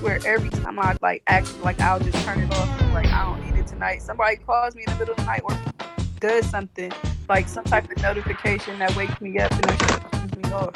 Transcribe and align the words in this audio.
swear 0.00 0.18
every 0.24 0.48
time 0.48 0.78
I 0.78 0.96
like 1.02 1.22
act 1.26 1.62
like 1.62 1.78
I'll 1.78 2.00
just 2.00 2.24
turn 2.24 2.40
it 2.40 2.50
off 2.52 2.80
and 2.80 2.94
like 2.94 3.06
I 3.08 3.22
don't 3.24 3.44
need 3.44 3.60
it 3.60 3.66
tonight. 3.66 4.00
Somebody 4.00 4.36
calls 4.36 4.74
me 4.74 4.84
in 4.86 4.92
the 4.94 4.98
middle 4.98 5.12
of 5.12 5.18
the 5.18 5.24
night 5.24 5.42
or 5.44 5.58
does 6.20 6.48
something 6.48 6.90
like 7.28 7.48
some 7.48 7.64
type 7.64 7.90
of 7.90 8.02
notification 8.02 8.78
that 8.78 8.96
wakes 8.96 9.20
me 9.20 9.38
up 9.38 9.52
and 9.52 9.70
it 9.70 9.78
turns 9.78 10.36
me 10.36 10.52
off. 10.52 10.72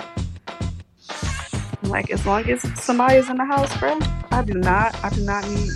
Like 1.85 2.11
as 2.11 2.27
long 2.27 2.49
as 2.51 2.63
somebody 2.79 3.17
is 3.17 3.31
in 3.31 3.39
the 3.39 3.47
house, 3.47 3.75
bro, 3.79 3.99
I 4.31 4.43
do 4.43 4.55
not 4.55 4.95
I 5.03 5.09
do 5.09 5.23
not 5.23 5.49
need 5.49 5.71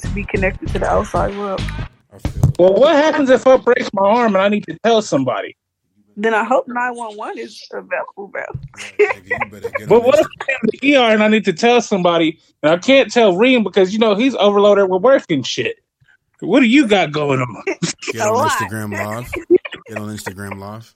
to 0.00 0.08
be 0.14 0.24
connected 0.24 0.68
to 0.68 0.78
the 0.78 0.86
outside 0.86 1.36
world. 1.36 1.60
Well, 2.58 2.74
what 2.74 2.96
happens 2.96 3.28
if 3.28 3.46
I 3.46 3.58
break 3.58 3.92
my 3.92 4.08
arm 4.08 4.36
and 4.36 4.42
I 4.42 4.48
need 4.48 4.64
to 4.64 4.78
tell 4.82 5.02
somebody? 5.02 5.54
Then 6.20 6.34
I 6.34 6.44
hope 6.44 6.68
911 6.68 7.38
is 7.38 7.66
available, 7.72 8.28
bro. 8.28 8.42
nigga, 8.76 9.24
you 9.24 9.50
better 9.50 9.70
get 9.70 9.88
But 9.88 10.04
what 10.04 10.18
if 10.18 10.26
I'm 10.26 10.56
in 10.62 10.80
the 10.80 10.96
ER 10.96 11.14
and 11.14 11.22
I 11.22 11.28
need 11.28 11.46
to 11.46 11.54
tell 11.54 11.80
somebody 11.80 12.38
and 12.62 12.72
I 12.72 12.76
can't 12.76 13.10
tell 13.10 13.38
Reem 13.38 13.64
because 13.64 13.94
you 13.94 13.98
know 13.98 14.14
he's 14.14 14.34
overloaded 14.34 14.90
with 14.90 15.00
work 15.00 15.24
and 15.30 15.46
shit? 15.46 15.78
What 16.40 16.60
do 16.60 16.66
you 16.66 16.86
got 16.86 17.12
going 17.12 17.40
on? 17.40 17.62
Get 18.12 18.20
on. 18.20 18.50
Instagram 18.50 18.92
Live. 18.92 19.32
Get 19.88 19.98
on 19.98 20.08
Instagram 20.08 20.58
Live. 20.58 20.94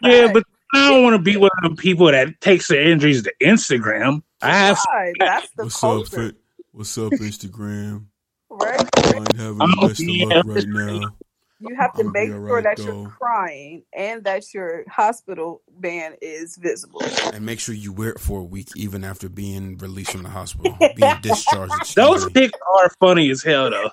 Yeah, 0.00 0.32
but 0.32 0.44
I 0.72 0.88
don't 0.88 1.02
want 1.02 1.14
to 1.14 1.22
be 1.22 1.36
one 1.36 1.50
of 1.58 1.62
them 1.62 1.76
people 1.76 2.06
that 2.10 2.40
takes 2.40 2.68
their 2.68 2.80
injuries 2.90 3.22
to 3.22 3.32
Instagram. 3.42 4.22
I 4.40 4.56
have 4.56 4.78
Why? 4.86 5.12
That's 5.18 5.50
the 5.50 5.64
What's 5.64 5.76
up, 5.76 5.80
culture, 5.80 6.16
Fit? 6.28 6.36
What's 6.72 6.96
up, 6.96 7.12
Instagram? 7.12 8.06
right? 8.50 8.88
I 8.96 9.16
ain't 9.16 9.36
having 9.36 9.58
the 9.58 9.86
best 9.86 10.00
of 10.00 10.08
luck 10.08 10.46
right 10.46 10.66
now. 10.68 11.16
You 11.60 11.74
have 11.76 11.92
to 11.94 12.04
make 12.04 12.28
be 12.28 12.32
sure 12.32 12.48
alright, 12.48 12.64
that 12.64 12.76
though. 12.78 13.02
you're 13.02 13.08
crying 13.10 13.82
and 13.94 14.24
that 14.24 14.52
your 14.54 14.84
hospital 14.88 15.62
band 15.78 16.16
is 16.22 16.56
visible. 16.56 17.02
And 17.32 17.44
make 17.44 17.60
sure 17.60 17.74
you 17.74 17.92
wear 17.92 18.10
it 18.10 18.20
for 18.20 18.40
a 18.40 18.44
week, 18.44 18.68
even 18.76 19.04
after 19.04 19.28
being 19.28 19.76
released 19.78 20.12
from 20.12 20.22
the 20.22 20.30
hospital, 20.30 20.76
being 20.96 21.14
discharged. 21.22 21.94
those 21.94 22.28
pics 22.30 22.58
are 22.78 22.90
funny 22.98 23.30
as 23.30 23.42
hell 23.42 23.70
though. 23.70 23.90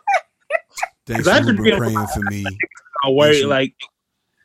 Thanks 1.05 1.27
for 1.27 1.33
just 1.33 1.45
been 1.45 1.77
praying 1.77 2.07
for 2.13 2.21
me. 2.21 2.45
I 3.03 3.09
worry 3.09 3.33
Listen. 3.33 3.49
like 3.49 3.73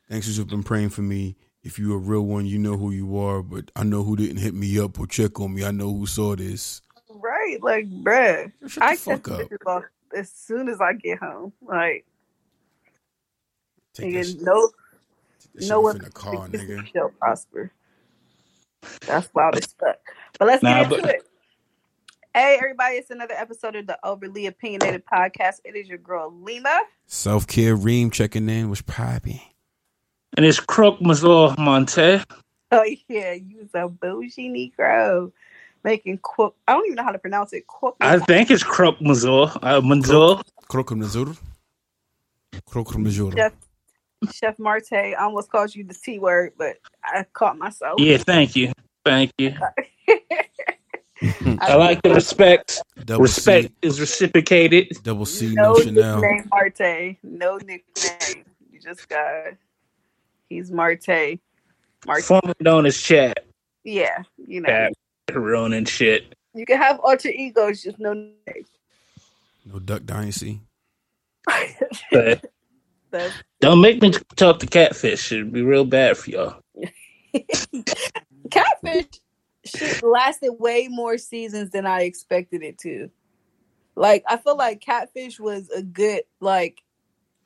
Thanks 0.09 0.37
for 0.37 0.45
been 0.45 0.63
praying 0.63 0.91
for 0.91 1.01
me. 1.03 1.37
If 1.63 1.79
you're 1.79 1.97
a 1.97 1.99
real 1.99 2.23
one, 2.27 2.45
you 2.45 2.59
know 2.59 2.77
who 2.77 2.91
you 2.91 3.17
are. 3.19 3.43
But 3.43 3.71
I 3.75 3.83
know 3.85 4.03
who 4.03 4.15
didn't 4.17 4.39
hit 4.39 4.53
me 4.53 4.79
up 4.79 4.99
or 5.01 5.07
check 5.07 5.41
on 5.41 5.55
me. 5.55 5.65
I 5.65 5.71
know 5.71 5.91
who 5.95 6.05
saw 6.07 6.37
this. 6.37 6.83
Right? 7.09 7.57
Like, 7.63 7.89
bruh. 7.89 8.53
Shut 8.67 8.75
the 8.75 8.85
I 8.85 8.97
fuck 8.97 9.23
catch 9.25 9.41
up. 9.53 9.67
off 9.67 9.85
as 10.15 10.31
soon 10.31 10.69
as 10.69 10.81
I 10.83 10.93
get 10.93 11.19
home. 11.19 11.53
Like, 11.63 12.05
Take 13.95 14.13
that, 14.15 14.19
nigga, 14.21 14.27
shit- 14.33 14.43
no, 14.43 14.71
take 15.41 15.53
that 15.55 15.69
no 15.69 15.79
off 15.79 15.85
one 15.85 15.97
in 15.97 16.03
the 16.05 16.11
car, 16.11 16.49
nigga. 16.49 16.93
shall 16.93 17.09
prosper. 17.11 17.73
That's 19.07 19.29
wild 19.35 19.57
as 19.57 19.67
fuck. 19.79 19.99
But 20.39 20.49
let's 20.49 20.63
Nah, 20.63 20.83
get 20.85 20.93
into 20.93 21.03
but- 21.07 21.15
it. 21.17 21.23
Hey, 22.35 22.57
everybody, 22.57 22.97
it's 22.97 23.11
another 23.11 23.35
episode 23.35 23.77
of 23.77 23.87
the 23.87 23.99
Overly 24.03 24.47
Opinionated 24.47 25.05
Podcast. 25.05 25.57
It 25.67 25.77
is 25.77 25.87
your 25.87 25.99
girl, 25.99 26.33
Lima. 26.33 26.81
Self 27.07 27.47
care 27.47 27.77
Reem 27.77 28.11
checking 28.11 28.49
in 28.49 28.71
was 28.71 28.81
popping. 28.81 29.41
and 30.35 30.47
it's 30.47 30.59
Croque 30.59 31.01
Mazor 31.01 31.57
Monte. 31.59 32.21
Oh, 32.75 32.87
yeah, 33.07 33.33
you 33.35 33.69
a 33.75 33.87
bougie 33.87 34.49
Negro. 34.49 35.31
Making 35.85 36.17
quote, 36.23 36.57
I 36.67 36.73
don't 36.73 36.87
even 36.87 36.97
know 36.97 37.03
how 37.03 37.13
to 37.13 37.19
pronounce 37.19 37.53
it. 37.53 37.67
Quote, 37.67 37.97
I 38.01 38.19
think 38.19 38.51
it's 38.51 38.63
Croque 38.63 38.99
Mazor. 39.01 39.55
Uh, 39.63 39.83
Mazor. 39.83 40.43
Krokomnazur. 40.71 41.37
Krokomnazur. 42.67 43.35
Chef, 43.37 43.53
Chef 44.31 44.59
Marte 44.59 44.93
I 44.93 45.15
almost 45.15 45.51
called 45.51 45.75
you 45.75 45.85
the 45.85 45.95
T 45.95 46.19
word, 46.19 46.53
but 46.57 46.77
I 47.05 47.25
caught 47.33 47.59
myself. 47.59 48.01
Yeah, 48.01 48.19
thank 48.19 48.55
you. 48.57 48.73
Thank 49.05 49.33
you. 49.39 49.55
I 49.61 49.73
I 51.61 51.75
like 51.77 52.03
the 52.03 52.15
respect. 52.15 52.83
Double 53.05 53.23
Respect 53.23 53.69
C. 53.69 53.75
is 53.83 54.01
reciprocated. 54.01 54.89
Double 55.03 55.27
C. 55.27 55.55
no 55.55 55.75
No 55.75 55.81
Chanel. 55.81 56.21
nickname 56.21 56.49
Marte. 56.51 57.17
No 57.23 57.57
nickname. 57.59 58.45
You 58.71 58.81
just 58.81 59.09
got. 59.09 59.55
He's 60.49 60.71
Marte. 60.71 61.39
Marte. 62.07 62.25
Formerly 62.25 62.55
known 62.61 62.87
as 62.87 63.01
Chad. 63.01 63.41
Yeah, 63.85 64.23
you 64.37 64.61
know. 64.61 64.69
Chad 64.69 64.93
Ron 65.33 65.73
and 65.73 65.89
shit. 65.89 66.35
You 66.55 66.67
can 66.67 66.77
have 66.77 66.99
alter 67.01 67.29
egos, 67.29 67.83
just 67.83 67.99
no 67.99 68.13
name. 68.13 68.67
No 69.65 69.79
Duck 69.79 70.05
Dynasty. 70.05 70.61
But 73.13 73.21
That's 73.21 73.43
don't 73.61 73.81
make 73.81 74.03
me 74.03 74.13
talk 74.35 74.59
to 74.61 74.67
catfish. 74.67 75.31
It'd 75.31 75.53
be 75.53 75.63
real 75.63 75.85
bad 75.85 76.17
for 76.17 76.31
y'all. 76.31 76.57
catfish 78.51 79.07
shit 79.65 80.03
lasted 80.03 80.53
way 80.59 80.89
more 80.91 81.17
seasons 81.19 81.71
than 81.71 81.87
I 81.87 82.03
expected 82.03 82.63
it 82.63 82.79
to. 82.79 83.11
Like 83.95 84.25
I 84.27 84.39
feel 84.39 84.57
like 84.57 84.81
catfish 84.81 85.39
was 85.39 85.71
a 85.71 85.83
good 85.83 86.23
like 86.41 86.83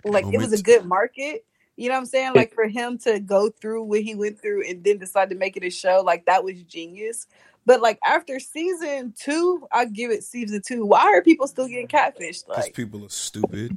like 0.05 0.25
it 0.33 0.39
was 0.39 0.53
a 0.53 0.63
good 0.63 0.87
market. 0.87 1.45
You 1.77 1.89
know 1.89 1.97
what 1.97 2.01
I'm 2.01 2.07
saying? 2.07 2.35
Like 2.35 2.55
for 2.55 2.67
him 2.67 2.97
to 2.99 3.21
go 3.21 3.51
through 3.51 3.83
what 3.83 4.01
he 4.01 4.15
went 4.15 4.41
through 4.41 4.67
and 4.67 4.83
then 4.83 4.99
decide 4.99 5.29
to 5.31 5.37
make 5.37 5.57
it 5.59 5.65
a 5.65 5.71
show, 5.71 6.03
like 6.03 6.25
that 6.25 6.43
was 6.43 6.63
genius. 6.63 7.27
But 7.67 7.83
like 7.83 7.99
after 8.07 8.39
season 8.39 9.13
two, 9.19 9.67
I 9.73 9.85
give 9.87 10.11
it 10.11 10.25
season 10.25 10.63
two. 10.65 10.87
Why 10.87 11.03
are 11.03 11.21
people 11.21 11.49
still 11.49 11.69
getting 11.69 11.89
catfished? 11.89 12.47
Because 12.47 12.65
Like 12.65 12.75
people 12.75 13.05
are 13.05 13.11
stupid. 13.11 13.77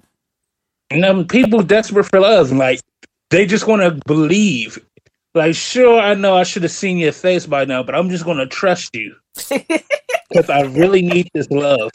And 0.91 1.05
um, 1.05 1.27
people 1.27 1.61
desperate 1.61 2.05
for 2.05 2.19
love. 2.19 2.51
Like 2.51 2.81
they 3.29 3.45
just 3.45 3.67
want 3.67 3.81
to 3.81 3.99
believe. 4.05 4.83
Like, 5.35 5.55
sure, 5.55 5.99
I 5.99 6.15
know 6.15 6.35
I 6.35 6.43
should 6.43 6.63
have 6.63 6.71
seen 6.71 6.97
your 6.97 7.11
face 7.11 7.45
by 7.45 7.65
now, 7.65 7.83
but 7.83 7.93
I'm 7.93 8.09
just 8.09 8.25
going 8.25 8.37
to 8.37 8.47
trust 8.47 8.95
you 8.95 9.15
because 9.35 10.49
I 10.49 10.61
really 10.61 11.03
need 11.03 11.29
this 11.33 11.49
love. 11.51 11.91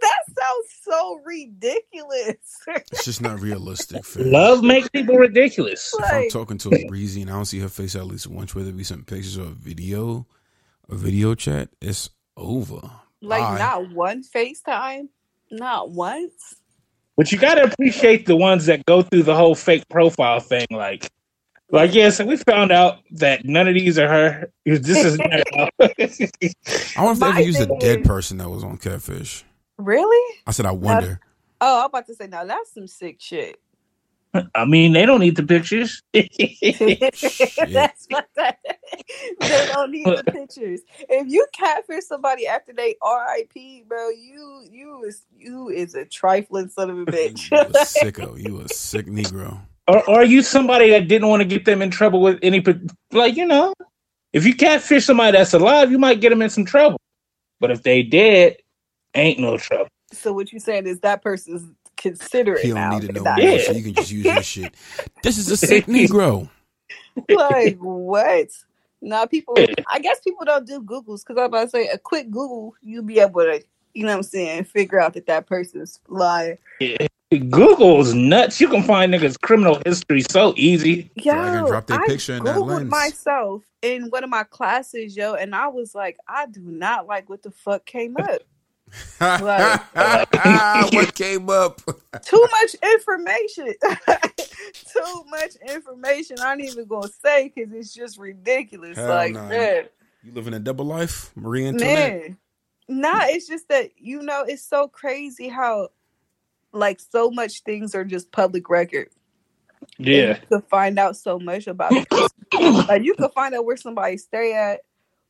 that 0.00 0.18
sounds 0.26 0.66
so 0.82 1.20
ridiculous. 1.26 2.36
It's 2.66 3.04
just 3.04 3.20
not 3.20 3.40
realistic. 3.40 4.04
Fam. 4.04 4.30
Love 4.30 4.64
makes 4.64 4.88
people 4.88 5.16
ridiculous. 5.16 5.94
If 5.98 6.12
I'm 6.12 6.30
talking 6.30 6.56
to 6.58 6.74
a 6.74 6.86
breezy 6.86 7.20
and 7.20 7.30
I 7.30 7.34
don't 7.34 7.44
see 7.44 7.58
her 7.60 7.68
face 7.68 7.94
at 7.94 8.06
least 8.06 8.26
once, 8.26 8.54
whether 8.54 8.70
it 8.70 8.76
be 8.76 8.84
some 8.84 9.04
pictures 9.04 9.36
or 9.36 9.42
a 9.42 9.50
video, 9.50 10.26
a 10.88 10.94
video 10.94 11.34
chat, 11.34 11.68
it's 11.82 12.08
over. 12.36 12.80
like 13.20 13.42
Bye. 13.42 13.58
not 13.58 13.90
one 13.90 14.22
FaceTime, 14.24 15.08
not 15.50 15.90
once. 15.90 16.54
But 17.18 17.32
you 17.32 17.38
got 17.38 17.56
to 17.56 17.64
appreciate 17.64 18.26
the 18.26 18.36
ones 18.36 18.66
that 18.66 18.86
go 18.86 19.02
through 19.02 19.24
the 19.24 19.34
whole 19.34 19.56
fake 19.56 19.88
profile 19.88 20.38
thing. 20.38 20.68
Like, 20.70 21.10
like 21.72 21.92
yes, 21.92 22.22
we 22.22 22.36
found 22.36 22.70
out 22.70 23.00
that 23.10 23.44
none 23.44 23.66
of 23.66 23.74
these 23.74 23.98
are 23.98 24.08
her. 24.08 24.52
This 24.64 25.04
is 25.04 25.18
I 26.96 27.02
wonder 27.02 27.12
if 27.12 27.18
they 27.18 27.26
My 27.26 27.30
ever 27.30 27.40
used 27.40 27.60
a 27.60 27.78
dead 27.80 28.04
person 28.04 28.38
that 28.38 28.48
was 28.48 28.62
on 28.62 28.76
Catfish. 28.78 29.44
Really? 29.78 30.38
I 30.46 30.52
said, 30.52 30.64
I 30.64 30.70
wonder. 30.70 31.18
Oh, 31.60 31.80
I'm 31.80 31.86
about 31.86 32.06
to 32.06 32.14
say 32.14 32.28
now 32.28 32.44
that's 32.44 32.72
some 32.72 32.86
sick 32.86 33.16
shit. 33.18 33.58
I 34.54 34.64
mean, 34.64 34.92
they 34.92 35.06
don't 35.06 35.20
need 35.20 35.36
the 35.36 35.42
pictures. 35.42 36.02
that's 36.12 38.06
what 38.08 38.26
that, 38.36 38.58
they 39.40 39.66
don't 39.72 39.90
need 39.90 40.06
the 40.06 40.24
pictures. 40.32 40.80
If 41.08 41.28
you 41.28 41.46
catfish 41.52 42.04
somebody 42.04 42.46
after 42.46 42.72
they 42.72 42.96
R.I.P., 43.02 43.84
bro, 43.88 44.10
you 44.10 44.64
you 44.70 45.04
is 45.04 45.22
you 45.36 45.68
is 45.68 45.94
a 45.94 46.04
trifling 46.04 46.68
son 46.68 46.90
of 46.90 46.98
a 46.98 47.04
bitch. 47.06 47.50
you 47.50 47.58
a 47.58 47.64
sicko. 47.84 48.38
You 48.38 48.60
a 48.60 48.68
sick 48.68 49.06
Negro. 49.06 49.60
or, 49.86 50.08
or 50.08 50.20
are 50.20 50.24
you 50.24 50.42
somebody 50.42 50.90
that 50.90 51.08
didn't 51.08 51.28
want 51.28 51.40
to 51.40 51.48
get 51.48 51.64
them 51.64 51.82
in 51.82 51.90
trouble 51.90 52.20
with 52.20 52.38
any, 52.42 52.64
like 53.12 53.36
you 53.36 53.46
know, 53.46 53.74
if 54.32 54.46
you 54.46 54.54
catfish 54.54 55.04
somebody 55.04 55.36
that's 55.36 55.54
alive, 55.54 55.90
you 55.90 55.98
might 55.98 56.20
get 56.20 56.30
them 56.30 56.42
in 56.42 56.50
some 56.50 56.64
trouble. 56.64 57.00
But 57.60 57.70
if 57.70 57.82
they 57.82 58.02
dead, 58.02 58.56
ain't 59.14 59.40
no 59.40 59.56
trouble. 59.56 59.88
so 60.12 60.32
what 60.32 60.52
you 60.52 60.60
saying 60.60 60.86
is 60.86 61.00
that 61.00 61.22
person's 61.22 61.70
considerate 61.98 62.62
He 62.62 62.68
don't 62.68 62.76
now. 62.76 62.90
need 62.98 63.06
to 63.08 63.12
know 63.12 63.22
Not- 63.22 63.38
more, 63.38 63.48
Yeah. 63.50 63.62
so 63.66 63.72
you 63.72 63.82
can 63.82 63.94
just 63.94 64.10
use 64.10 64.24
your 64.24 64.42
shit. 64.42 64.74
This 65.22 65.36
is 65.36 65.50
a 65.50 65.56
sick 65.56 65.86
Negro. 65.86 66.48
like 67.28 67.76
what? 67.78 68.48
Now 69.00 69.26
people, 69.26 69.56
I 69.88 69.98
guess 70.00 70.20
people 70.20 70.44
don't 70.44 70.66
do 70.66 70.80
Googles 70.80 71.24
because 71.24 71.36
I'm 71.38 71.44
about 71.44 71.64
to 71.64 71.70
say 71.70 71.88
a 71.88 71.98
quick 71.98 72.30
Google, 72.30 72.74
you'll 72.82 73.04
be 73.04 73.20
able 73.20 73.42
to, 73.42 73.62
you 73.94 74.02
know 74.04 74.10
what 74.10 74.16
I'm 74.18 74.22
saying, 74.24 74.64
figure 74.64 75.00
out 75.00 75.14
that 75.14 75.26
that 75.26 75.46
person's 75.46 76.00
lying. 76.08 76.58
Google's 77.50 78.14
nuts. 78.14 78.60
You 78.60 78.68
can 78.68 78.82
find 78.82 79.12
niggas' 79.12 79.38
criminal 79.40 79.80
history 79.84 80.22
so 80.30 80.54
easy. 80.56 81.10
Yo, 81.14 81.34
Drag 81.34 81.58
and 81.58 81.66
drop 81.66 81.86
their 81.86 82.00
I 82.00 82.06
picture 82.06 82.34
in 82.36 82.44
that 82.44 82.58
lens. 82.60 82.88
myself 82.90 83.62
in 83.82 84.04
one 84.08 84.24
of 84.24 84.30
my 84.30 84.44
classes, 84.44 85.14
yo, 85.16 85.34
and 85.34 85.54
I 85.54 85.68
was 85.68 85.94
like, 85.94 86.16
I 86.26 86.46
do 86.46 86.62
not 86.62 87.06
like 87.06 87.28
what 87.28 87.42
the 87.42 87.50
fuck 87.50 87.84
came 87.84 88.16
up. 88.16 88.40
what 89.18 91.14
came 91.14 91.50
up? 91.50 91.80
Too 92.24 92.46
much 92.52 92.74
information. 92.82 93.74
Too 94.72 95.24
much 95.28 95.56
information. 95.68 96.38
I 96.40 96.52
ain't 96.52 96.64
even 96.64 96.86
gonna 96.86 97.08
say 97.22 97.52
because 97.54 97.72
it's 97.72 97.94
just 97.94 98.18
ridiculous. 98.18 98.96
Hell 98.96 99.08
like, 99.08 99.32
nah. 99.32 99.48
man. 99.48 99.84
You 100.22 100.32
living 100.32 100.54
a 100.54 100.58
double 100.58 100.84
life, 100.84 101.30
Marie 101.36 101.66
Antoinette? 101.66 102.22
Man, 102.22 102.36
nah, 102.88 103.24
it's 103.24 103.46
just 103.46 103.68
that 103.68 103.92
you 103.96 104.22
know 104.22 104.44
it's 104.46 104.64
so 104.64 104.88
crazy 104.88 105.48
how 105.48 105.88
like 106.72 107.00
so 107.00 107.30
much 107.30 107.62
things 107.62 107.94
are 107.94 108.04
just 108.04 108.32
public 108.32 108.68
record. 108.68 109.08
Yeah. 109.96 110.34
to 110.50 110.60
find 110.60 110.98
out 110.98 111.16
so 111.16 111.38
much 111.38 111.66
about 111.66 111.92
it. 111.92 112.88
like 112.88 113.02
you 113.02 113.14
could 113.14 113.32
find 113.32 113.54
out 113.54 113.64
where 113.64 113.76
somebody 113.76 114.16
stay 114.16 114.54
at, 114.54 114.80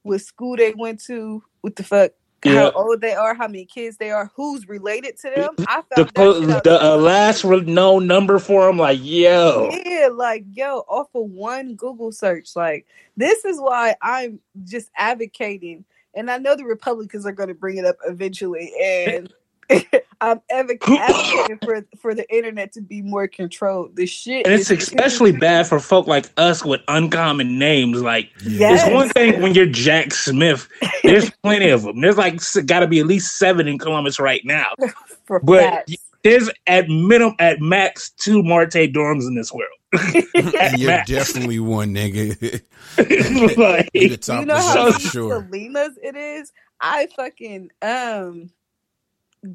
what 0.03 0.21
school 0.21 0.57
they 0.57 0.73
went 0.75 1.03
to, 1.05 1.43
what 1.61 1.77
the 1.77 1.83
fuck 1.83 2.13
how 2.44 2.70
old 2.70 3.00
they 3.00 3.14
are, 3.14 3.35
how 3.35 3.49
many 3.49 3.64
kids 3.64 3.96
they 3.96 4.11
are, 4.11 4.31
who's 4.35 4.69
related 4.69 5.17
to 5.19 5.31
them. 5.35 5.67
I 5.67 5.82
found 5.94 6.44
the, 6.46 6.61
the 6.64 6.85
uh, 6.85 6.96
last 6.96 7.44
known 7.44 8.06
number 8.06 8.38
for 8.38 8.67
them, 8.67 8.79
like 8.79 9.00
yo, 9.02 9.70
yeah, 9.85 10.08
like 10.12 10.44
yo, 10.52 10.79
off 10.88 11.08
of 11.14 11.31
one 11.31 11.75
Google 11.75 12.12
search. 12.12 12.55
Like 12.55 12.87
this 13.17 13.44
is 13.44 13.61
why 13.61 13.96
I'm 14.00 14.40
just 14.64 14.90
advocating, 14.96 15.85
and 16.14 16.31
I 16.31 16.38
know 16.38 16.55
the 16.55 16.64
Republicans 16.64 17.26
are 17.26 17.32
going 17.32 17.49
to 17.49 17.55
bring 17.55 17.79
it 17.79 17.85
up 17.85 17.96
eventually, 18.06 18.73
and 18.82 19.32
I'm 20.20 20.41
advocating 20.50 21.59
for 21.65 21.87
for 22.00 22.15
the 22.15 22.26
internet 22.35 22.73
to 22.73 22.81
be 22.81 23.03
more 23.03 23.29
controlled. 23.29 23.97
The 23.97 24.06
shit, 24.06 24.47
and 24.47 24.55
it's 24.55 24.70
especially 24.70 25.32
bad 25.32 25.67
for 25.67 25.79
folk 25.79 26.06
like 26.06 26.26
us 26.37 26.65
with 26.65 26.81
uncommon 26.88 27.59
names. 27.59 28.03
Like, 28.03 28.31
yes. 28.44 28.85
it's 28.85 28.94
one 28.94 29.09
thing 29.11 29.41
when 29.41 29.55
you're 29.55 29.67
Jack 29.67 30.12
Smith. 30.12 30.69
There's 31.03 31.31
plenty 31.43 31.69
of 31.69 31.82
them. 31.82 32.00
There's 32.00 32.17
like 32.17 32.41
got 32.67 32.81
to 32.81 32.87
be 32.87 33.00
at 33.00 33.06
least 33.06 33.38
seven 33.38 33.69
in 33.69 33.79
Columbus 33.79 34.19
right 34.19 34.43
now. 34.44 34.70
but 35.29 35.44
facts. 35.47 35.97
there's 36.25 36.50
at 36.67 36.88
minimum, 36.88 37.37
at 37.38 37.61
max, 37.61 38.11
two 38.11 38.43
Marte 38.43 38.73
dorms 38.73 39.26
in 39.26 39.35
this 39.35 39.53
world. 39.53 39.71
you're 40.76 40.91
max. 40.91 41.11
definitely 41.11 41.61
one 41.61 41.94
nigga. 41.94 42.62
like, 43.56 43.91
you 43.94 44.44
know 44.44 44.56
how 44.56 44.87
many 44.87 44.99
sure. 44.99 45.43
Salinas 45.43 45.99
it 46.03 46.17
is? 46.17 46.53
I 46.81 47.09
fucking 47.17 47.71
um 47.82 48.50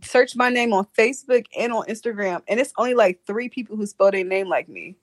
search 0.04 0.36
my 0.36 0.50
name 0.50 0.74
on 0.74 0.88
Facebook 0.98 1.46
and 1.58 1.74
on 1.74 1.86
Instagram, 1.86 2.42
and 2.48 2.60
it's 2.60 2.74
only 2.78 2.94
like 2.94 3.22
three 3.26 3.50
people 3.50 3.76
who 3.76 3.86
spell 3.86 4.12
their 4.12 4.24
name 4.24 4.48
like 4.48 4.70
me. 4.70 4.96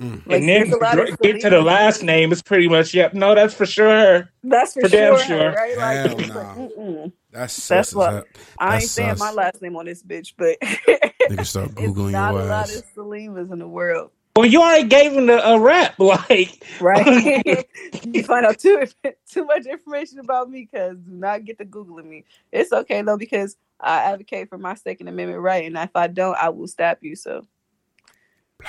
Mm. 0.00 0.26
Like, 0.26 0.40
and 0.40 0.48
then 0.48 1.16
get 1.22 1.40
to 1.40 1.50
the 1.50 1.62
last 1.62 2.02
name, 2.02 2.30
it's 2.30 2.42
pretty 2.42 2.68
much 2.68 2.92
yep. 2.92 3.14
No, 3.14 3.34
that's 3.34 3.54
for 3.54 3.64
sure. 3.64 4.28
That's 4.44 4.74
for, 4.74 4.82
for 4.82 4.88
sure, 4.90 5.16
damn 5.16 5.26
sure. 5.26 5.52
Right? 5.52 5.76
Like, 5.78 6.20
Hell 6.20 6.70
no. 6.76 7.12
That's 7.30 7.68
that's 7.68 7.94
what 7.94 8.26
I 8.58 8.76
ain't 8.76 8.90
saying 8.90 9.16
my 9.18 9.30
last 9.30 9.62
name 9.62 9.76
on 9.76 9.86
this 9.86 10.02
bitch, 10.02 10.34
but 10.36 10.56
they 10.60 11.36
can 11.36 11.44
start 11.44 11.70
googling 11.74 12.12
not 12.12 12.34
your 12.34 12.42
a 12.42 12.46
lot 12.46 12.74
of 12.74 12.82
Salimas 12.94 13.52
in 13.52 13.58
the 13.58 13.68
world. 13.68 14.10
Well, 14.36 14.44
you 14.44 14.60
already 14.60 14.86
gave 14.86 15.12
him 15.14 15.30
a, 15.30 15.36
a 15.38 15.58
rap, 15.58 15.94
like 15.98 16.62
right. 16.78 17.66
you 18.04 18.22
find 18.22 18.44
out 18.44 18.58
too 18.58 18.84
too 19.30 19.46
much 19.46 19.64
information 19.64 20.18
about 20.18 20.50
me 20.50 20.68
because 20.70 20.98
do 20.98 21.12
not 21.12 21.46
get 21.46 21.56
to 21.58 21.64
googling 21.64 22.04
me. 22.04 22.24
It's 22.52 22.70
okay 22.70 23.00
though 23.00 23.16
because 23.16 23.56
I 23.80 24.12
advocate 24.12 24.50
for 24.50 24.58
my 24.58 24.74
Second 24.74 25.08
Amendment 25.08 25.40
right, 25.40 25.64
and 25.64 25.76
if 25.78 25.96
I 25.96 26.08
don't, 26.08 26.36
I 26.36 26.50
will 26.50 26.68
stab 26.68 26.98
you. 27.00 27.16
So, 27.16 27.46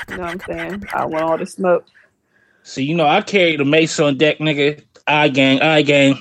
you 0.09 0.15
know 0.15 0.23
what 0.23 0.31
I'm 0.31 0.39
saying? 0.39 0.85
I 0.93 1.05
want 1.05 1.25
all 1.25 1.37
the 1.37 1.45
smoke. 1.45 1.85
So 2.63 2.79
you 2.79 2.95
know, 2.95 3.05
I 3.05 3.19
carry 3.21 3.57
the 3.57 3.65
mace 3.65 3.99
on 3.99 4.17
deck, 4.17 4.37
nigga. 4.37 4.81
I 5.05 5.27
gang, 5.27 5.61
I 5.61 5.81
gang. 5.81 6.15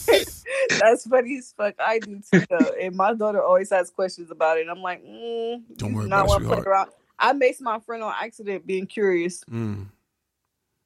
That's 0.84 1.06
funny 1.06 1.38
as 1.38 1.54
fuck. 1.56 1.74
I 1.78 1.98
do 1.98 2.20
too, 2.30 2.44
though. 2.50 2.74
And 2.80 2.94
my 2.94 3.14
daughter 3.14 3.42
always 3.42 3.70
has 3.70 3.90
questions 3.90 4.30
about 4.30 4.58
it. 4.58 4.62
And 4.62 4.70
I'm 4.70 4.82
like, 4.82 5.02
mm, 5.02 5.62
don't 5.76 5.94
worry 5.94 6.08
not 6.08 6.26
about 6.26 6.58
it. 6.58 6.66
Around. 6.66 6.90
I 7.18 7.32
made 7.32 7.58
my 7.60 7.80
friend 7.80 8.02
on 8.02 8.12
accident 8.20 8.66
being 8.66 8.86
curious 8.86 9.42
mm. 9.50 9.86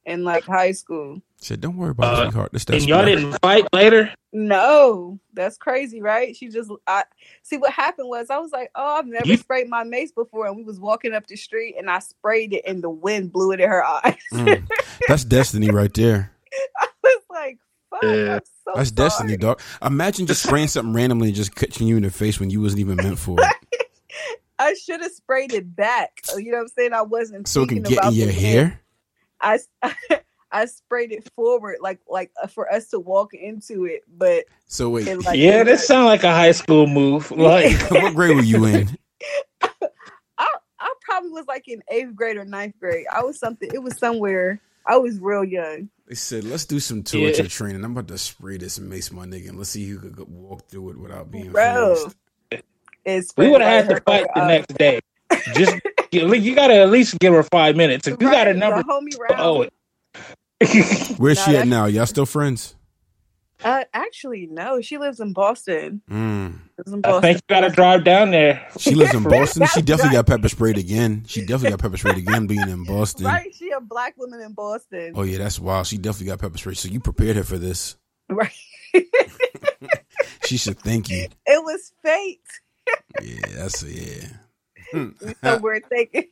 in 0.06 0.24
like 0.24 0.44
high 0.44 0.72
school. 0.72 1.20
Said, 1.38 1.60
don't 1.60 1.76
worry 1.76 1.90
about 1.90 2.14
uh, 2.14 2.22
it, 2.22 2.24
sweetheart. 2.26 2.52
This, 2.52 2.64
and 2.68 2.86
y'all 2.86 3.04
didn't 3.04 3.38
fight 3.40 3.66
later? 3.72 4.12
No, 4.32 5.18
that's 5.32 5.56
crazy, 5.56 6.00
right? 6.00 6.36
She 6.36 6.48
just, 6.48 6.70
I 6.86 7.04
see 7.42 7.56
what 7.56 7.72
happened 7.72 8.08
was 8.08 8.30
I 8.30 8.38
was 8.38 8.52
like, 8.52 8.70
oh, 8.76 8.98
I've 8.98 9.06
never 9.06 9.26
you... 9.26 9.36
sprayed 9.36 9.68
my 9.68 9.82
mace 9.82 10.12
before, 10.12 10.46
and 10.46 10.56
we 10.56 10.62
was 10.62 10.78
walking 10.78 11.12
up 11.14 11.26
the 11.26 11.36
street, 11.36 11.76
and 11.78 11.90
I 11.90 12.00
sprayed 12.00 12.52
it, 12.52 12.62
and 12.66 12.84
the 12.84 12.90
wind 12.90 13.32
blew 13.32 13.52
it 13.52 13.60
in 13.60 13.68
her 13.68 13.84
eyes. 13.84 14.16
mm. 14.32 14.68
That's 15.08 15.24
destiny 15.24 15.70
right 15.70 15.92
there. 15.92 16.32
I 16.78 16.88
was 17.02 17.22
like, 17.30 17.58
fuck. 17.90 18.02
Yeah. 18.02 18.38
So 18.64 18.72
That's 18.74 18.88
sorry. 18.90 19.08
destiny, 19.08 19.36
dog. 19.36 19.60
Imagine 19.82 20.26
just 20.26 20.42
spraying 20.42 20.68
something 20.68 20.92
randomly 20.92 21.28
and 21.28 21.36
just 21.36 21.54
catching 21.54 21.86
you 21.86 21.96
in 21.96 22.02
the 22.02 22.10
face 22.10 22.40
when 22.40 22.50
you 22.50 22.60
wasn't 22.60 22.80
even 22.80 22.96
meant 22.96 23.18
for 23.18 23.36
it. 23.40 23.88
I 24.58 24.74
should 24.74 25.00
have 25.02 25.12
sprayed 25.12 25.52
it 25.52 25.74
back. 25.76 26.20
You 26.36 26.50
know 26.50 26.58
what 26.58 26.62
I'm 26.62 26.68
saying? 26.68 26.92
I 26.92 27.02
wasn't 27.02 27.46
so 27.46 27.62
it 27.62 27.68
can 27.68 27.82
get 27.82 28.04
in 28.04 28.12
your 28.12 28.30
hair. 28.30 28.80
I 29.40 29.58
I 30.50 30.64
sprayed 30.66 31.12
it 31.12 31.30
forward, 31.34 31.78
like 31.80 32.00
like 32.08 32.30
uh, 32.42 32.46
for 32.46 32.70
us 32.72 32.88
to 32.88 32.98
walk 32.98 33.34
into 33.34 33.84
it. 33.84 34.02
But 34.16 34.46
so 34.66 34.90
wait, 34.90 35.06
like, 35.24 35.38
yeah, 35.38 35.62
that 35.62 35.80
sounds 35.80 36.06
like 36.06 36.24
a 36.24 36.32
high 36.32 36.52
school 36.52 36.86
move. 36.86 37.30
Like, 37.38 37.90
what 37.90 38.14
grade 38.14 38.36
were 38.36 38.42
you 38.42 38.64
in? 38.64 38.98
I 39.62 40.48
I 40.80 40.94
probably 41.02 41.30
was 41.30 41.46
like 41.46 41.68
in 41.68 41.82
eighth 41.88 42.14
grade 42.14 42.36
or 42.36 42.44
ninth 42.44 42.74
grade. 42.80 43.06
I 43.12 43.22
was 43.22 43.38
something. 43.38 43.70
It 43.72 43.82
was 43.82 43.96
somewhere. 43.98 44.60
I 44.88 44.96
was 44.96 45.20
real 45.20 45.44
young. 45.44 45.90
They 46.06 46.14
said, 46.14 46.44
"Let's 46.44 46.64
do 46.64 46.80
some 46.80 47.02
torture 47.02 47.42
yeah. 47.42 47.48
training." 47.48 47.84
I'm 47.84 47.92
about 47.92 48.08
to 48.08 48.18
spray 48.18 48.56
this 48.56 48.78
and 48.78 48.88
mace 48.88 49.12
my 49.12 49.26
nigga, 49.26 49.50
and 49.50 49.58
let's 49.58 49.70
see 49.70 49.86
who 49.86 49.98
could 49.98 50.28
walk 50.28 50.66
through 50.68 50.90
it 50.90 50.98
without 50.98 51.30
being 51.30 51.52
Bro, 51.52 52.10
we 53.36 53.48
would 53.48 53.60
have 53.60 53.86
had 53.86 53.96
to 53.96 54.00
fight 54.02 54.26
the 54.34 54.46
next 54.46 54.78
day. 54.78 55.00
Just 55.54 55.76
you 56.10 56.54
got 56.54 56.68
to 56.68 56.74
at 56.74 56.90
least 56.90 57.18
give 57.18 57.34
her 57.34 57.42
five 57.42 57.76
minutes. 57.76 58.08
If 58.08 58.20
you 58.20 58.30
got 58.30 58.48
a 58.48 58.54
number, 58.54 58.82
homie 58.82 59.14
oh, 59.30 59.58
round. 59.60 59.70
Oh, 60.60 61.14
Where's 61.18 61.42
she 61.44 61.56
at 61.56 61.68
now? 61.68 61.84
Y'all 61.84 62.06
still 62.06 62.26
friends? 62.26 62.74
Uh, 63.64 63.84
actually, 63.92 64.46
no. 64.46 64.80
She 64.80 64.98
lives 64.98 65.20
in 65.20 65.32
Boston. 65.32 66.00
Mm. 66.10 66.58
In 66.86 67.00
Boston. 67.00 67.04
I 67.04 67.20
think 67.20 67.36
you 67.38 67.54
got 67.54 67.60
to 67.60 67.70
drive 67.70 68.04
down 68.04 68.30
there. 68.30 68.66
She 68.78 68.94
lives 68.94 69.14
in 69.14 69.22
Boston. 69.28 69.66
she 69.74 69.82
definitely 69.82 70.12
got 70.16 70.26
pepper 70.26 70.48
sprayed 70.48 70.78
again. 70.78 71.24
She 71.26 71.40
definitely 71.40 71.70
got 71.70 71.80
pepper 71.80 71.96
sprayed 71.96 72.18
again 72.18 72.46
being 72.46 72.68
in 72.68 72.84
Boston. 72.84 73.26
Right. 73.26 73.52
She 73.54 73.70
a 73.70 73.80
black 73.80 74.16
woman 74.16 74.40
in 74.40 74.52
Boston. 74.52 75.12
Oh 75.16 75.22
yeah, 75.22 75.38
that's 75.38 75.58
wild. 75.58 75.86
She 75.86 75.98
definitely 75.98 76.28
got 76.28 76.38
pepper 76.38 76.58
sprayed. 76.58 76.78
So 76.78 76.88
you 76.88 77.00
prepared 77.00 77.36
her 77.36 77.44
for 77.44 77.58
this. 77.58 77.96
Right. 78.28 78.52
she 80.44 80.56
should 80.56 80.78
thank 80.78 81.10
you. 81.10 81.28
It 81.46 81.64
was 81.64 81.92
fate. 82.02 82.40
yeah, 83.22 83.40
that's 83.54 83.82
yeah. 83.82 84.28
so 85.42 85.58
we're 85.58 85.80
thinking. 85.80 86.24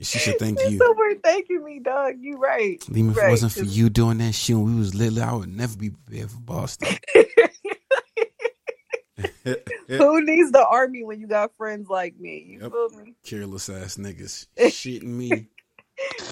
She 0.00 0.18
should 0.18 0.38
thank 0.38 0.58
you. 0.60 0.78
Somewhere 0.78 1.14
thanking 1.22 1.64
me, 1.64 1.78
dog. 1.78 2.14
You 2.20 2.36
right. 2.36 2.82
Lima, 2.88 3.12
if 3.12 3.16
right. 3.16 3.28
it 3.28 3.30
wasn't 3.30 3.52
for 3.52 3.64
you 3.64 3.88
doing 3.88 4.18
that 4.18 4.32
shit 4.32 4.56
when 4.56 4.74
we 4.74 4.78
was 4.78 4.94
little, 4.94 5.22
I 5.22 5.32
would 5.32 5.48
never 5.48 5.76
be 5.76 5.90
prepared 5.90 6.30
for 6.30 6.40
Boston. 6.40 6.96
Who 9.88 10.24
needs 10.24 10.52
the 10.52 10.66
army 10.68 11.04
when 11.04 11.20
you 11.20 11.26
got 11.26 11.56
friends 11.56 11.88
like 11.88 12.18
me? 12.18 12.44
You 12.48 12.60
yep. 12.62 12.72
feel 12.72 12.88
me? 12.90 13.14
Careless 13.24 13.68
ass 13.68 13.96
niggas 13.96 14.46
shitting 14.58 15.04
me. 15.04 15.48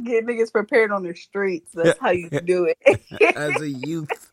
Get 0.02 0.26
niggas 0.26 0.52
prepared 0.52 0.90
on 0.90 1.02
the 1.02 1.14
streets. 1.14 1.72
That's 1.74 1.98
how 2.00 2.10
you 2.10 2.28
do 2.30 2.64
it. 2.72 3.36
As 3.36 3.60
a 3.60 3.68
youth. 3.68 4.30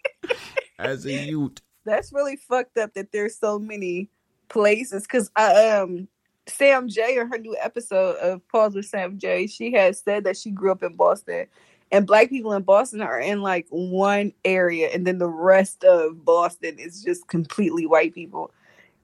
As 0.79 1.05
a 1.05 1.11
youth. 1.11 1.57
That's 1.85 2.11
really 2.11 2.35
fucked 2.35 2.77
up 2.77 2.93
that 2.93 3.11
there's 3.11 3.37
so 3.37 3.59
many 3.59 4.09
places 4.49 5.03
because 5.03 5.29
I 5.35 5.69
um 5.69 6.07
Sam 6.47 6.87
Jay 6.87 7.17
on 7.19 7.29
her 7.29 7.37
new 7.37 7.55
episode 7.61 8.15
of 8.17 8.47
Pause 8.47 8.75
with 8.75 8.85
Sam 8.85 9.17
Jay, 9.17 9.47
she 9.47 9.71
has 9.73 9.99
said 9.99 10.23
that 10.23 10.37
she 10.37 10.51
grew 10.51 10.71
up 10.71 10.83
in 10.83 10.95
Boston. 10.95 11.47
And 11.91 12.05
black 12.05 12.29
people 12.29 12.51
in 12.53 12.63
Boston 12.63 13.01
are 13.01 13.19
in 13.19 13.41
like 13.41 13.65
one 13.69 14.33
area, 14.43 14.89
and 14.89 15.07
then 15.07 15.19
the 15.19 15.29
rest 15.29 15.83
of 15.85 16.25
Boston 16.25 16.77
is 16.77 17.01
just 17.01 17.27
completely 17.27 17.85
white 17.85 18.13
people. 18.13 18.51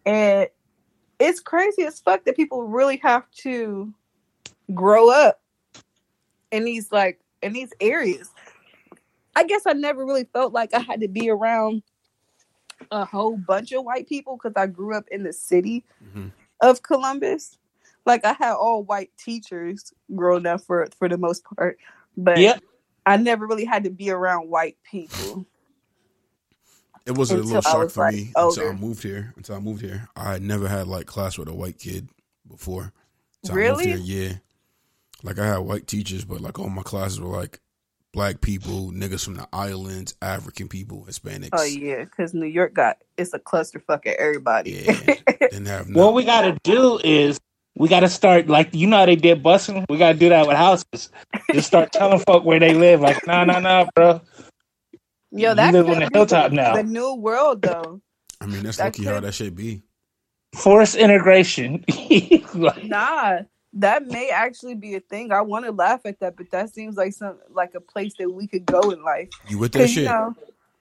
And 0.06 0.50
it's 1.20 1.40
crazy 1.40 1.84
as 1.84 2.02
fuck 2.02 2.26
that 2.26 2.36
people 2.36 2.64
really 2.64 2.98
have 2.98 3.30
to 3.32 3.94
grow 4.74 5.10
up 5.10 5.42
in 6.52 6.66
these 6.66 6.92
like 6.92 7.22
in 7.42 7.54
these 7.54 7.72
areas. 7.80 8.30
I 9.36 9.46
guess 9.46 9.66
I 9.66 9.74
never 9.74 10.06
really 10.06 10.26
felt 10.26 10.52
like 10.52 10.74
I 10.74 10.80
had 10.80 11.00
to 11.02 11.08
be 11.08 11.30
around 11.30 11.84
a 12.92 13.06
whole 13.06 13.38
bunch 13.38 13.72
of 13.72 13.86
white 13.86 14.10
people 14.10 14.36
because 14.36 14.54
I 14.58 14.68
grew 14.68 14.94
up 14.94 15.06
in 15.10 15.24
the 15.24 15.32
city. 15.32 15.86
Mm-hmm 16.04 16.28
of 16.64 16.82
Columbus. 16.82 17.58
Like 18.06 18.26
I 18.26 18.34
had 18.34 18.54
all 18.54 18.84
white 18.84 19.12
teachers 19.18 19.94
growing 20.14 20.46
up 20.46 20.62
for 20.62 20.88
for 20.98 21.08
the 21.08 21.18
most 21.18 21.44
part, 21.56 21.78
but 22.18 22.40
yep. 22.40 22.62
I 23.06 23.18
never 23.18 23.46
really 23.46 23.66
had 23.66 23.84
to 23.84 23.90
be 23.90 24.10
around 24.10 24.50
white 24.50 24.78
people. 24.84 25.46
It 27.06 27.18
was 27.18 27.32
a 27.32 27.38
little 27.38 27.62
shock 27.62 27.92
for 27.92 28.06
like 28.06 28.16
me 28.16 28.32
older. 28.36 28.62
until 28.62 28.78
I 28.78 28.80
moved 28.80 29.04
here. 29.04 29.34
Until 29.36 29.56
I 29.56 29.60
moved 29.60 29.82
here, 29.82 30.08
I 30.16 30.40
never 30.40 30.68
had 30.68 30.88
like 30.88 31.06
class 31.06 31.38
with 31.38 31.50
a 31.50 31.54
white 31.54 31.78
kid 31.78 32.08
before. 32.48 32.94
So 33.44 33.54
really? 33.54 33.88
Here, 33.88 33.98
yeah. 33.98 34.34
Like 35.22 35.40
I 35.40 35.46
had 35.46 35.58
white 35.60 35.88
teachers, 35.88 36.24
but 36.24 36.42
like 36.42 36.60
all 36.60 36.70
my 36.70 36.82
classes 36.82 37.20
were 37.20 37.28
like 37.28 37.60
black 38.14 38.42
people, 38.42 38.92
niggas 38.92 39.26
from 39.26 39.34
the 39.34 39.48
islands, 39.52 40.16
African 40.22 40.70
people, 40.70 41.06
Hispanics. 41.10 41.50
Oh 41.54 41.64
yeah, 41.64 42.04
because 42.04 42.34
New 42.34 42.46
York 42.46 42.74
got 42.74 42.98
it's 43.18 43.34
a 43.34 43.40
clusterfuck 43.40 44.06
at 44.06 44.18
everybody. 44.18 44.84
Yeah, 44.86 45.16
didn't 45.42 45.66
have. 45.66 45.94
what 45.94 46.14
we 46.14 46.24
got 46.24 46.42
to 46.42 46.58
do 46.64 47.00
is 47.04 47.40
we 47.76 47.90
got 47.90 48.02
to 48.02 48.10
start 48.10 48.48
like 48.48 48.74
you 48.74 48.88
know 48.88 48.98
how 48.98 49.06
they 49.06 49.16
did 49.16 49.44
busing. 49.44 49.86
We 49.90 49.98
got 49.98 50.14
to 50.14 50.18
do 50.18 50.30
that 50.30 50.48
with 50.48 50.56
houses. 50.56 51.10
Just 51.52 51.68
start 51.68 51.92
telling 51.92 52.20
folk 52.20 52.46
where 52.46 52.60
they 52.60 52.74
live. 52.74 53.02
Like, 53.02 53.26
nah, 53.28 53.44
nah, 53.44 53.60
nah, 53.60 53.88
bro. 53.96 54.22
Yo, 55.32 55.56
that 55.56 55.74
live 55.74 55.90
on 55.90 56.00
the 56.00 56.10
hilltop 56.14 56.52
now. 56.52 56.76
The 56.76 56.84
new 56.84 57.16
world, 57.16 57.64
though. 57.64 58.02
I 58.40 58.46
mean, 58.46 58.64
that's 58.64 58.78
that 58.78 58.86
lucky 58.86 59.04
could... 59.04 59.14
how 59.14 59.20
that 59.22 59.34
should 59.34 59.56
be. 59.56 59.82
Forced 60.56 60.96
integration. 60.96 61.84
like, 62.54 62.84
nah, 62.84 63.40
that 63.74 64.06
may 64.08 64.30
actually 64.30 64.76
be 64.76 64.96
a 64.96 65.00
thing. 65.00 65.32
I 65.32 65.42
want 65.42 65.66
to 65.66 65.72
laugh 65.72 66.02
at 66.06 66.20
that, 66.20 66.38
but 66.38 66.52
that 66.52 66.74
seems 66.74 66.96
like 66.96 67.14
some 67.14 67.38
like 67.52 67.74
a 67.76 67.82
place 67.82 68.14
that 68.20 68.30
we 68.30 68.48
could 68.48 68.66
go 68.66 68.92
in 68.92 69.04
life. 69.04 69.30
You 69.48 69.58
with 69.58 69.72
that 69.74 69.88
shit? 69.90 70.04
You 70.04 70.10
know, 70.10 70.36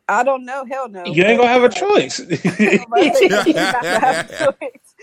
I 0.09 0.23
don't 0.23 0.45
know. 0.45 0.65
Hell 0.65 0.89
no. 0.89 1.05
You 1.07 1.25
ain't 1.25 1.41
gonna 1.41 1.51
have 1.53 1.63
a 1.65 1.69
choice. 1.69 2.19
You're 2.59 3.29
not 3.31 3.45
gonna 3.47 4.01
have 4.01 4.31
a 4.31 4.45
choice. 4.45 4.95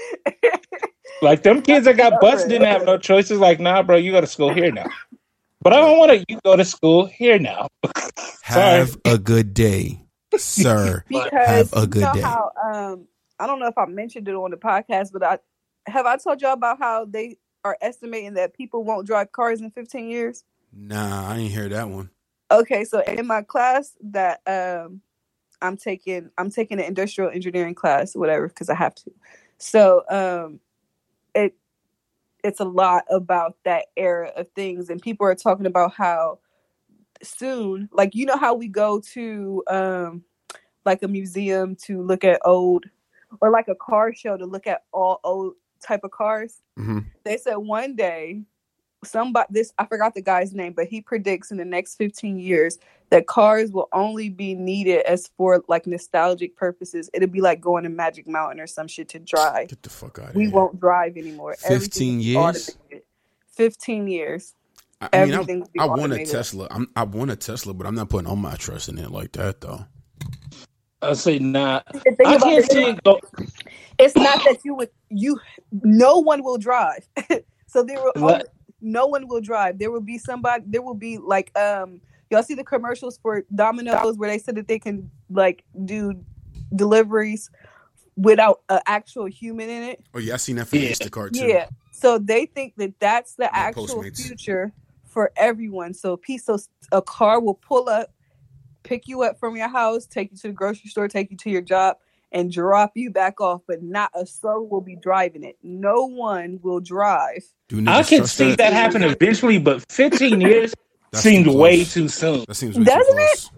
like 1.21 1.43
them 1.43 1.61
kids 1.61 1.85
that 1.85 1.97
got 1.97 2.19
busted 2.21 2.49
didn't 2.49 2.67
have 2.67 2.85
no 2.85 2.97
choices. 3.09 3.39
Like, 3.39 3.59
nah, 3.59 3.81
bro, 3.83 3.97
you 3.97 4.11
go 4.11 4.21
to 4.21 4.27
school 4.27 4.53
here 4.53 4.71
now. 4.71 4.87
But 5.61 5.73
I 5.73 5.77
don't 5.77 5.97
want 5.97 6.11
to. 6.11 6.25
You 6.29 6.39
go 6.45 6.55
to 6.55 6.63
school 6.65 7.05
here 7.05 7.37
now. 7.39 7.67
Have 8.43 8.97
a 9.05 9.17
good 9.17 9.53
day, 9.53 10.05
sir. 10.37 11.03
because 11.07 11.29
Have 11.31 11.73
a 11.73 11.81
you 11.81 11.87
good 11.87 12.01
know 12.01 12.13
day. 12.13 12.21
how 12.21 12.51
um 12.63 13.07
I 13.39 13.45
don't 13.45 13.59
know 13.59 13.67
if 13.67 13.77
I 13.77 13.85
mentioned 13.85 14.27
it 14.27 14.33
on 14.35 14.51
the 14.51 14.57
podcast, 14.57 15.11
but 15.13 15.21
I 15.23 15.37
have 15.85 16.05
I 16.05 16.17
told 16.17 16.41
y'all 16.41 16.53
about 16.53 16.79
how 16.79 17.05
they 17.05 17.37
are 17.63 17.77
estimating 17.81 18.35
that 18.35 18.53
people 18.53 18.83
won't 18.83 19.07
drive 19.07 19.31
cars 19.31 19.61
in 19.61 19.71
15 19.71 20.09
years. 20.09 20.43
Nah, 20.73 21.29
I 21.29 21.37
ain't 21.37 21.51
hear 21.51 21.69
that 21.69 21.89
one. 21.89 22.09
Okay, 22.51 22.83
so 22.83 23.01
in 23.01 23.27
my 23.27 23.41
class 23.41 23.95
that 24.01 24.41
um 24.47 25.01
I'm 25.61 25.77
taking 25.77 26.31
I'm 26.37 26.49
taking 26.49 26.79
an 26.79 26.85
industrial 26.85 27.31
engineering 27.31 27.75
class, 27.75 28.15
whatever, 28.15 28.47
because 28.47 28.69
I 28.69 28.75
have 28.75 28.95
to. 28.95 29.11
So 29.57 30.03
um 30.09 30.59
it 31.35 31.55
it's 32.43 32.59
a 32.59 32.65
lot 32.65 33.03
about 33.09 33.57
that 33.65 33.87
era 33.97 34.31
of 34.35 34.47
things 34.55 34.89
and 34.89 35.01
people 35.01 35.27
are 35.27 35.35
talking 35.35 35.65
about 35.65 35.93
how 35.93 36.39
soon 37.21 37.89
like 37.91 38.15
you 38.15 38.25
know 38.25 38.37
how 38.37 38.53
we 38.53 38.67
go 38.67 39.01
to 39.01 39.61
um 39.67 40.23
like 40.85 41.03
a 41.03 41.07
museum 41.07 41.75
to 41.75 42.01
look 42.01 42.23
at 42.23 42.39
old 42.45 42.85
or 43.41 43.51
like 43.51 43.67
a 43.67 43.75
car 43.75 44.13
show 44.13 44.37
to 44.37 44.45
look 44.45 44.65
at 44.65 44.83
all 44.93 45.19
old 45.23 45.53
type 45.81 46.01
of 46.03 46.11
cars 46.11 46.61
hmm 46.77 46.99
they 47.23 47.37
said 47.37 47.55
one 47.55 47.95
day 47.95 48.41
somebody 49.03 49.47
this 49.49 49.71
i 49.77 49.85
forgot 49.85 50.13
the 50.13 50.21
guy's 50.21 50.53
name 50.53 50.73
but 50.73 50.87
he 50.87 50.99
predicts 51.01 51.51
in 51.51 51.57
the 51.57 51.65
next 51.65 51.95
15 51.95 52.37
years 52.37 52.77
that 53.11 53.27
cars 53.27 53.71
will 53.71 53.87
only 53.93 54.29
be 54.29 54.53
needed 54.53 55.05
as 55.05 55.29
for 55.37 55.63
like 55.67 55.87
nostalgic 55.87 56.55
purposes 56.55 57.09
it'll 57.13 57.29
be 57.29 57.41
like 57.41 57.61
going 57.61 57.83
to 57.83 57.89
magic 57.89 58.27
mountain 58.27 58.59
or 58.59 58.67
some 58.67 58.87
shit 58.87 59.07
to 59.09 59.19
drive 59.19 59.69
Get 59.69 59.83
the 59.83 59.89
fuck 59.89 60.19
out 60.19 60.29
of 60.29 60.35
we 60.35 60.43
here. 60.45 60.51
won't 60.51 60.79
drive 60.79 61.15
anymore 61.17 61.55
15 61.59 62.19
years? 62.19 62.37
automated. 62.37 63.03
15 63.55 64.07
years 64.07 64.53
I, 65.01 65.23
mean, 65.25 65.33
everything 65.33 65.59
will 65.61 65.69
be 65.73 65.79
I, 65.79 65.85
I 65.85 65.87
want 65.87 66.13
a. 66.13 66.25
Tesla. 66.25 66.67
I'm, 66.69 66.87
I 66.95 67.03
want 67.03 67.31
a 67.31 67.35
Tesla, 67.35 67.73
but 67.73 67.87
I'm 67.87 67.95
not 67.95 68.09
putting 68.09 68.27
all 68.27 68.35
my 68.35 68.55
trust 68.55 68.89
in 68.89 68.97
it 68.97 69.11
like 69.11 69.31
that, 69.33 69.61
though. 69.61 69.85
I 71.01 71.13
say, 71.13 71.39
nah. 71.39 71.81
I 72.25 72.37
can't 72.37 72.63
it- 72.63 72.71
see 72.71 72.89
it 72.89 73.03
go. 73.03 73.19
it's 73.97 74.15
not 74.15 74.39
that 74.45 74.59
you 74.63 74.75
would 74.75 74.89
you 75.09 75.39
no 75.71 76.19
one 76.19 76.43
will 76.43 76.57
drive 76.57 77.07
so 77.67 77.83
there 77.83 77.99
will 78.01 78.11
What? 78.15 78.33
only, 78.33 78.45
no 78.81 79.07
one 79.07 79.27
will 79.27 79.41
drive 79.41 79.79
there 79.79 79.91
will 79.91 80.01
be 80.01 80.17
somebody 80.17 80.63
there 80.67 80.81
will 80.81 80.93
be 80.93 81.17
like 81.17 81.57
um 81.57 81.99
y'all 82.29 82.43
see 82.43 82.53
the 82.53 82.63
commercials 82.63 83.17
for 83.21 83.43
domino's 83.53 84.17
where 84.17 84.29
they 84.29 84.37
said 84.37 84.55
that 84.55 84.67
they 84.67 84.79
can 84.79 85.09
like 85.29 85.63
do 85.85 86.23
deliveries 86.75 87.49
without 88.15 88.61
an 88.69 88.79
actual 88.85 89.25
human 89.25 89.69
in 89.69 89.83
it 89.83 90.03
Oh 90.13 90.19
yeah, 90.19 90.35
I 90.35 90.37
seen 90.37 90.57
that 90.57 90.67
for 90.67 90.75
Yeah. 90.77 90.89
Instacart 90.89 91.33
too. 91.33 91.47
yeah 91.47 91.65
so 91.91 92.17
they 92.19 92.45
think 92.45 92.75
that 92.77 92.93
that's 92.99 93.35
the 93.35 93.45
Yeah, 93.45 93.49
actual 93.53 94.03
Postmates. 94.03 94.15
future 94.21 94.71
for 95.05 95.31
everyone 95.35 95.93
so 95.93 96.15
piece 96.17 96.47
of 96.47 96.61
a 96.91 97.01
car 97.01 97.39
will 97.39 97.55
pull 97.55 97.89
up 97.89 98.11
pick 98.83 99.07
you 99.07 99.23
up 99.23 99.39
from 99.39 99.55
your 99.55 99.67
house 99.67 100.05
take 100.05 100.31
you 100.31 100.37
to 100.37 100.47
the 100.47 100.53
grocery 100.53 100.89
store 100.89 101.07
take 101.07 101.31
you 101.31 101.37
to 101.37 101.49
your 101.49 101.61
job 101.61 101.97
and 102.31 102.51
drop 102.51 102.91
you 102.95 103.09
back 103.11 103.41
off 103.41 103.61
but 103.67 103.81
not 103.81 104.09
a 104.13 104.25
soul 104.25 104.67
will 104.67 104.81
be 104.81 104.95
driving 104.95 105.43
it 105.43 105.57
no 105.63 106.05
one 106.05 106.59
will 106.61 106.79
drive 106.79 107.43
Do 107.69 107.83
I 107.87 108.03
can 108.03 108.25
see 108.27 108.55
that 108.55 108.73
happen 108.73 109.03
eventually, 109.03 109.57
but 109.59 109.83
15 109.91 110.39
years 110.49 110.73
That's 111.11 111.23
seemed 111.23 111.47
way 111.47 111.83
too 111.85 112.07
soon. 112.07 112.45
That 112.47 112.55
seems 112.55 112.77
way 112.77 112.83
Doesn't 112.85 113.05
too 113.07 113.13
close. 113.15 113.51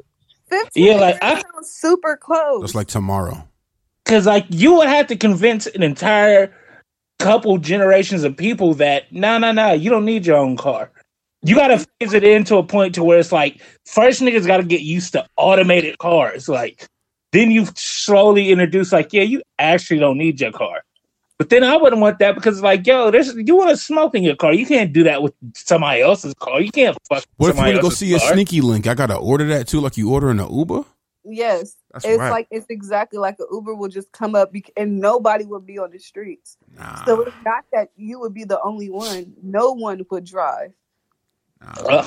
15 0.50 0.86
Yeah, 0.86 0.96
like, 0.96 1.14
years 1.16 1.20
I- 1.22 1.42
sounds 1.54 1.70
super 1.72 2.18
close 2.18 2.62
That's 2.62 2.76
like 2.76 2.88
tomorrow. 2.88 3.48
Because 4.06 4.26
like 4.26 4.46
you 4.50 4.76
would 4.76 4.88
have 4.88 5.08
to 5.08 5.16
convince 5.18 5.68
an 5.68 5.84
entire 5.84 6.54
couple 7.20 7.58
generations 7.58 8.24
of 8.24 8.36
people 8.36 8.74
that 8.76 9.12
no, 9.12 9.38
no, 9.38 9.52
no, 9.52 9.74
you 9.74 9.90
don't 9.90 10.06
need 10.06 10.26
your 10.26 10.38
own 10.38 10.58
car. 10.58 10.92
You 11.44 11.56
got 11.56 11.70
to 11.70 11.80
phase 12.00 12.14
it 12.14 12.24
into 12.24 12.58
a 12.58 12.64
point 12.64 12.96
to 12.96 13.04
where 13.04 13.20
it's 13.20 13.32
like 13.32 13.62
first 13.86 14.22
niggas 14.22 14.46
got 14.46 14.58
to 14.58 14.64
get 14.64 14.82
used 14.82 15.14
to 15.14 15.26
automated 15.38 15.98
cars. 15.98 16.48
Like 16.48 16.88
then 17.32 17.52
you 17.52 17.68
slowly 17.76 18.52
introduce 18.52 18.92
like 18.92 19.14
yeah, 19.14 19.24
you 19.24 19.42
actually 19.60 20.00
don't 20.00 20.18
need 20.18 20.40
your 20.40 20.52
car. 20.52 20.84
But 21.38 21.50
then 21.50 21.64
I 21.64 21.76
wouldn't 21.76 22.02
want 22.02 22.20
that 22.20 22.36
because 22.36 22.62
like 22.62 22.86
yo, 22.86 23.10
there's 23.10 23.34
you 23.34 23.56
want 23.56 23.72
to 23.72 23.78
smoke 23.78 24.14
in 24.14 24.22
your 24.22 24.36
car. 24.36 24.54
You 24.54 24.68
can't 24.68 24.94
do 24.94 25.04
that 25.04 25.24
with 25.24 25.34
somebody 25.56 26.02
else's 26.02 26.36
car. 26.36 26.62
You 26.62 26.72
can't 26.72 26.96
fuck. 27.10 27.24
What 27.38 27.50
if 27.50 27.56
you 27.56 27.64
want 27.64 27.76
to 27.76 27.82
go 27.82 27.88
else's 27.88 28.00
see 28.00 28.14
a 28.14 28.20
sneaky 28.20 28.62
link? 28.62 28.86
I 28.86 28.94
gotta 28.94 29.16
order 29.16 29.48
that 29.48 29.68
too, 29.68 29.80
like 29.80 29.98
you 29.98 30.12
order 30.12 30.30
in 30.30 30.40
an 30.40 30.54
Uber. 30.54 30.84
yes 31.24 31.76
That's 31.94 32.06
it's 32.06 32.20
right. 32.20 32.30
like 32.30 32.48
it's 32.52 32.68
exactly 32.70 33.20
like 33.20 33.38
an 33.40 33.48
uber 33.52 33.76
will 33.76 33.90
just 33.90 34.12
come 34.12 34.36
up 34.36 34.52
bec- 34.52 34.72
and 34.76 35.00
nobody 35.00 35.46
will 35.46 35.60
be 35.60 35.78
on 35.78 35.92
the 35.92 36.00
streets 36.00 36.58
Nah, 36.76 37.06
so 37.06 37.22
it's 37.22 37.36
not 37.46 37.64
that 37.74 37.90
you 37.96 38.20
would 38.20 38.34
be 38.34 38.44
the 38.44 38.60
only 38.62 38.90
one 38.90 39.34
no 39.44 39.72
one 39.72 40.04
would 40.10 40.26
drive 40.26 40.72
nah. 40.72 40.78
Uh, 41.66 42.06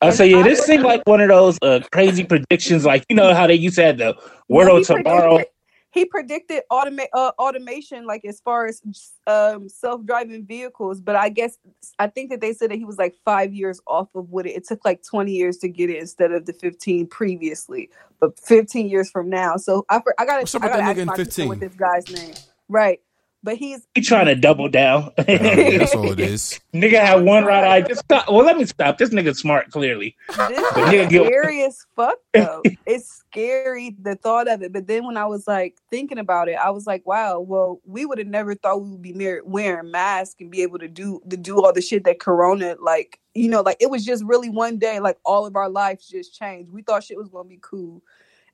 I 0.00 0.10
say, 0.10 0.26
yeah, 0.30 0.42
this 0.42 0.60
seemed 0.64 0.82
like 0.82 1.02
one 1.06 1.20
of 1.20 1.28
those 1.28 1.58
uh, 1.62 1.80
crazy 1.92 2.24
predictions, 2.24 2.84
like 2.84 3.04
you 3.08 3.16
know 3.16 3.34
how 3.34 3.46
they 3.46 3.54
used 3.54 3.76
to 3.76 3.84
have 3.84 3.98
the 3.98 4.16
world 4.48 4.78
he 4.80 4.84
tomorrow. 4.84 5.28
predicted- 5.36 5.52
he 5.94 6.06
predicted 6.06 6.62
automa- 6.72 7.06
uh, 7.12 7.32
automation 7.38 8.06
like 8.06 8.24
as 8.24 8.40
far 8.40 8.66
as 8.66 8.80
um, 9.26 9.68
self-driving 9.68 10.46
vehicles 10.46 11.02
but 11.02 11.16
i 11.16 11.28
guess 11.28 11.58
i 11.98 12.06
think 12.06 12.30
that 12.30 12.40
they 12.40 12.54
said 12.54 12.70
that 12.70 12.78
he 12.78 12.84
was 12.86 12.96
like 12.96 13.14
five 13.26 13.52
years 13.52 13.78
off 13.86 14.08
of 14.14 14.30
what 14.30 14.46
it, 14.46 14.56
it 14.56 14.66
took 14.66 14.82
like 14.86 15.02
20 15.02 15.30
years 15.32 15.58
to 15.58 15.68
get 15.68 15.90
it 15.90 15.98
instead 15.98 16.32
of 16.32 16.46
the 16.46 16.54
15 16.54 17.06
previously 17.08 17.90
but 18.20 18.38
15 18.40 18.88
years 18.88 19.10
from 19.10 19.28
now 19.28 19.56
so 19.58 19.84
i, 19.90 20.00
I 20.18 20.24
gotta, 20.24 20.40
What's 20.40 20.54
up 20.54 20.62
I 20.62 20.66
with 20.68 20.72
gotta 20.72 20.82
that 20.82 20.88
ask 20.88 20.96
nigga 20.96 21.02
in 21.02 21.06
my 21.08 21.16
sister 21.16 21.24
15? 21.26 21.48
what 21.48 21.60
this 21.60 21.74
guy's 21.74 22.10
name 22.10 22.34
right 22.70 23.00
but 23.42 23.56
he's 23.56 23.86
He 23.94 24.00
trying 24.00 24.26
to 24.26 24.34
double 24.34 24.68
down. 24.68 25.12
Uh, 25.18 25.24
that's 25.24 25.94
all 25.94 26.10
it 26.12 26.20
is. 26.20 26.60
nigga 26.74 27.00
had 27.00 27.24
one 27.24 27.44
right 27.44 27.64
eye. 27.64 27.80
Just 27.82 28.00
stop. 28.04 28.28
Well, 28.28 28.44
let 28.44 28.56
me 28.56 28.64
stop. 28.64 28.98
This 28.98 29.10
nigga 29.10 29.34
smart, 29.36 29.70
clearly. 29.70 30.16
This 30.28 30.36
nigga 30.38 30.92
is 31.04 31.08
get- 31.08 31.26
scary 31.26 31.62
as 31.64 31.84
fuck 31.96 32.18
though. 32.34 32.62
it's 32.86 33.08
scary 33.08 33.96
the 34.00 34.14
thought 34.16 34.48
of 34.48 34.62
it. 34.62 34.72
But 34.72 34.86
then 34.86 35.04
when 35.06 35.16
I 35.16 35.26
was 35.26 35.46
like 35.46 35.76
thinking 35.90 36.18
about 36.18 36.48
it, 36.48 36.54
I 36.56 36.70
was 36.70 36.86
like, 36.86 37.06
wow, 37.06 37.40
well, 37.40 37.80
we 37.86 38.04
would 38.06 38.18
have 38.18 38.26
never 38.26 38.54
thought 38.54 38.82
we 38.82 38.90
would 38.90 39.02
be 39.02 39.12
mar- 39.12 39.42
wearing 39.44 39.90
masks 39.90 40.36
and 40.40 40.50
be 40.50 40.62
able 40.62 40.78
to 40.78 40.88
do 40.88 41.20
to 41.30 41.36
do 41.36 41.62
all 41.62 41.72
the 41.72 41.82
shit 41.82 42.04
that 42.04 42.20
Corona 42.20 42.76
like 42.80 43.18
you 43.34 43.48
know, 43.48 43.62
like 43.62 43.78
it 43.80 43.88
was 43.90 44.04
just 44.04 44.22
really 44.24 44.50
one 44.50 44.78
day, 44.78 45.00
like 45.00 45.18
all 45.24 45.46
of 45.46 45.56
our 45.56 45.68
lives 45.70 46.06
just 46.08 46.38
changed. 46.38 46.70
We 46.70 46.82
thought 46.82 47.04
shit 47.04 47.16
was 47.16 47.28
gonna 47.28 47.48
be 47.48 47.58
cool. 47.62 48.02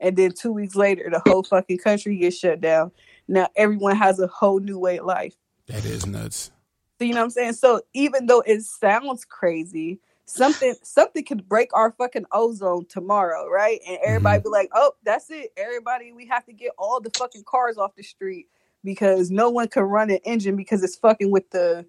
And 0.00 0.16
then 0.16 0.30
two 0.32 0.52
weeks 0.52 0.76
later, 0.76 1.10
the 1.10 1.20
whole 1.28 1.42
fucking 1.42 1.78
country 1.78 2.16
gets 2.16 2.38
shut 2.38 2.60
down. 2.60 2.92
Now 3.28 3.48
everyone 3.56 3.96
has 3.96 4.18
a 4.18 4.26
whole 4.26 4.58
new 4.58 4.78
way 4.78 4.98
of 4.98 5.06
life. 5.06 5.34
That 5.66 5.84
is 5.84 6.06
nuts. 6.06 6.50
So 6.98 7.04
you 7.04 7.12
know 7.12 7.20
what 7.20 7.24
I'm 7.24 7.30
saying? 7.30 7.52
So 7.52 7.82
even 7.94 8.26
though 8.26 8.40
it 8.40 8.62
sounds 8.62 9.24
crazy, 9.24 10.00
something 10.24 10.74
something 10.82 11.24
could 11.24 11.48
break 11.48 11.70
our 11.74 11.92
fucking 11.92 12.26
ozone 12.32 12.86
tomorrow, 12.86 13.48
right? 13.48 13.80
And 13.86 13.98
mm-hmm. 13.98 14.08
everybody 14.08 14.42
be 14.42 14.48
like, 14.48 14.70
"Oh, 14.74 14.92
that's 15.04 15.30
it. 15.30 15.52
Everybody, 15.56 16.12
we 16.12 16.26
have 16.26 16.44
to 16.46 16.52
get 16.52 16.72
all 16.78 17.00
the 17.00 17.10
fucking 17.16 17.44
cars 17.44 17.78
off 17.78 17.94
the 17.94 18.02
street 18.02 18.48
because 18.82 19.30
no 19.30 19.50
one 19.50 19.68
can 19.68 19.84
run 19.84 20.10
an 20.10 20.18
engine 20.24 20.56
because 20.56 20.82
it's 20.82 20.96
fucking 20.96 21.30
with 21.30 21.50
the 21.50 21.86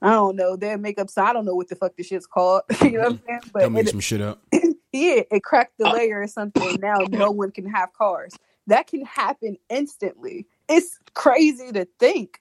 I 0.00 0.10
don't 0.10 0.34
know, 0.34 0.56
their 0.56 0.76
makeup. 0.76 1.10
So 1.10 1.22
I 1.22 1.32
don't 1.32 1.44
know 1.44 1.54
what 1.54 1.68
the 1.68 1.76
fuck 1.76 1.96
the 1.96 2.02
shit's 2.02 2.26
called. 2.26 2.62
you 2.82 2.92
know 2.92 2.98
what 2.98 3.06
I'm 3.06 3.18
mm-hmm. 3.18 3.26
saying? 3.26 3.40
They'll 3.54 3.70
make 3.70 3.86
it, 3.86 3.90
some 3.90 4.00
shit 4.00 4.20
up. 4.20 4.42
yeah, 4.52 5.22
it 5.30 5.44
cracked 5.44 5.78
the 5.78 5.88
layer 5.88 6.20
or 6.20 6.26
something. 6.26 6.80
Now 6.80 6.96
no 7.08 7.30
one 7.30 7.52
can 7.52 7.66
have 7.66 7.92
cars. 7.92 8.34
That 8.66 8.88
can 8.88 9.04
happen 9.04 9.56
instantly. 9.68 10.46
It's 10.72 10.98
crazy 11.14 11.72
to 11.72 11.86
think. 11.98 12.40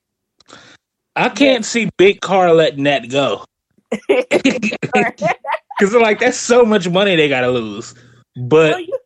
I 1.16 1.30
can't 1.30 1.66
see 1.66 1.90
Big 1.98 2.22
Car 2.22 2.54
letting 2.54 2.84
that 2.86 3.10
go. 3.10 3.46
Because 5.82 5.96
like 5.96 6.20
that's 6.20 6.38
so 6.38 6.64
much 6.64 6.88
money 6.88 7.16
they 7.16 7.28
gotta 7.28 7.50
lose. 7.50 7.96
But 8.36 8.70
well, 8.70 8.80
you, 8.80 9.00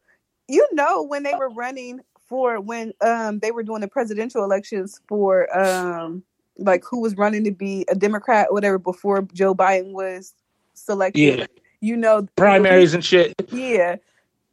you 0.50 0.68
know 0.74 1.04
when 1.04 1.24
they 1.24 1.34
were 1.34 1.50
running 1.50 2.02
for 2.28 2.60
when 2.60 2.92
um 3.00 3.40
they 3.40 3.52
were 3.52 3.64
doing 3.64 3.80
the 3.80 3.88
presidential 3.88 4.44
elections 4.44 5.00
for 5.08 5.58
um 5.58 6.22
like 6.58 6.84
who 6.84 7.00
was 7.00 7.16
running 7.16 7.46
to 7.46 7.52
be 7.52 7.86
a 7.90 7.96
Democrat 7.96 8.48
or 8.50 8.56
whatever 8.56 8.78
before 8.78 9.22
Joe 9.34 9.56
Biden 9.56 9.94
was 9.94 10.34
selected. 10.74 11.40
Yeah. 11.40 11.46
You 11.80 11.96
know 11.96 12.28
primaries 12.36 12.94
and 12.94 13.06
shit. 13.06 13.34
Yeah. 13.54 13.96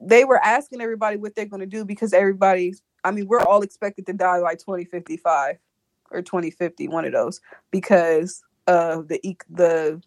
They 0.00 0.24
were 0.24 0.42
asking 0.44 0.80
everybody 0.80 1.16
what 1.16 1.34
they're 1.34 1.46
gonna 1.46 1.66
do 1.66 1.84
because 1.84 2.12
everybody's 2.12 2.82
I 3.04 3.10
mean, 3.10 3.26
we're 3.26 3.40
all 3.40 3.62
expected 3.62 4.06
to 4.06 4.12
die 4.12 4.40
by 4.40 4.54
twenty 4.54 4.84
fifty 4.84 5.16
five 5.16 5.58
or 6.12 6.22
2050, 6.22 6.88
one 6.88 7.04
of 7.04 7.12
those, 7.12 7.40
because 7.70 8.42
of 8.66 9.08
the 9.08 9.20
the 9.50 10.02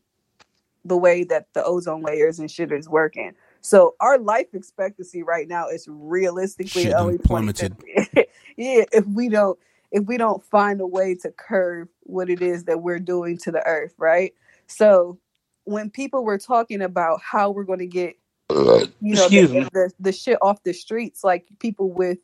the 0.86 0.96
way 0.96 1.24
that 1.24 1.48
the 1.54 1.64
ozone 1.64 2.04
layers 2.04 2.40
and 2.40 2.50
shit 2.50 2.72
is 2.72 2.88
working. 2.88 3.34
So 3.62 3.96
our 4.00 4.20
life 4.20 4.48
expectancy 4.54 5.24
right 5.24 5.48
now 5.48 5.68
is 5.68 5.88
realistically 5.90 6.84
Shit 6.84 6.92
done 6.92 7.02
only 7.02 7.18
plummeted. 7.18 7.76
yeah, 8.16 8.84
if 8.94 9.06
we 9.08 9.30
don't 9.30 9.58
if 9.92 10.06
we 10.06 10.18
don't 10.18 10.44
find 10.44 10.80
a 10.82 10.88
way 10.88 11.16
to 11.16 11.32
curb 11.32 11.90
what 12.04 12.30
it 12.30 12.42
is 12.42 12.66
that 12.66 12.82
we're 12.82 13.00
doing 13.00 13.38
to 13.40 13.52
the 13.52 13.66
earth, 13.66 13.96
right? 13.98 14.34
So 14.68 15.18
when 15.64 15.90
people 15.90 16.24
were 16.24 16.38
talking 16.38 16.82
about 16.82 17.22
how 17.22 17.50
we're 17.50 17.64
going 17.64 17.80
to 17.80 17.88
get 17.88 18.16
uh, 18.52 18.86
you 19.02 19.16
know 19.16 19.28
the, 19.28 19.70
the 19.74 19.92
the 20.00 20.12
shit 20.12 20.38
off 20.42 20.62
the 20.64 20.74
streets, 20.74 21.24
like 21.24 21.48
people 21.60 21.90
with 21.90 22.20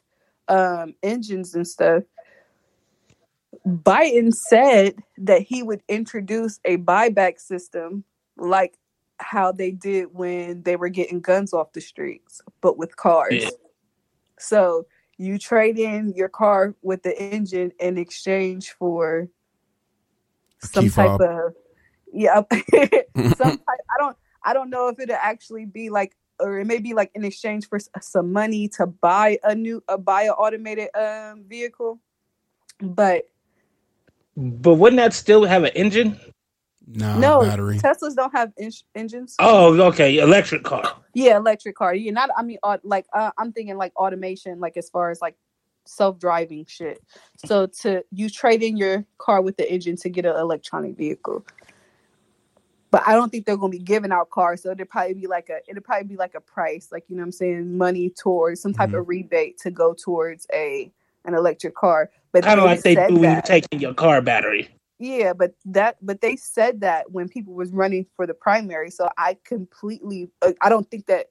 um 0.51 0.93
engines 1.01 1.55
and 1.55 1.67
stuff. 1.67 2.03
Biden 3.65 4.33
said 4.33 4.95
that 5.17 5.41
he 5.41 5.63
would 5.63 5.81
introduce 5.87 6.59
a 6.65 6.77
buyback 6.77 7.39
system 7.39 8.03
like 8.37 8.75
how 9.17 9.51
they 9.51 9.71
did 9.71 10.07
when 10.13 10.63
they 10.63 10.75
were 10.75 10.89
getting 10.89 11.21
guns 11.21 11.53
off 11.53 11.73
the 11.73 11.81
streets, 11.81 12.41
but 12.59 12.77
with 12.77 12.95
cars. 12.95 13.33
Yeah. 13.33 13.49
So 14.39 14.87
you 15.17 15.37
trade 15.37 15.77
in 15.77 16.13
your 16.15 16.29
car 16.29 16.75
with 16.81 17.03
the 17.03 17.19
engine 17.21 17.71
in 17.79 17.97
exchange 17.97 18.71
for 18.71 19.29
some 20.59 20.85
key 20.85 20.89
type 20.89 21.19
fob. 21.19 21.21
of 21.21 21.53
yeah 22.11 22.41
some 23.35 23.57
type, 23.57 23.59
I 23.67 23.97
don't 23.99 24.17
I 24.43 24.53
don't 24.53 24.69
know 24.69 24.87
if 24.87 24.99
it'll 24.99 25.15
actually 25.15 25.65
be 25.65 25.89
like 25.89 26.15
or 26.41 26.59
it 26.59 26.65
may 26.65 26.79
be 26.79 26.93
like 26.93 27.11
in 27.15 27.23
exchange 27.23 27.67
for 27.67 27.79
some 28.01 28.33
money 28.33 28.67
to 28.69 28.87
buy 28.87 29.39
a 29.43 29.55
new 29.55 29.83
a 29.87 29.97
buy 29.97 30.23
an 30.23 30.31
automated 30.31 30.89
um 30.95 31.43
vehicle. 31.47 31.99
But 32.79 33.25
But 34.35 34.75
wouldn't 34.75 34.97
that 34.97 35.13
still 35.13 35.45
have 35.45 35.63
an 35.63 35.71
engine? 35.75 36.19
no, 36.87 37.19
no, 37.19 37.39
battery. 37.41 37.77
Teslas 37.77 38.15
don't 38.15 38.31
have 38.33 38.51
en- 38.57 38.71
engines. 38.95 39.35
Oh, 39.39 39.79
okay, 39.87 40.17
electric 40.19 40.63
car. 40.63 40.95
Yeah, 41.13 41.37
electric 41.37 41.75
car. 41.75 41.93
Yeah, 41.93 42.11
not. 42.11 42.29
I 42.37 42.43
mean, 42.43 42.57
au- 42.63 42.79
like 42.83 43.05
uh, 43.13 43.31
I'm 43.37 43.51
thinking 43.53 43.77
like 43.77 43.95
automation, 43.95 44.59
like 44.59 44.77
as 44.77 44.89
far 44.89 45.11
as 45.11 45.21
like 45.21 45.35
self-driving 45.85 46.65
shit. 46.67 47.01
So 47.45 47.67
to 47.81 48.03
you 48.11 48.29
trade 48.29 48.63
in 48.63 48.77
your 48.77 49.05
car 49.17 49.41
with 49.41 49.57
the 49.57 49.71
engine 49.71 49.95
to 49.97 50.09
get 50.09 50.25
an 50.25 50.35
electronic 50.35 50.97
vehicle. 50.97 51.45
But 52.91 53.07
I 53.07 53.13
don't 53.13 53.29
think 53.29 53.45
they're 53.45 53.57
gonna 53.57 53.71
be 53.71 53.79
giving 53.79 54.11
out 54.11 54.29
cars, 54.29 54.63
so 54.63 54.71
it'll 54.71 54.85
probably 54.85 55.13
be 55.13 55.27
like 55.27 55.49
a 55.49 55.59
it'll 55.67 55.81
probably 55.81 56.07
be 56.07 56.17
like 56.17 56.35
a 56.35 56.41
price, 56.41 56.89
like 56.91 57.05
you 57.07 57.15
know 57.15 57.21
what 57.21 57.27
I'm 57.27 57.31
saying, 57.31 57.77
money 57.77 58.09
towards 58.09 58.61
some 58.61 58.73
type 58.73 58.89
mm-hmm. 58.89 58.97
of 58.97 59.07
rebate 59.07 59.57
to 59.59 59.71
go 59.71 59.93
towards 59.93 60.45
a 60.53 60.91
an 61.25 61.33
electric 61.33 61.75
car. 61.75 62.11
But 62.31 62.43
Kind 62.43 62.59
of 62.59 62.65
like 62.65 62.81
they 62.81 62.95
do 62.95 63.01
when 63.01 63.15
you 63.15 63.21
that- 63.21 63.45
take 63.45 63.65
your 63.71 63.93
car 63.93 64.21
battery. 64.21 64.69
yeah, 64.99 65.31
but 65.33 65.53
that 65.65 65.97
but 66.01 66.19
they 66.19 66.35
said 66.35 66.81
that 66.81 67.11
when 67.11 67.29
people 67.29 67.53
was 67.53 67.71
running 67.71 68.05
for 68.15 68.27
the 68.27 68.33
primary, 68.33 68.91
so 68.91 69.09
I 69.17 69.37
completely 69.45 70.29
I 70.61 70.69
don't 70.69 70.89
think 70.91 71.05
that 71.05 71.29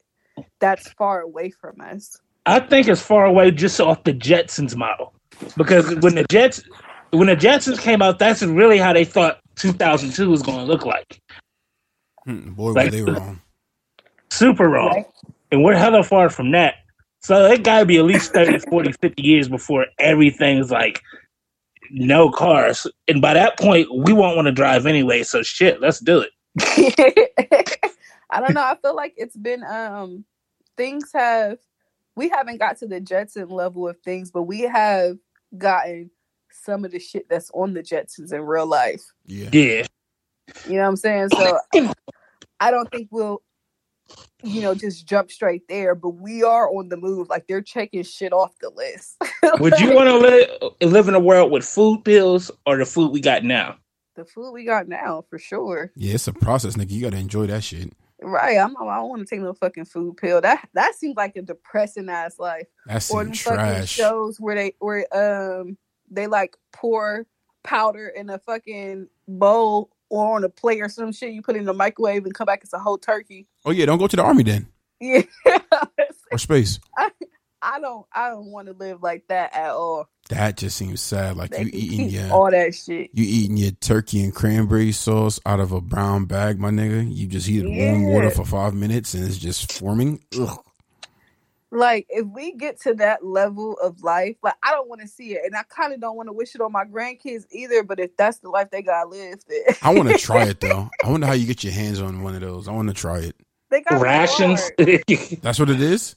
that's 0.61 0.91
far 0.93 1.21
away 1.21 1.51
from 1.51 1.81
us. 1.81 2.19
I 2.47 2.61
think 2.61 2.89
it's 2.89 3.03
far 3.03 3.27
away 3.27 3.51
just 3.51 3.81
off 3.81 4.03
the 4.05 4.15
Jetsons 4.15 4.75
model. 4.75 5.13
Because 5.57 5.95
when 5.97 6.15
the 6.15 6.25
Jets 6.31 6.63
when 7.11 7.27
the 7.27 7.37
Jetsons 7.37 7.79
came 7.79 8.03
out, 8.03 8.19
that's 8.19 8.43
really 8.43 8.79
how 8.79 8.93
they 8.93 9.05
thought 9.05 9.41
2002 9.57 10.31
was 10.31 10.43
going 10.43 10.59
to 10.59 10.65
look 10.65 10.87
like. 10.87 11.21
Hmm, 12.25 12.53
Boy, 12.53 12.65
were 12.67 12.73
Like- 12.73 12.91
they 12.93 13.03
wrong. 13.03 13.41
Super 14.31 14.69
wrong. 14.69 14.89
Right. 14.95 15.07
And 15.53 15.65
we're 15.65 15.75
hella 15.75 16.03
far 16.05 16.31
from 16.31 16.53
that. 16.53 16.77
So 17.21 17.47
it 17.47 17.65
got 17.65 17.81
to 17.81 17.87
be 17.87 17.99
at 17.99 18.05
least 18.05 18.33
30, 18.33 18.59
40, 18.71 18.93
50 18.93 19.23
years 19.23 19.49
before 19.49 19.87
everything's 19.99 20.71
like 20.71 21.03
no 21.91 22.31
cars. 22.31 22.87
And 23.09 23.21
by 23.21 23.35
that 23.35 23.59
point, 23.59 23.89
we 23.93 24.13
won't 24.13 24.37
want 24.37 24.47
to 24.47 24.53
drive 24.53 24.87
anyway. 24.87 25.23
So 25.25 25.43
shit, 25.43 25.81
let's 25.81 25.99
do 26.01 26.21
it. 26.21 26.31
I 28.31 28.41
don't 28.41 28.55
know. 28.55 28.63
I 28.63 28.77
feel 28.81 28.95
like 28.95 29.15
it's 29.17 29.37
been 29.37 29.65
um 29.65 30.25
things 30.77 31.11
have 31.13 31.59
we 32.17 32.29
haven't 32.29 32.59
got 32.59 32.79
to 32.79 32.87
the 32.87 33.01
Jetson 33.01 33.49
level 33.49 33.89
of 33.89 33.99
things, 34.01 34.31
but 34.31 34.43
we 34.43 34.61
have 34.63 35.17
gotten 35.59 36.11
some 36.53 36.85
of 36.85 36.93
the 36.93 36.99
shit 37.01 37.29
that's 37.29 37.51
on 37.55 37.75
the 37.75 37.83
Jetsons 37.83 38.33
in 38.33 38.43
real 38.43 38.67
life. 38.67 39.03
Yeah. 39.27 39.49
Yeah. 39.53 39.87
You 40.67 40.75
know 40.75 40.83
what 40.83 40.89
I'm 40.89 40.97
saying? 40.97 41.29
So 41.31 41.59
I 42.61 42.71
don't 42.71 42.91
think 42.91 43.09
we'll 43.11 43.43
you 44.43 44.61
know 44.63 44.75
just 44.75 45.07
jump 45.07 45.31
straight 45.31 45.69
there, 45.69 45.95
but 45.95 46.11
we 46.11 46.43
are 46.43 46.71
on 46.71 46.89
the 46.89 46.97
move. 46.97 47.29
Like 47.29 47.47
they're 47.47 47.63
checking 47.63 48.03
shit 48.03 48.33
off 48.33 48.53
the 48.61 48.71
list. 48.71 49.17
Would 49.61 49.79
you 49.81 49.95
want 49.95 50.09
to 50.09 50.17
live, 50.17 50.51
live 50.93 51.09
in 51.09 51.15
a 51.15 51.21
world 51.21 51.51
with 51.51 51.65
food 51.65 52.05
pills 52.05 52.51
or 52.67 52.77
the 52.79 52.87
food 52.87 53.13
we 53.13 53.21
got 53.21 53.45
now? 53.45 53.77
the 54.21 54.25
food 54.25 54.53
we 54.53 54.65
got 54.65 54.89
now 54.89 55.25
for 55.29 55.39
sure. 55.39 55.93
Yeah, 55.97 56.15
it's 56.15 56.29
a 56.29 56.33
process, 56.33 56.77
nigga. 56.77 56.91
You 56.91 57.03
gotta 57.03 57.19
enjoy 57.19 57.47
that 57.47 57.65
shit. 57.65 57.93
Right. 58.23 58.59
I'm 58.59 58.77
I 58.77 58.97
don't 58.97 59.09
want 59.09 59.27
to 59.27 59.35
take 59.35 59.41
no 59.41 59.55
fucking 59.55 59.87
food 59.87 60.17
pill. 60.19 60.41
That 60.41 60.69
that 60.75 60.95
seems 60.95 61.17
like 61.17 61.37
a 61.37 61.43
depressing 61.43 62.09
ass 62.09 62.39
life. 62.39 62.67
That's 62.87 63.11
or 63.11 63.25
some 63.25 63.33
fucking 63.33 63.57
trash. 63.57 63.89
shows 63.91 64.39
where 64.39 64.55
they 64.55 64.75
where 64.79 65.07
um 65.17 65.79
they 66.11 66.27
like 66.27 66.57
pour 66.73 67.27
powder 67.63 68.09
in 68.09 68.31
a 68.31 68.39
fucking 68.39 69.09
bowl 69.27 69.91
or 70.11 70.37
on 70.37 70.45
a 70.45 70.49
plate 70.51 70.83
or 70.83 70.89
some 70.91 71.13
shit. 71.13 71.33
You 71.33 71.41
put 71.43 71.57
in 71.57 71.65
the 71.65 71.73
microwave 71.73 72.25
and 72.27 72.35
come 72.35 72.45
back 72.47 72.61
it's 72.63 72.73
a 72.75 72.79
whole 72.79 72.99
turkey. 72.99 73.47
Oh 73.65 73.71
yeah, 73.71 73.87
don't 73.87 73.99
go 73.99 74.07
to 74.07 74.17
the 74.17 74.23
army 74.23 74.43
then 74.43 74.69
Yeah, 75.01 75.23
or 76.31 76.39
space. 76.39 76.79
I 77.63 77.79
don't 77.79 78.07
I 78.13 78.31
don't 78.31 78.47
want 78.47 78.69
to 78.69 78.73
live 78.73 79.03
like 79.03 79.25
that 79.29 79.55
at 79.55 79.71
all. 79.73 80.09
That 80.31 80.57
just 80.57 80.79
seems 80.79 81.03
sad. 81.03 81.37
Like 81.37 81.51
They 81.51 81.65
you 81.65 81.71
eating 81.75 82.09
your 82.09 82.33
all 82.33 82.51
that 82.51 82.75
shit. 82.75 83.11
you 83.13 83.25
eating 83.27 83.59
your 83.59 83.73
turkey 83.73 84.23
and 84.23 84.35
cranberry 84.35 84.93
sauce 84.93 85.39
out 85.45 85.61
of 85.61 85.71
a 85.73 85.81
brown 85.83 86.25
bag, 86.25 86.59
my 86.59 86.71
nigga. 86.71 87.15
You 87.15 87.27
just 87.27 87.47
heated 87.47 87.69
warm 87.69 88.07
water 88.07 88.31
for 88.31 88.47
five 88.47 88.73
minutes 88.75 89.13
and 89.13 89.25
it's 89.25 89.37
just 89.37 89.73
forming. 89.73 90.25
Ugh. 90.41 90.59
Like 91.73 92.07
if 92.11 92.27
we 92.27 92.53
get 92.53 92.81
to 92.83 92.95
that 92.95 93.25
level 93.25 93.79
of 93.83 94.03
life, 94.03 94.37
like 94.43 94.55
I 94.63 94.73
don't 94.73 94.89
want 94.89 95.03
to 95.03 95.07
see 95.09 95.35
it, 95.35 95.43
and 95.45 95.55
I 95.57 95.63
kind 95.65 95.93
of 95.93 96.01
don't 96.01 96.17
want 96.17 96.29
to 96.29 96.33
wish 96.33 96.55
it 96.57 96.61
on 96.61 96.73
my 96.73 96.85
grandkids 96.85 97.45
either. 97.53 97.85
But 97.85 98.01
if 98.01 98.17
that's 98.17 98.39
the 98.39 98.49
life 98.49 98.71
they 98.73 98.83
gotta 98.83 99.09
live, 99.09 99.39
then 99.49 99.61
I 99.83 99.95
want 99.95 100.09
to 100.09 100.19
try 100.19 100.45
it 100.49 100.59
though. 100.61 100.91
I 101.05 101.09
wonder 101.11 101.27
how 101.29 101.33
you 101.35 101.47
get 101.47 101.63
your 101.63 101.73
hands 101.73 102.01
on 102.01 102.23
one 102.23 102.35
of 102.35 102.41
those. 102.41 102.67
I 102.67 102.73
want 102.73 102.89
to 102.89 102.95
try 102.95 103.19
it. 103.21 103.37
they 103.71 103.83
got 103.83 104.01
Rations? 104.01 104.69
That's 105.43 105.61
what 105.61 105.71
it 105.71 105.81
is. 105.81 106.17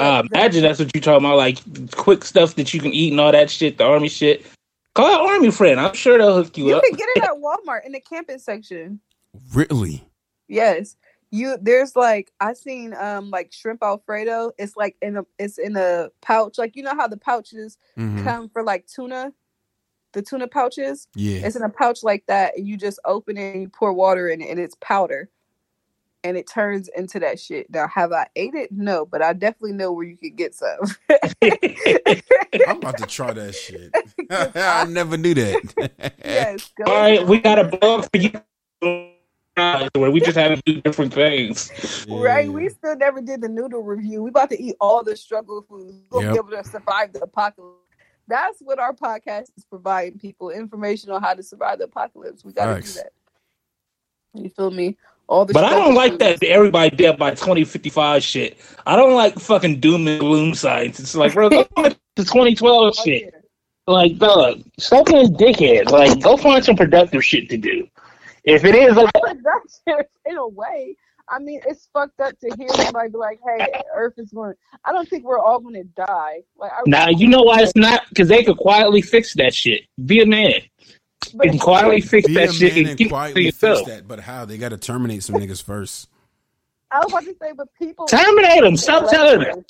uh, 0.00 0.22
imagine 0.32 0.62
that's 0.62 0.78
what 0.78 0.90
you're 0.94 1.02
talking 1.02 1.24
about, 1.26 1.36
like 1.36 1.58
quick 1.92 2.24
stuff 2.24 2.54
that 2.56 2.72
you 2.74 2.80
can 2.80 2.92
eat 2.92 3.12
and 3.12 3.20
all 3.20 3.32
that 3.32 3.50
shit, 3.50 3.76
the 3.78 3.84
army 3.84 4.08
shit. 4.08 4.46
Call 4.94 5.06
an 5.06 5.30
army 5.34 5.50
friend. 5.50 5.78
I'm 5.80 5.94
sure 5.94 6.16
they'll 6.16 6.34
hook 6.42 6.56
you, 6.56 6.68
You 6.68 6.76
up. 6.76 6.82
can 6.84 6.92
get 6.94 7.08
it 7.16 7.22
at 7.24 7.30
Walmart 7.30 7.84
in 7.84 7.92
the 7.92 8.00
camping 8.00 8.38
section. 8.38 9.00
Really? 9.52 10.04
Yes. 10.48 10.96
You 11.36 11.58
there's 11.60 11.94
like 11.94 12.32
I 12.40 12.54
seen 12.54 12.94
um 12.94 13.30
like 13.30 13.52
shrimp 13.52 13.82
alfredo. 13.82 14.52
It's 14.58 14.76
like 14.76 14.96
in 15.02 15.18
a 15.18 15.26
it's 15.38 15.58
in 15.58 15.76
a 15.76 16.08
pouch. 16.22 16.56
Like 16.58 16.76
you 16.76 16.82
know 16.82 16.94
how 16.94 17.06
the 17.08 17.16
pouches 17.18 17.76
Mhm. 17.98 18.24
come 18.24 18.48
for 18.48 18.62
like 18.62 18.86
tuna? 18.86 19.32
The 20.14 20.22
tuna 20.22 20.48
pouches? 20.48 21.08
Yeah. 21.14 21.46
It's 21.46 21.56
in 21.56 21.62
a 21.62 21.68
pouch 21.68 22.02
like 22.02 22.24
that 22.26 22.56
and 22.56 22.66
you 22.66 22.78
just 22.78 22.98
open 23.04 23.36
it 23.36 23.52
and 23.52 23.62
you 23.62 23.68
pour 23.68 23.92
water 23.92 24.28
in 24.30 24.40
it 24.40 24.48
and 24.48 24.58
it's 24.58 24.76
powder. 24.80 25.28
And 26.24 26.36
it 26.38 26.48
turns 26.48 26.88
into 26.96 27.20
that 27.20 27.38
shit. 27.38 27.68
Now 27.70 27.86
have 27.86 28.12
I 28.12 28.26
ate 28.34 28.54
it? 28.54 28.72
No, 28.72 29.04
but 29.04 29.22
I 29.22 29.32
definitely 29.34 29.74
know 29.74 29.92
where 29.92 30.06
you 30.06 30.16
could 30.16 30.36
get 30.36 30.54
some. 30.54 30.78
I'm 32.66 32.78
about 32.78 32.96
to 32.98 33.06
try 33.06 33.32
that 33.32 33.54
shit. 33.54 33.94
I 34.30 34.86
never 34.86 35.16
knew 35.18 35.34
that. 35.34 36.14
yes. 36.24 36.72
Go 36.78 36.84
all 36.90 37.00
right, 37.00 37.26
we 37.26 37.38
got 37.38 37.58
a 37.58 37.64
blog 37.64 38.06
for 38.10 38.16
you. 38.16 39.12
Where 39.56 40.10
we 40.10 40.20
just 40.20 40.36
had 40.36 40.54
to 40.54 40.62
do 40.66 40.80
different 40.82 41.14
things. 41.14 41.72
Right, 42.10 42.50
we 42.52 42.68
still 42.68 42.94
never 42.96 43.22
did 43.22 43.40
the 43.40 43.48
noodle 43.48 43.82
review. 43.82 44.22
We 44.22 44.28
about 44.28 44.50
to 44.50 44.62
eat 44.62 44.76
all 44.80 45.02
the 45.02 45.16
struggle 45.16 45.64
foods. 45.66 45.94
We're 46.10 46.20
gonna 46.20 46.34
Yep. 46.34 46.46
be 46.46 46.54
able 46.54 46.62
to 46.62 46.68
survive 46.68 47.12
the 47.14 47.22
apocalypse. 47.22 47.72
That's 48.28 48.60
what 48.60 48.78
our 48.78 48.92
podcast 48.92 49.46
is 49.56 49.64
providing 49.64 50.18
people 50.18 50.50
information 50.50 51.10
on 51.10 51.22
how 51.22 51.32
to 51.32 51.42
survive 51.42 51.78
the 51.78 51.84
apocalypse. 51.84 52.44
We 52.44 52.52
gotta 52.52 52.74
Facts. 52.74 52.94
do 52.94 53.00
that. 53.00 54.42
You 54.42 54.50
feel 54.50 54.70
me? 54.70 54.96
All 55.28 55.46
the 55.46 55.54
But 55.54 55.64
I 55.64 55.70
don't 55.70 55.94
like 55.94 56.18
that 56.18 56.42
everybody 56.44 56.94
dead 56.94 57.18
by 57.18 57.30
2055 57.30 58.22
shit. 58.22 58.58
I 58.86 58.94
don't 58.94 59.14
like 59.14 59.38
fucking 59.38 59.80
doom 59.80 60.06
and 60.06 60.20
gloom 60.20 60.54
science. 60.54 61.00
It's 61.00 61.16
like, 61.16 61.32
bro, 61.32 61.48
go 61.48 61.64
find 61.76 61.96
the 62.16 62.24
2012 62.24 62.94
Oh, 62.98 63.02
shit. 63.04 63.32
Like, 63.88 64.18
dog, 64.18 64.62
stop 64.78 65.06
being 65.06 65.34
dickhead. 65.34 65.90
Like, 65.90 66.20
go 66.20 66.36
find 66.36 66.62
some 66.64 66.76
productive 66.76 67.24
shit 67.24 67.48
to 67.50 67.56
do. 67.56 67.88
If 68.46 68.64
it 68.64 68.74
is 68.74 68.96
like, 68.96 69.10
But 69.12 69.36
that's 69.44 69.82
in 70.24 70.36
a 70.36 70.48
way. 70.48 70.96
I 71.28 71.40
mean, 71.40 71.60
it's 71.66 71.88
fucked 71.92 72.20
up 72.20 72.38
to 72.38 72.56
hear 72.56 72.68
somebody 72.68 73.10
be 73.10 73.18
like, 73.18 73.40
"Hey, 73.44 73.82
Earth 73.92 74.14
is 74.16 74.30
going." 74.30 74.54
I 74.84 74.92
don't 74.92 75.08
think 75.08 75.24
we're 75.24 75.40
all 75.40 75.58
going 75.58 75.74
to 75.74 75.82
die. 75.82 76.42
Like, 76.56 76.70
I, 76.70 76.82
now 76.86 77.08
you 77.08 77.26
know 77.26 77.42
why 77.42 77.62
it's 77.62 77.74
not 77.74 78.02
because 78.08 78.28
they 78.28 78.44
could 78.44 78.56
quietly 78.56 79.02
fix 79.02 79.34
that 79.34 79.52
shit. 79.52 79.82
Be 80.06 80.22
a 80.22 80.26
man. 80.26 80.60
but 81.34 81.46
You 81.46 81.50
can 81.50 81.58
quietly 81.58 82.00
fix 82.00 82.28
Be 82.28 82.34
that 82.34 82.50
a 82.50 82.52
shit 82.52 82.74
man 82.74 82.78
and 82.78 82.88
and 82.90 82.98
keep 82.98 83.06
it 83.06 83.08
to 83.08 83.14
quietly 83.14 83.50
fix 83.50 83.82
that. 83.82 84.06
But 84.06 84.20
how? 84.20 84.44
They 84.44 84.56
got 84.56 84.68
to 84.68 84.76
terminate 84.76 85.24
some 85.24 85.34
niggas 85.34 85.62
first. 85.62 86.08
I 86.92 87.00
was 87.00 87.08
about 87.08 87.24
to 87.24 87.34
say, 87.40 87.52
but 87.56 87.68
people 87.76 88.06
Terminate 88.06 88.62
them. 88.62 88.76
Stop 88.76 89.10
telling 89.10 89.40
them. 89.40 89.64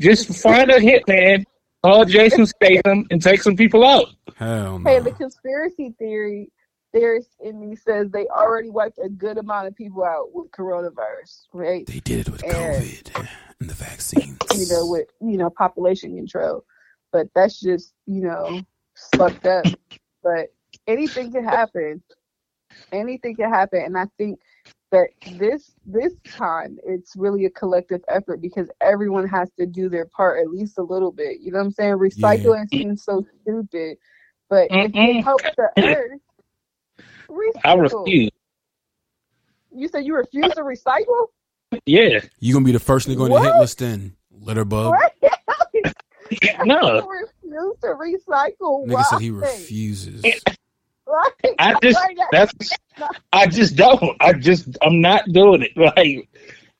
Just 0.00 0.42
find 0.42 0.70
a 0.70 0.78
hitman, 0.78 1.44
call 1.82 2.06
Jason 2.06 2.46
Statham, 2.46 3.06
and 3.10 3.20
take 3.20 3.42
some 3.42 3.54
people 3.54 3.84
out. 3.84 4.08
Hell 4.36 4.78
no. 4.78 4.90
Hey, 4.90 5.00
the 5.00 5.12
conspiracy 5.12 5.94
theory 5.98 6.50
theorist 6.92 7.30
in 7.40 7.58
me 7.60 7.76
says 7.76 8.10
they 8.10 8.26
already 8.28 8.70
wiped 8.70 8.98
a 9.02 9.08
good 9.08 9.38
amount 9.38 9.68
of 9.68 9.74
people 9.76 10.04
out 10.04 10.28
with 10.32 10.50
coronavirus, 10.50 11.46
right? 11.52 11.86
They 11.86 12.00
did 12.00 12.26
it 12.26 12.30
with 12.30 12.44
And- 12.44 12.52
COVID 12.54 13.28
and 13.60 13.70
the 13.70 13.74
vaccines. 13.74 14.38
You 14.54 14.66
know, 14.68 14.86
with 14.86 15.08
you 15.20 15.36
know 15.36 15.50
population 15.50 16.16
control, 16.16 16.64
but 17.12 17.28
that's 17.34 17.60
just 17.60 17.92
you 18.06 18.22
know 18.22 18.62
fucked 19.14 19.46
up. 19.46 19.66
But 20.22 20.46
anything 20.86 21.30
can 21.30 21.44
happen. 21.44 22.02
Anything 22.90 23.36
can 23.36 23.50
happen, 23.50 23.82
and 23.82 23.98
I 23.98 24.06
think 24.16 24.38
that 24.92 25.08
this 25.38 25.72
this 25.84 26.14
time 26.26 26.78
it's 26.86 27.16
really 27.16 27.44
a 27.44 27.50
collective 27.50 28.00
effort 28.08 28.40
because 28.40 28.70
everyone 28.80 29.28
has 29.28 29.50
to 29.58 29.66
do 29.66 29.88
their 29.90 30.06
part 30.06 30.40
at 30.40 30.50
least 30.50 30.78
a 30.78 30.82
little 30.82 31.12
bit. 31.12 31.40
You 31.40 31.52
know 31.52 31.58
what 31.58 31.64
I'm 31.66 31.70
saying? 31.72 31.94
Recycling 31.98 32.68
seems 32.70 33.02
so 33.04 33.24
stupid, 33.42 33.98
but 34.48 34.68
if 34.70 34.92
Mm-mm. 34.92 35.18
it 35.18 35.22
helps 35.22 35.44
the 35.56 35.68
earth, 35.84 36.20
recycle. 37.28 37.60
I 37.64 37.74
refuse. 37.74 38.30
You 39.74 39.88
said 39.88 40.04
you 40.06 40.14
refuse 40.16 40.52
to 40.54 40.62
recycle? 40.62 41.26
Yeah. 41.84 42.20
You're 42.38 42.54
gonna 42.54 42.64
be 42.64 42.72
the 42.72 42.78
first 42.80 43.08
nigga 43.08 43.22
on 43.24 43.30
the 43.30 43.40
hit 43.40 43.56
list 43.56 43.78
then. 43.78 44.16
Litter 44.30 44.64
bug. 44.64 44.94
No. 46.64 46.80
You 46.80 47.26
refuse 47.52 47.76
to 47.82 47.86
recycle. 47.88 48.86
Nigga 48.86 49.04
said 49.04 49.20
he 49.20 49.30
Why? 49.30 49.40
refuses. 49.40 50.24
Like, 51.06 51.54
I 51.60 51.78
just 51.80 51.94
like 51.96 52.16
that- 52.16 52.28
that's 52.32 52.70
I 53.32 53.46
just 53.46 53.76
don't. 53.76 54.16
I 54.20 54.32
just 54.32 54.76
I'm 54.82 55.00
not 55.00 55.30
doing 55.30 55.62
it. 55.62 55.70
Like 55.76 56.28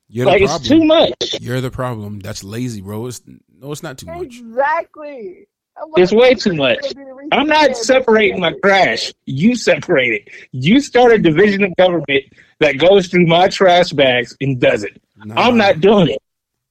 You're 0.09 0.25
the 0.25 0.31
like 0.33 0.43
it's 0.43 0.59
too 0.67 0.85
much. 0.85 1.37
You're 1.41 1.61
the 1.61 1.71
problem. 1.71 2.19
That's 2.19 2.43
lazy, 2.43 2.81
bro. 2.81 3.07
It's 3.07 3.23
no, 3.27 3.71
it's 3.71 3.85
not 3.85 3.99
too 3.99 4.07
much. 4.07 4.23
Exactly. 4.39 5.47
I'm 5.79 6.03
It's 6.03 6.13
way 6.13 6.35
too 6.35 6.55
much. 6.55 6.93
I'm 7.33 7.47
not 7.47 7.77
separating 7.77 8.41
my 8.41 8.53
trash. 8.65 9.13
You 9.27 9.55
separate 9.57 10.13
it. 10.27 10.49
You 10.53 10.81
start 10.81 11.13
a 11.13 11.19
division 11.19 11.65
of 11.65 11.75
government 11.77 12.25
that 12.61 12.79
goes 12.79 13.09
through 13.09 13.27
my 13.27 13.49
trash 13.49 13.91
bags 13.93 14.37
and 14.41 14.61
does 14.61 14.85
it. 14.85 15.01
Nah. 15.17 15.35
I'm 15.41 15.57
not 15.57 15.81
doing 15.81 16.09
it. 16.09 16.19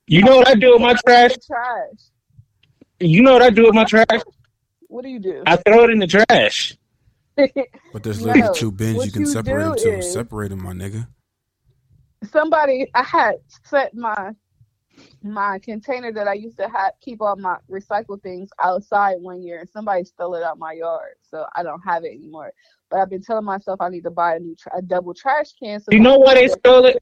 You 0.07 0.23
know 0.23 0.37
what 0.37 0.47
I 0.47 0.55
do 0.55 0.73
with 0.73 0.81
my 0.81 0.95
trash? 1.05 1.31
Trash. 1.45 1.99
You 2.99 3.21
know 3.21 3.33
what 3.33 3.41
I 3.41 3.49
do 3.49 3.63
with 3.65 3.75
my 3.75 3.83
trash? 3.83 4.21
What 4.87 5.03
do 5.03 5.09
you 5.09 5.19
do? 5.19 5.43
I 5.45 5.57
throw 5.57 5.83
it 5.83 5.89
in 5.91 5.99
the 5.99 6.07
trash. 6.07 6.75
But 7.91 8.03
there's 8.03 8.21
No. 8.25 8.31
literally 8.33 8.57
two 8.57 8.71
bins 8.71 9.05
you 9.05 9.11
can 9.11 9.21
you 9.21 9.27
separate 9.27 9.63
them 9.63 9.73
do 9.75 9.83
to. 9.83 9.97
is- 9.97 10.13
Separate 10.13 10.49
them, 10.49 10.63
my 10.63 10.71
nigga. 10.73 11.07
Somebody, 12.31 12.87
I 12.95 13.03
had 13.03 13.35
set 13.65 13.93
my 13.93 14.31
my 15.23 15.59
container 15.59 16.11
that 16.13 16.27
I 16.27 16.33
used 16.33 16.57
to 16.57 16.69
have 16.69 16.93
keep 17.01 17.21
all 17.21 17.35
my 17.35 17.57
recycled 17.69 18.21
things 18.21 18.49
outside 18.63 19.15
one 19.19 19.41
year, 19.41 19.59
and 19.59 19.69
somebody 19.69 20.03
stole 20.03 20.35
it 20.35 20.43
out 20.43 20.59
my 20.59 20.73
yard, 20.73 21.15
so 21.21 21.45
I 21.55 21.63
don't 21.63 21.81
have 21.81 22.03
it 22.03 22.13
anymore. 22.13 22.51
But 22.89 22.99
I've 22.99 23.09
been 23.09 23.21
telling 23.21 23.45
myself 23.45 23.81
I 23.81 23.89
need 23.89 24.03
to 24.03 24.11
buy 24.11 24.35
a 24.35 24.39
new 24.39 24.55
tra- 24.55 24.77
a 24.77 24.81
double 24.81 25.13
trash 25.13 25.53
can. 25.61 25.79
So 25.79 25.91
You 25.91 25.99
know 25.99 26.17
why 26.17 26.35
they 26.35 26.47
stole 26.47 26.85
it? 26.85 27.01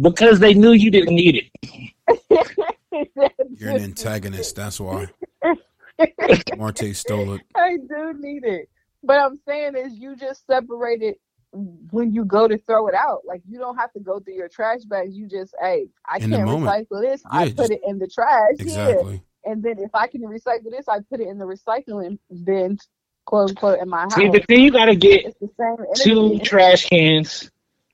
Because 0.00 0.38
they 0.38 0.54
knew 0.54 0.72
you 0.72 0.90
didn't 0.90 1.14
need 1.14 1.50
it. 1.60 1.92
You're 3.58 3.70
an 3.70 3.80
antagonist. 3.80 4.56
That's 4.56 4.78
why. 4.80 5.08
Marte 6.56 6.94
stole 6.94 7.34
it. 7.34 7.42
I 7.56 7.76
do 7.76 8.14
need 8.18 8.44
it. 8.44 8.68
But 9.02 9.20
I'm 9.20 9.38
saying 9.46 9.76
is 9.76 9.94
you 9.94 10.16
just 10.16 10.46
separate 10.46 11.02
it 11.02 11.20
when 11.52 12.12
you 12.12 12.24
go 12.24 12.46
to 12.48 12.58
throw 12.58 12.88
it 12.88 12.94
out. 12.94 13.22
Like 13.26 13.42
you 13.48 13.58
don't 13.58 13.76
have 13.76 13.92
to 13.92 14.00
go 14.00 14.20
through 14.20 14.34
your 14.34 14.48
trash 14.48 14.80
bags. 14.82 15.16
You 15.16 15.26
just, 15.26 15.54
hey, 15.60 15.88
I 16.06 16.18
In 16.18 16.30
can't 16.30 16.44
moment. 16.44 16.88
recycle 16.90 17.00
this. 17.02 17.22
I 17.30 17.46
put 17.48 17.56
just- 17.56 17.70
it 17.72 17.80
in 17.86 17.98
the 17.98 18.06
trash. 18.08 18.52
Yeah. 18.58 18.62
Exactly. 18.64 19.22
And 19.44 19.62
then 19.62 19.78
if 19.78 19.94
I 19.94 20.06
can 20.08 20.22
recycle 20.22 20.70
this, 20.70 20.88
I 20.88 20.98
put 21.10 21.20
it 21.20 21.28
in 21.28 21.38
the 21.38 21.46
recycling 21.46 22.18
bin, 22.44 22.78
quote 23.24 23.50
unquote, 23.50 23.78
in 23.80 23.88
my 23.88 24.02
house. 24.02 24.14
See, 24.14 24.28
but 24.28 24.44
then 24.48 24.60
you 24.60 24.70
gotta 24.70 24.94
get 24.94 25.34
the 25.40 25.48
same 25.58 25.76
two 25.96 26.38
trash 26.40 26.86
cans. 26.88 27.50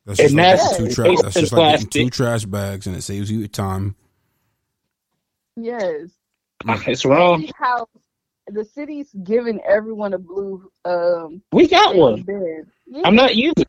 That's 0.06 0.18
just 0.18 0.30
And 0.30 0.36
like 0.36 0.56
that's- 0.58 0.76
two 0.76 0.84
Yeah. 0.86 0.94
trash. 0.94 1.16
That's 1.22 1.34
just 1.34 1.52
like 1.52 1.80
getting 1.90 1.90
two 1.90 2.10
trash 2.10 2.44
bags, 2.44 2.86
and 2.86 2.96
it 2.96 3.02
saves 3.02 3.30
you 3.30 3.46
time. 3.48 3.94
Yes. 5.56 6.10
It's 6.66 7.04
wrong. 7.04 7.42
See 7.42 7.52
how 7.58 7.86
the 8.48 8.64
city's 8.64 9.10
giving 9.24 9.60
everyone 9.66 10.12
a 10.12 10.18
blue 10.18 10.70
um 10.84 11.42
We 11.52 11.66
got 11.68 11.96
one. 11.96 12.22
bin. 12.22 12.66
Yeah. 12.86 13.02
I'm 13.04 13.14
not 13.16 13.34
using. 13.36 13.64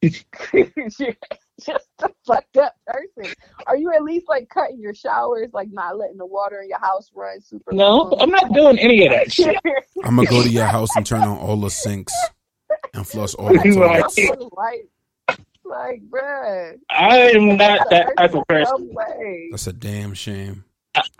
You're 0.02 1.16
just 1.60 1.88
a 2.02 2.08
fucked 2.24 2.56
up 2.56 2.74
person. 2.86 3.32
Are 3.66 3.76
you 3.76 3.92
at 3.92 4.02
least 4.04 4.26
like 4.28 4.48
cutting 4.48 4.80
your 4.80 4.94
showers, 4.94 5.50
like 5.52 5.68
not 5.72 5.96
letting 5.98 6.16
the 6.18 6.26
water 6.26 6.60
in 6.62 6.68
your 6.68 6.78
house 6.78 7.10
run 7.14 7.40
super? 7.40 7.72
No, 7.72 7.96
long? 7.96 8.20
I'm 8.20 8.30
not 8.30 8.52
doing 8.52 8.78
any 8.78 9.06
of 9.06 9.12
that 9.12 9.32
shit. 9.32 9.56
I'm 10.04 10.16
gonna 10.16 10.28
go 10.28 10.42
to 10.42 10.48
your 10.48 10.66
house 10.66 10.94
and 10.94 11.04
turn 11.04 11.22
on 11.22 11.38
all 11.38 11.56
the 11.56 11.70
sinks 11.70 12.14
and 12.94 13.06
flush 13.06 13.34
all 13.34 13.48
the 13.48 13.58
toilets. 13.74 14.18
like, 14.56 14.86
like, 15.64 16.02
bruh. 16.08 16.76
I 16.90 17.18
am 17.30 17.56
not 17.56 17.90
that 17.90 18.16
type 18.16 18.34
of 18.34 18.46
person. 18.46 18.94
That's 19.50 19.66
a 19.66 19.72
damn 19.72 20.14
shame. 20.14 20.64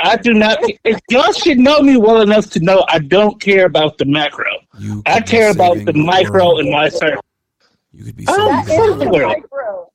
I, 0.00 0.10
I 0.12 0.16
do 0.16 0.32
not. 0.34 0.58
If 0.84 0.98
y'all 1.10 1.32
should 1.32 1.58
know 1.58 1.80
me 1.82 1.96
well 1.96 2.20
enough 2.20 2.50
to 2.50 2.60
know 2.60 2.84
I 2.88 2.98
don't 2.98 3.40
care 3.40 3.66
about 3.66 3.98
the 3.98 4.04
macro. 4.04 4.50
You. 4.78 5.02
I 5.06 5.20
care 5.20 5.50
about 5.50 5.76
saving 5.78 5.86
the 5.86 5.92
micro 5.94 6.46
world. 6.46 6.60
in 6.60 6.70
my 6.70 6.88
circle. 6.88 7.24
You 7.92 8.04
could 8.04 8.16
be 8.16 8.24
Oh, 8.28 8.48
That 8.48 8.66
saving 8.66 8.84
is 8.92 8.98
the 8.98 9.04
the 9.06 9.10
world. 9.10 9.32
micro. 9.38 9.90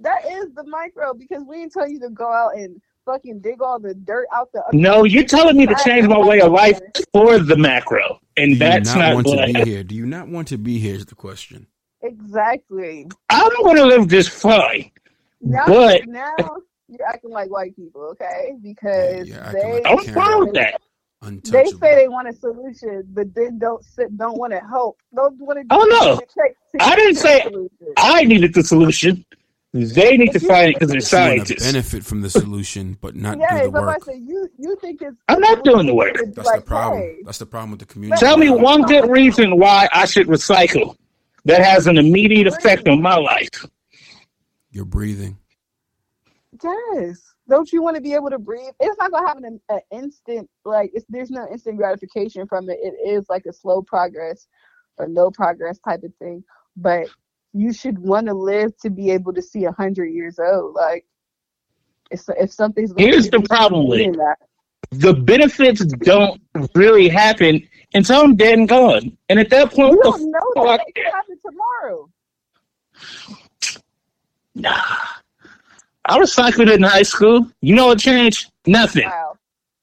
That 0.00 0.24
is 0.30 0.52
the 0.54 0.64
micro 0.64 1.14
because 1.14 1.42
we 1.46 1.56
didn't 1.58 1.72
tell 1.72 1.88
you 1.88 2.00
to 2.00 2.10
go 2.10 2.30
out 2.32 2.56
and 2.56 2.80
fucking 3.04 3.40
dig 3.40 3.60
all 3.60 3.78
the 3.78 3.94
dirt 3.94 4.26
out 4.32 4.50
the. 4.52 4.62
No, 4.72 5.04
you're 5.04 5.24
telling 5.24 5.56
me 5.56 5.66
to 5.66 5.76
change 5.84 6.06
my 6.06 6.18
way 6.18 6.40
of 6.40 6.52
life 6.52 6.80
for 7.12 7.38
the 7.38 7.56
macro, 7.56 8.18
and 8.36 8.52
you 8.52 8.56
that's 8.58 8.94
not 8.94 8.98
not 9.00 9.14
want 9.16 9.26
what 9.26 9.36
to 9.36 9.42
I 9.42 9.52
be 9.64 9.70
here? 9.70 9.82
Do 9.84 9.94
you 9.94 10.06
not 10.06 10.28
want 10.28 10.48
to 10.48 10.58
be 10.58 10.78
here? 10.78 10.94
Is 10.94 11.06
the 11.06 11.14
question. 11.14 11.66
Exactly. 12.02 13.06
I'm 13.28 13.52
not 13.52 13.62
going 13.62 13.76
to 13.76 13.84
live 13.84 14.08
just 14.08 14.30
fine. 14.30 14.90
Now, 15.42 15.66
But- 15.66 16.06
now 16.06 16.34
you're 16.90 17.06
acting 17.08 17.30
like 17.30 17.50
white 17.50 17.74
people, 17.76 18.02
okay? 18.12 18.54
Because 18.62 19.28
Yeah, 19.28 19.52
they 19.52 19.72
like 19.74 19.86
I'm 19.86 19.98
Can't 19.98 20.14
fine 20.14 20.40
with 20.40 20.54
that. 20.54 20.80
they 21.44 21.66
say 21.66 21.94
they 21.94 22.08
want 22.08 22.28
a 22.28 22.32
solution, 22.32 23.04
but 23.10 23.34
then 23.34 23.58
don't 23.58 23.84
sit, 23.84 24.16
don't 24.16 24.38
want 24.38 24.52
to 24.52 24.60
help, 24.60 24.98
don't 25.14 25.38
want 25.40 25.58
to. 25.60 25.64
Oh, 25.70 25.84
no. 26.00 26.20
I 26.80 26.96
didn't 26.96 27.16
say- 27.16 27.44
I 27.96 28.24
needed 28.24 28.54
the 28.54 28.62
solution. 28.62 29.24
They 29.72 30.16
need 30.16 30.32
to 30.32 30.40
find 30.40 30.70
it 30.70 30.74
because 30.74 30.88
they're 30.88 30.96
You 30.96 31.00
to 31.00 31.06
scientists. 31.06 31.64
benefit 31.64 32.04
from 32.04 32.22
the 32.22 32.30
solution, 32.30 32.98
but 33.00 33.14
not 33.14 33.38
Yeah, 33.38 33.56
do 33.60 33.64
the 33.66 33.70
but 33.70 33.82
I 33.84 33.86
work. 33.86 34.04
say 34.04 34.16
you 34.16 34.48
you 34.58 34.76
think 34.80 35.00
it's. 35.00 35.16
I'm 35.28 35.38
not 35.38 35.62
doing 35.62 35.86
the 35.86 35.94
work. 35.94 36.16
That's 36.34 36.38
like, 36.48 36.56
the 36.62 36.66
problem. 36.66 37.00
hey, 37.02 37.18
That's 37.24 37.38
the 37.38 37.46
problem 37.46 37.70
with 37.70 37.78
the 37.78 37.86
community. 37.86 38.18
Tell 38.18 38.36
me 38.36 38.50
one 38.50 38.82
good 38.82 39.08
reason 39.08 39.58
why 39.60 39.88
I 39.92 40.06
should 40.06 40.26
recycle 40.26 40.96
that 41.44 41.62
has 41.62 41.86
an 41.86 41.98
immediate 41.98 42.48
effect 42.48 42.88
on 42.88 43.00
my 43.00 43.14
life. 43.14 43.64
You're 44.72 44.84
breathing. 44.84 45.38
Yes. 46.62 47.20
Don't 47.48 47.72
you 47.72 47.82
want 47.82 47.96
to 47.96 48.02
be 48.02 48.14
able 48.14 48.30
to 48.30 48.38
breathe? 48.38 48.72
It's 48.78 48.96
not 48.98 49.10
gonna 49.10 49.26
happen 49.26 49.44
in 49.44 49.60
an 49.68 49.80
instant. 49.90 50.48
Like 50.64 50.90
it's 50.94 51.04
there's 51.08 51.30
no 51.30 51.48
instant 51.50 51.78
gratification 51.78 52.46
from 52.46 52.68
it. 52.70 52.78
It 52.80 52.94
is 53.08 53.26
like 53.28 53.46
a 53.46 53.52
slow 53.52 53.82
progress 53.82 54.46
or 54.98 55.08
no 55.08 55.30
progress 55.30 55.78
type 55.80 56.02
of 56.04 56.14
thing. 56.20 56.44
But 56.76 57.08
you 57.52 57.72
should 57.72 57.98
want 57.98 58.28
to 58.28 58.34
live 58.34 58.76
to 58.78 58.90
be 58.90 59.10
able 59.10 59.32
to 59.32 59.42
see 59.42 59.64
a 59.64 59.72
hundred 59.72 60.08
years 60.08 60.38
old. 60.38 60.74
Like 60.74 61.04
if 62.10 62.22
if 62.38 62.52
something's 62.52 62.92
Here's 62.96 63.30
the 63.30 63.40
problem 63.40 63.88
with 63.88 64.00
it. 64.00 64.16
that. 64.16 64.36
The 64.92 65.14
benefits 65.14 65.84
don't 65.84 66.40
really 66.74 67.08
happen 67.08 67.66
until 67.94 68.22
I'm 68.22 68.36
dead 68.36 68.58
and 68.58 68.68
gone. 68.68 69.16
And 69.28 69.38
at 69.38 69.50
that 69.50 69.72
point, 69.72 69.92
You 69.92 70.02
don't 70.02 70.30
know 70.30 70.64
that 70.64 70.80
it 70.86 70.94
can 70.94 71.12
happen 71.12 71.36
tomorrow. 71.44 72.10
Nah. 74.54 75.19
I 76.06 76.18
recycled 76.18 76.72
in 76.72 76.82
high 76.82 77.02
school. 77.02 77.46
You 77.60 77.74
know 77.74 77.86
what 77.88 77.98
changed? 77.98 78.50
Nothing. 78.66 79.04
Wow, 79.08 79.36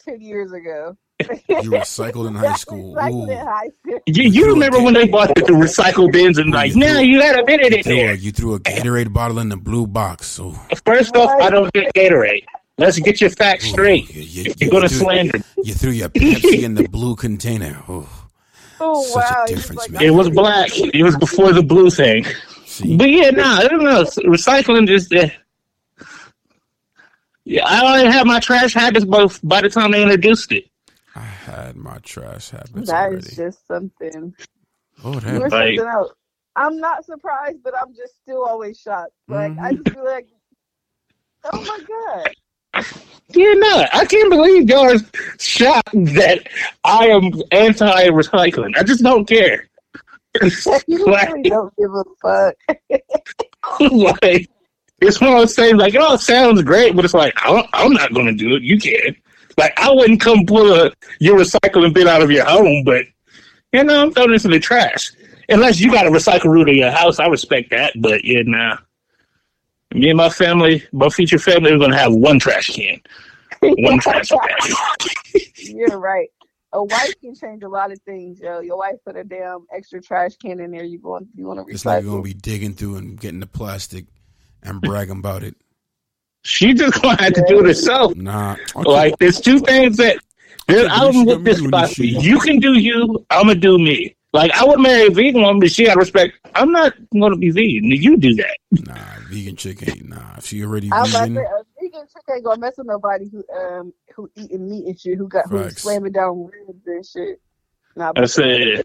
ten 0.03 0.21
years 0.21 0.51
ago. 0.51 0.97
You 1.49 1.71
recycled 1.71 2.27
in 2.27 2.35
high 2.35 2.53
school. 2.55 2.93
Recycled 2.93 3.31
in 3.31 3.37
Ooh. 3.39 3.45
high 3.45 3.69
school. 3.81 3.99
You, 4.05 4.23
you 4.23 4.45
remember 4.47 4.79
when 4.81 4.93
they 4.93 5.07
bought 5.07 5.33
the, 5.33 5.41
the 5.41 5.53
recycle 5.53 6.11
bins 6.11 6.37
and 6.37 6.51
like, 6.51 6.75
now 6.75 6.99
you 6.99 7.19
got 7.19 7.39
a 7.39 7.43
minute 7.45 7.71
You 7.71 7.77
in 7.77 7.83
threw, 7.83 7.93
a, 7.93 7.97
there. 7.97 8.13
you 8.13 8.31
threw 8.31 8.53
a 8.53 8.59
Gatorade 8.59 9.11
bottle 9.13 9.39
in 9.39 9.49
the 9.49 9.57
blue 9.57 9.87
box. 9.87 10.27
So 10.27 10.51
First 10.85 11.15
off, 11.15 11.31
I 11.41 11.49
don't 11.49 11.73
get 11.73 11.91
Gatorade. 11.95 12.45
Let's 12.77 12.99
get 12.99 13.19
your 13.19 13.31
facts 13.31 13.65
ooh, 13.65 13.69
straight. 13.71 14.13
you, 14.13 14.21
you, 14.43 14.53
You're 14.59 14.69
gonna 14.69 14.87
threw, 14.87 14.99
slander. 14.99 15.39
you 15.63 15.73
threw 15.73 15.89
your 15.89 16.09
Pepsi 16.21 16.61
in 16.61 16.75
the 16.75 16.87
blue 16.87 17.15
container. 17.15 17.81
Ooh. 17.89 18.07
Oh 18.79 19.01
Such 19.03 19.15
a 19.15 19.17
wow! 19.33 19.43
It's 19.45 19.51
difference, 19.53 19.79
like, 19.81 19.91
man. 19.91 20.01
It 20.03 20.11
was 20.11 20.29
black. 20.29 20.69
It 20.77 21.01
was 21.03 21.17
before 21.17 21.51
the 21.51 21.63
blue 21.63 21.89
thing. 21.89 22.25
See, 22.67 22.95
But 22.95 23.09
yeah, 23.09 23.31
nah, 23.31 23.55
I 23.55 23.67
don't 23.67 23.83
know. 23.83 24.03
Recycling 24.03 24.85
just. 24.87 25.11
Uh, 25.11 25.29
yeah, 27.47 27.65
I 27.65 27.81
already 27.81 28.11
had 28.11 28.27
my 28.27 28.39
trash 28.39 28.73
habits 28.73 29.05
both 29.05 29.39
by 29.43 29.61
the 29.61 29.69
time 29.69 29.91
they 29.91 30.03
introduced 30.03 30.51
it. 30.51 30.65
I 31.15 31.19
had 31.21 31.75
my 31.75 31.97
trash 31.99 32.49
habits 32.51 32.89
That 32.89 33.07
already. 33.07 33.17
is 33.27 33.35
just 33.35 33.65
something. 33.67 34.35
oh, 35.03 35.13
You're 35.21 35.39
Like- 35.49 35.51
something 35.51 35.79
else. 35.79 36.11
I'm 36.55 36.77
not 36.79 37.05
surprised, 37.05 37.59
but 37.63 37.73
I'm 37.79 37.93
just 37.95 38.15
still 38.23 38.43
always 38.43 38.79
shocked. 38.79 39.11
Like 39.27 39.51
I 39.59 39.73
Mm-hmm. 39.73 39.83
just 39.83 39.95
feel 39.95 40.05
like, 40.05 40.27
oh 41.45 41.61
my 41.61 41.79
god. 42.73 42.83
You're 43.33 43.59
not. 43.59 43.89
I 43.93 44.05
can't 44.05 44.29
believe 44.29 44.69
y'all 44.69 44.89
are 44.91 44.97
shocked 45.39 45.91
that 45.93 46.47
I 46.83 47.07
am 47.07 47.31
anti-recycling. 47.51 48.75
I 48.77 48.83
just 48.83 49.03
don't 49.03 49.25
care. 49.27 49.69
You 50.87 51.05
like, 51.07 51.29
really 51.33 51.49
don't 51.49 51.73
give 51.77 51.91
a 51.93 52.03
fuck. 52.21 52.55
like, 54.21 54.47
it's 54.99 55.21
one 55.21 55.33
of 55.33 55.39
those 55.39 55.55
things 55.55 55.77
like, 55.77 55.95
oh, 55.97 56.15
it 56.15 56.21
sounds 56.21 56.61
great, 56.63 56.95
but 56.95 57.05
it's 57.05 57.13
like, 57.13 57.33
I'm, 57.37 57.63
I'm 57.73 57.93
not 57.93 58.13
going 58.13 58.25
to 58.25 58.33
do 58.33 58.55
it. 58.55 58.63
You 58.63 58.79
can. 58.79 59.15
Like, 59.57 59.77
I 59.77 59.91
wouldn't 59.91 60.21
come 60.21 60.45
pull 60.45 60.73
a, 60.73 60.91
your 61.19 61.39
recycling 61.39 61.93
bin 61.93 62.07
out 62.07 62.21
of 62.21 62.31
your 62.31 62.45
home, 62.45 62.83
but, 62.83 63.05
you 63.73 63.83
know, 63.83 64.01
I'm 64.01 64.11
throwing 64.11 64.31
this 64.31 64.45
in 64.45 64.51
the 64.51 64.59
trash. 64.59 65.11
Unless 65.49 65.79
you 65.79 65.91
got 65.91 66.05
a 66.05 66.09
recycle 66.09 66.45
route 66.45 66.69
in 66.69 66.75
your 66.75 66.91
house, 66.91 67.19
I 67.19 67.27
respect 67.27 67.69
that, 67.71 67.93
but, 67.95 68.23
yeah, 68.23 68.41
nah. 68.45 68.77
Me 69.93 70.09
and 70.09 70.17
my 70.17 70.29
family, 70.29 70.83
my 70.91 71.09
future 71.09 71.39
family, 71.39 71.71
we're 71.71 71.79
gonna 71.79 71.97
have 71.97 72.13
one 72.13 72.39
trash 72.39 72.67
can, 72.67 72.99
one 73.61 73.99
trash 73.99 74.29
can. 74.29 75.41
You're 75.55 75.97
right. 75.97 76.27
A 76.73 76.83
wife 76.83 77.13
can 77.21 77.33
change 77.33 77.63
a 77.63 77.69
lot 77.69 77.93
of 77.93 77.99
things, 78.01 78.41
yo. 78.41 78.59
Your 78.59 78.77
wife 78.77 78.95
put 79.05 79.15
a 79.15 79.23
damn 79.23 79.65
extra 79.73 80.01
trash 80.01 80.35
can 80.35 80.59
in 80.59 80.71
there. 80.71 80.83
You 80.83 80.99
going? 80.99 81.29
You 81.35 81.45
want 81.45 81.59
to 81.59 81.63
recycle? 81.63 81.73
It's 81.73 81.85
like 81.85 82.03
you're 82.03 82.11
gonna 82.11 82.23
be 82.23 82.33
digging 82.33 82.73
through 82.73 82.97
and 82.97 83.17
getting 83.17 83.39
the 83.39 83.47
plastic 83.47 84.05
and 84.67 84.81
bragging 84.81 85.19
about 85.19 85.43
it. 85.43 85.55
She 86.43 86.73
just 86.73 87.01
gonna 87.01 87.21
have 87.21 87.33
to 87.33 87.43
do 87.47 87.59
it 87.59 87.65
herself. 87.65 88.15
Nah, 88.15 88.55
Like 88.75 89.17
there's 89.17 89.41
two 89.41 89.59
things 89.59 89.97
that 89.97 90.17
there, 90.67 90.87
I 90.89 90.99
don't 90.99 91.25
with 91.25 91.43
this 91.43 91.65
about 91.65 91.97
me. 91.97 92.07
You 92.07 92.39
can 92.39 92.59
do 92.59 92.73
you. 92.73 93.25
I'm 93.29 93.47
gonna 93.47 93.55
do 93.55 93.77
me. 93.77 94.15
Like 94.33 94.51
I 94.51 94.65
would 94.65 94.79
marry 94.79 95.07
a 95.07 95.09
vegan 95.09 95.41
woman, 95.41 95.59
but 95.59 95.71
she 95.71 95.85
had 95.85 95.97
respect. 95.97 96.37
I'm 96.55 96.71
not 96.71 96.93
gonna 97.13 97.37
be 97.37 97.49
vegan. 97.49 97.85
You 97.85 98.17
do 98.17 98.33
that. 98.35 98.57
Nah, 98.71 98.93
vegan 99.29 99.55
chick 99.55 99.87
ain't. 99.87 100.09
Nah, 100.09 100.37
if 100.37 100.45
she 100.45 100.63
already 100.63 100.91
I 100.91 101.01
was 101.01 101.09
about 101.11 101.25
to 101.25 101.29
vegan. 101.29 101.35
say, 101.35 101.51
a 101.51 101.83
vegan 101.83 102.07
chick 102.07 102.23
ain't 102.33 102.43
gonna 102.43 102.59
mess 102.59 102.77
with 102.77 102.87
nobody 102.87 103.29
who 103.29 103.43
um 103.57 103.93
who 104.15 104.29
eating 104.35 104.69
meat 104.69 104.85
and 104.85 104.99
shit, 104.99 105.17
who 105.17 105.27
got 105.27 105.49
who's 105.49 105.61
Facts. 105.61 105.81
slamming 105.83 106.11
down 106.11 106.45
ribs 106.45 106.85
and 106.85 107.05
shit. 107.05 107.41
Nah, 107.95 108.09
I 108.09 108.11
but 108.13 108.29
said, 108.29 108.83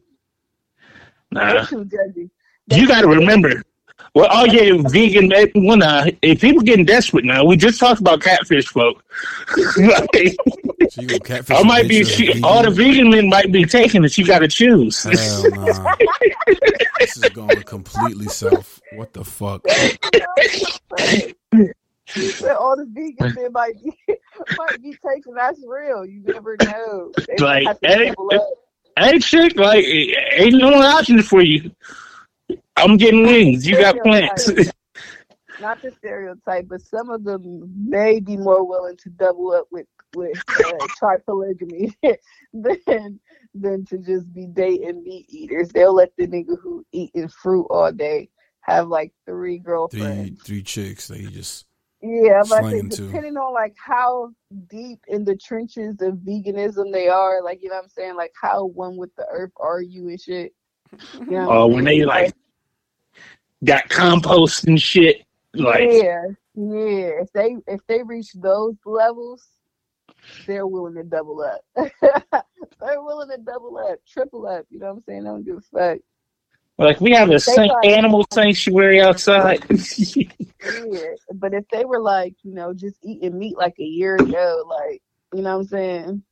they're 1.32 1.54
nah. 1.54 1.64
too 1.64 1.84
judgy. 1.84 2.30
You 2.70 2.88
got 2.88 3.02
to 3.02 3.08
remember. 3.08 3.62
Well, 4.14 4.28
oh 4.30 4.44
yeah, 4.44 4.76
vegan. 4.88 5.30
Well, 5.54 5.76
nah. 5.76 6.06
If 6.22 6.40
people 6.40 6.62
getting 6.62 6.84
desperate 6.84 7.24
now, 7.24 7.44
we 7.44 7.56
just 7.56 7.80
talked 7.80 8.00
about 8.00 8.20
catfish, 8.20 8.66
folk. 8.68 9.02
Like, 9.76 10.36
So 10.90 11.18
catfish 11.20 11.56
I 11.56 11.60
a 11.60 11.64
might 11.64 11.88
be. 11.88 12.04
She, 12.04 12.42
all 12.42 12.62
the 12.62 12.70
vegan 12.70 13.10
men 13.10 13.28
might 13.28 13.50
be 13.52 13.64
taking 13.64 14.04
it. 14.04 14.18
You 14.18 14.26
got 14.26 14.40
to 14.40 14.48
choose. 14.48 15.02
Hell 15.02 15.50
nah. 15.50 15.94
this 16.98 17.16
is 17.16 17.28
going 17.30 17.62
completely 17.62 18.26
south. 18.26 18.80
What 18.94 19.12
the 19.12 19.24
fuck? 19.24 19.64
He 22.14 22.28
said 22.28 22.56
all 22.56 22.76
the 22.76 22.84
vegans 22.84 23.34
they 23.34 23.48
might 23.48 23.74
be 23.82 23.92
might 24.58 24.82
be 24.82 24.96
taking 25.06 25.34
that's 25.34 25.60
real. 25.66 26.04
You 26.04 26.22
never 26.24 26.56
know. 26.62 27.12
They 27.26 27.36
Like, 27.42 27.66
have 27.66 27.80
to 27.80 27.88
hey, 27.88 28.14
hey, 28.98 29.18
chick, 29.18 29.56
like, 29.56 29.84
ain't 29.84 30.54
no 30.54 30.74
option 30.82 31.22
for 31.22 31.40
you. 31.42 31.70
I'm 32.76 32.96
getting 32.96 33.26
wings. 33.26 33.66
You 33.66 33.76
got 33.76 33.96
plants. 34.02 34.50
not 35.60 35.80
the 35.80 35.92
stereotype, 35.92 36.68
but 36.68 36.82
some 36.82 37.08
of 37.10 37.24
them 37.24 37.72
may 37.88 38.20
be 38.20 38.36
more 38.36 38.66
willing 38.66 38.96
to 38.98 39.10
double 39.10 39.52
up 39.52 39.66
with 39.70 39.86
with 40.14 40.36
uh, 40.48 40.86
try 40.98 41.16
polygamy 41.24 41.96
than 42.52 43.20
than 43.54 43.84
to 43.86 43.98
just 43.98 44.32
be 44.34 44.46
dating 44.46 45.02
meat 45.04 45.26
eaters. 45.28 45.68
They'll 45.70 45.94
let 45.94 46.12
the 46.18 46.26
nigga 46.26 46.58
who 46.60 46.84
eating 46.92 47.28
fruit 47.28 47.66
all 47.70 47.92
day 47.92 48.28
have 48.60 48.88
like 48.88 49.12
three 49.26 49.58
Three 49.58 49.58
girlfriends. 49.58 50.42
three 50.42 50.62
chicks 50.62 51.08
that 51.08 51.20
you 51.20 51.30
just 51.30 51.66
Yeah, 52.00 52.40
I'm 52.40 52.46
about 52.46 52.48
to 52.48 52.48
say, 52.48 52.60
slinging 52.60 52.88
to. 52.90 53.06
depending 53.06 53.36
on 53.36 53.52
like 53.54 53.74
how 53.76 54.30
deep 54.68 55.00
in 55.08 55.24
the 55.24 55.36
trenches 55.36 56.00
of 56.00 56.14
veganism 56.16 56.92
they 56.92 57.08
are, 57.08 57.42
like 57.42 57.62
you 57.62 57.68
know 57.68 57.76
what 57.76 57.84
I'm 57.84 57.88
saying, 57.88 58.16
like 58.16 58.32
how 58.40 58.66
one 58.66 58.96
with 58.96 59.14
the 59.16 59.26
earth 59.30 59.52
are 59.58 59.80
you 59.80 60.08
and 60.08 60.20
shit. 60.20 60.52
You 61.18 61.26
know 61.30 61.46
what 61.48 61.70
when 61.70 61.84
they 61.84 62.04
like 62.04 62.34
got 63.64 63.88
compost 63.88 64.64
and 64.64 64.80
shit. 64.80 65.24
Like, 65.54 65.82
yeah, 65.90 66.24
yeah. 66.54 67.20
If 67.22 67.32
they 67.32 67.56
if 67.66 67.80
they 67.86 68.02
reach 68.02 68.32
those 68.34 68.76
levels, 68.84 69.46
they're 70.46 70.66
willing 70.66 70.94
to 70.94 71.04
double 71.04 71.42
up. 71.42 71.60
they're 71.76 73.02
willing 73.02 73.28
to 73.30 73.38
double 73.38 73.78
up, 73.78 73.98
triple 74.08 74.46
up. 74.46 74.66
You 74.70 74.78
know 74.78 74.86
what 74.86 74.92
I'm 74.94 75.02
saying? 75.02 75.26
I 75.26 75.30
don't 75.30 75.44
give 75.44 75.58
a 75.58 75.60
fuck. 75.60 75.98
like 76.78 77.00
we 77.00 77.12
have 77.12 77.30
a 77.30 77.38
san- 77.38 77.70
animal 77.84 78.26
sanctuary 78.32 79.00
outside. 79.00 79.64
Yeah. 80.64 81.14
But 81.34 81.54
if 81.54 81.64
they 81.72 81.84
were 81.84 82.00
like, 82.00 82.34
you 82.44 82.54
know, 82.54 82.72
just 82.72 82.96
eating 83.02 83.36
meat 83.36 83.56
like 83.56 83.74
a 83.80 83.84
year 83.84 84.14
ago, 84.14 84.64
like, 84.68 85.02
you 85.34 85.42
know 85.42 85.56
what 85.56 85.62
I'm 85.62 85.66
saying? 85.66 86.22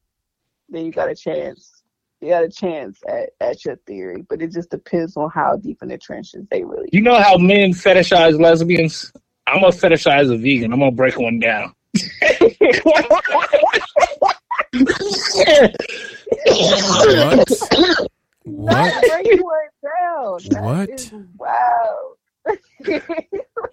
Then 0.68 0.86
you 0.86 0.92
got 0.92 1.10
a 1.10 1.16
chance. 1.16 1.79
You 2.20 2.28
got 2.28 2.44
a 2.44 2.48
chance 2.48 3.00
at, 3.08 3.30
at 3.40 3.64
your 3.64 3.76
theory. 3.86 4.24
But 4.28 4.42
it 4.42 4.52
just 4.52 4.70
depends 4.70 5.16
on 5.16 5.30
how 5.30 5.56
deep 5.56 5.78
in 5.82 5.88
the 5.88 5.98
trenches 5.98 6.46
they 6.50 6.62
really 6.62 6.88
you 6.92 7.00
know 7.00 7.18
how 7.20 7.36
men 7.38 7.72
fetishize 7.72 8.38
lesbians? 8.38 9.10
I'm 9.46 9.62
gonna 9.62 9.72
fetishize 9.72 10.32
a 10.32 10.36
vegan. 10.36 10.72
I'm 10.72 10.80
gonna 10.80 10.92
break 10.92 11.18
one 11.18 11.38
down. 11.38 11.74
What? 12.82 13.06
What? 18.44 18.44
Not 18.44 19.02
one 19.42 19.68
down. 19.82 20.38
That 20.48 21.26
wow. 21.38 21.96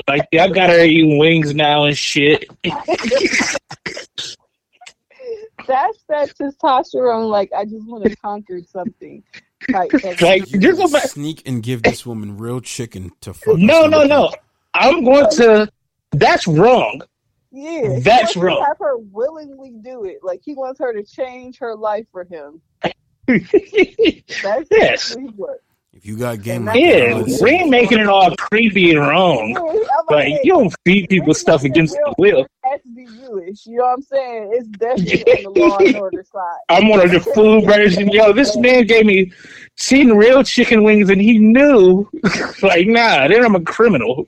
Like 0.07 0.27
I 0.33 0.47
gotta 0.49 0.83
eat 0.85 1.17
wings 1.17 1.53
now 1.53 1.83
and 1.85 1.97
shit. 1.97 2.49
That's 5.65 6.03
that 6.09 6.29
testosterone. 6.37 7.29
Like 7.29 7.51
I 7.55 7.65
just 7.65 7.87
want 7.87 8.03
to 8.03 8.15
conquer 8.17 8.61
something. 8.69 9.23
Type 9.71 9.91
of- 9.93 10.03
Like 10.21 10.51
You 10.51 10.59
just 10.59 10.77
go 10.79 10.87
back. 10.91 11.03
sneak 11.09 11.41
and 11.47 11.63
give 11.63 11.81
this 11.83 12.05
woman 12.05 12.37
real 12.37 12.61
chicken 12.61 13.11
to 13.21 13.33
fuck. 13.33 13.57
No, 13.57 13.87
no, 13.87 14.03
no. 14.03 14.31
I'm 14.73 15.03
going 15.03 15.29
to. 15.31 15.69
That's 16.11 16.47
wrong. 16.47 17.01
yeah, 17.51 17.99
That's 18.01 18.35
wants 18.35 18.37
wrong. 18.37 18.63
Have 18.67 18.77
her 18.79 18.97
willingly 18.97 19.71
do 19.81 20.05
it. 20.05 20.17
Like 20.23 20.41
he 20.43 20.53
wants 20.53 20.79
her 20.79 20.93
to 20.93 21.03
change 21.03 21.57
her 21.59 21.75
life 21.75 22.05
for 22.11 22.23
him. 22.25 22.61
That's 23.27 24.67
Yes. 24.71 25.15
what 25.15 25.21
he 25.23 25.29
wants. 25.35 25.63
If 25.97 26.05
you 26.05 26.15
got 26.15 26.43
game 26.43 26.57
And 26.57 26.65
like 26.67 26.79
yeah, 26.79 27.17
that, 27.17 27.39
we 27.41 27.49
ain't 27.49 27.71
making 27.71 27.97
it 27.97 28.05
all 28.05 28.35
creepy 28.35 28.91
and 28.91 28.99
wrong. 28.99 29.83
But 30.07 30.27
you 30.27 30.53
don't 30.53 30.73
feed 30.85 31.09
people 31.09 31.33
stuff 31.33 31.63
against 31.63 31.93
the 31.95 32.13
will. 32.19 32.41
It 32.41 32.49
has 32.63 32.81
be 32.95 33.05
Jewish. 33.05 33.65
You 33.65 33.77
know 33.77 33.85
what 33.85 33.93
I'm 33.93 34.01
saying? 34.03 34.51
It's 34.53 34.67
definitely 34.67 35.45
on 35.47 35.53
the 35.53 35.59
law 35.59 35.77
and 35.79 35.95
order 35.97 36.23
side. 36.23 36.57
I'm 36.69 36.87
one 36.87 37.01
of 37.01 37.11
the 37.11 37.19
food 37.19 37.65
version. 37.65 38.09
Yo, 38.09 38.31
this 38.31 38.55
man 38.55 38.85
gave 38.85 39.07
me 39.07 39.33
seen 39.75 40.11
real 40.11 40.43
chicken 40.43 40.83
wings 40.83 41.09
and 41.09 41.19
he 41.19 41.39
knew. 41.39 42.07
like, 42.61 42.87
nah, 42.87 43.27
then 43.27 43.43
I'm 43.43 43.55
a 43.55 43.61
criminal. 43.61 44.27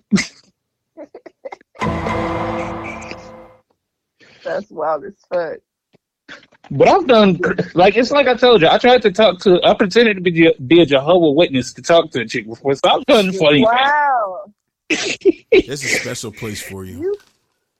That's 4.43 4.69
wild 4.71 5.05
as 5.05 5.13
fuck. 5.31 5.59
But 6.71 6.87
I've 6.87 7.07
done 7.07 7.39
like 7.73 7.95
it's 7.97 8.11
like 8.11 8.27
I 8.27 8.35
told 8.35 8.61
you. 8.61 8.67
I 8.67 8.77
tried 8.77 9.01
to 9.03 9.11
talk 9.11 9.39
to. 9.39 9.59
I 9.63 9.73
pretended 9.73 10.15
to 10.15 10.21
be 10.21 10.53
be 10.67 10.81
a 10.81 10.85
Jehovah 10.85 11.31
Witness 11.31 11.73
to 11.73 11.81
talk 11.81 12.11
to 12.11 12.21
a 12.21 12.25
chick 12.27 12.47
before. 12.47 12.75
So 12.75 12.81
I've 12.89 13.05
done 13.05 13.31
funny. 13.33 13.63
Wow. 13.63 14.53
There's 14.89 15.83
a 15.83 15.87
special 15.99 16.31
place 16.31 16.61
for 16.61 16.83
you. 16.85 17.15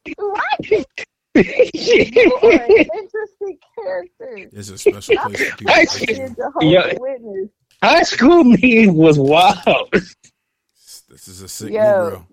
You 0.05 0.13
right. 0.19 0.85
You 1.35 2.39
are 2.41 2.51
an 2.51 2.69
interesting 2.71 3.57
character. 3.75 4.49
There's 4.51 4.69
a 4.71 4.77
special 4.77 5.15
place 5.17 5.49
for 5.51 5.57
people. 5.57 5.73
I 5.73 5.77
like 5.79 5.89
see. 5.89 6.05
you. 6.09 6.17
You're 6.17 6.29
the 6.35 6.65
Yeah. 6.65 6.93
witness. 6.99 7.49
High 7.83 8.03
school 8.03 8.43
me 8.43 8.87
was 8.87 9.17
wild. 9.19 9.91
This 9.91 11.27
is 11.27 11.41
a 11.41 11.47
sick 11.47 11.71
Yo. 11.71 12.25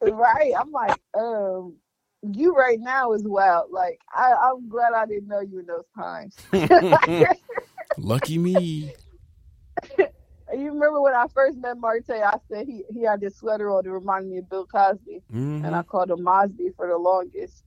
Right. 0.00 0.52
I'm 0.58 0.70
like, 0.72 0.98
um, 1.18 1.74
you 2.22 2.54
right 2.54 2.78
now 2.80 3.12
is 3.12 3.24
wild. 3.24 3.70
Like, 3.70 4.00
I, 4.14 4.32
I'm 4.32 4.68
glad 4.68 4.92
I 4.94 5.06
didn't 5.06 5.28
know 5.28 5.40
you 5.40 5.58
in 5.58 5.66
those 5.66 5.86
times. 5.96 6.36
Lucky 7.98 8.38
me. 8.38 8.92
you 9.98 10.72
remember 10.72 11.00
when 11.00 11.14
I 11.14 11.26
first 11.34 11.58
met 11.58 11.78
Marte, 11.78 12.10
I 12.10 12.38
said 12.48 12.66
he, 12.66 12.84
he 12.92 13.02
had 13.02 13.20
this 13.20 13.36
sweater 13.36 13.70
on 13.70 13.84
that 13.84 13.90
reminded 13.90 14.30
me 14.30 14.38
of 14.38 14.48
Bill 14.48 14.66
Cosby. 14.66 15.22
Mhm. 15.32 15.64
And 15.64 15.74
I 15.74 15.82
called 15.82 16.10
him 16.10 16.22
Mosby 16.22 16.70
for 16.76 16.86
the 16.86 16.96
longest. 16.96 17.64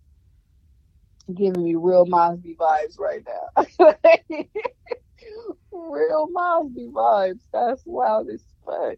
Giving 1.34 1.64
me 1.64 1.76
real 1.76 2.06
Mosby 2.06 2.56
vibes 2.56 3.00
right 3.00 3.24
now. 3.26 3.66
real 5.72 6.28
Mosby 6.32 6.88
vibes. 6.94 7.42
That's 7.52 7.82
wild 7.86 8.30
as 8.30 8.44
fuck. 8.64 8.98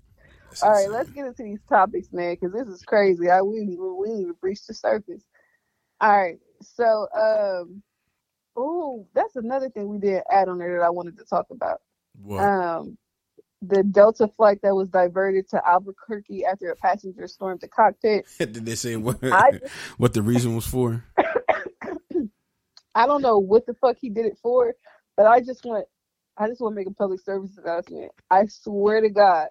All 0.61 0.71
right, 0.71 0.89
let's 0.89 1.09
get 1.11 1.25
into 1.25 1.43
these 1.43 1.61
topics, 1.69 2.11
man, 2.11 2.33
because 2.33 2.51
this 2.51 2.67
is 2.67 2.81
crazy. 2.81 3.29
I 3.29 3.41
we 3.41 3.63
need 3.63 3.77
we 3.79 4.09
need 4.09 4.27
to 4.27 4.33
breach 4.33 4.65
the 4.65 4.73
surface. 4.73 5.23
All 5.99 6.17
right, 6.17 6.37
so 6.61 7.07
um, 7.15 7.81
oh, 8.55 9.07
that's 9.13 9.35
another 9.35 9.69
thing 9.69 9.87
we 9.87 9.97
didn't 9.97 10.25
add 10.31 10.47
on 10.49 10.59
there 10.59 10.79
that 10.79 10.85
I 10.85 10.89
wanted 10.89 11.17
to 11.17 11.25
talk 11.25 11.47
about. 11.51 11.81
What? 12.21 12.43
Um, 12.43 12.97
the 13.61 13.83
Delta 13.83 14.27
flight 14.37 14.59
that 14.61 14.75
was 14.75 14.89
diverted 14.89 15.49
to 15.49 15.67
Albuquerque 15.67 16.45
after 16.45 16.69
a 16.69 16.75
passenger 16.75 17.27
stormed 17.27 17.61
the 17.61 17.67
cockpit. 17.67 18.25
Did 18.37 18.65
they 18.65 18.75
say 18.75 18.95
what? 18.95 19.17
I- 19.23 19.59
what 19.97 20.13
the 20.13 20.21
reason 20.21 20.55
was 20.55 20.67
for? 20.67 21.03
I 22.95 23.05
don't 23.05 23.21
know 23.21 23.37
what 23.39 23.65
the 23.65 23.75
fuck 23.75 23.97
he 23.99 24.09
did 24.09 24.25
it 24.25 24.37
for, 24.41 24.73
but 25.15 25.27
I 25.27 25.39
just 25.39 25.63
want 25.65 25.85
I 26.37 26.47
just 26.47 26.61
want 26.61 26.73
to 26.73 26.75
make 26.79 26.87
a 26.87 26.93
public 26.93 27.21
service 27.21 27.57
announcement. 27.57 28.11
I 28.31 28.45
swear 28.47 29.01
to 29.01 29.09
God, 29.09 29.47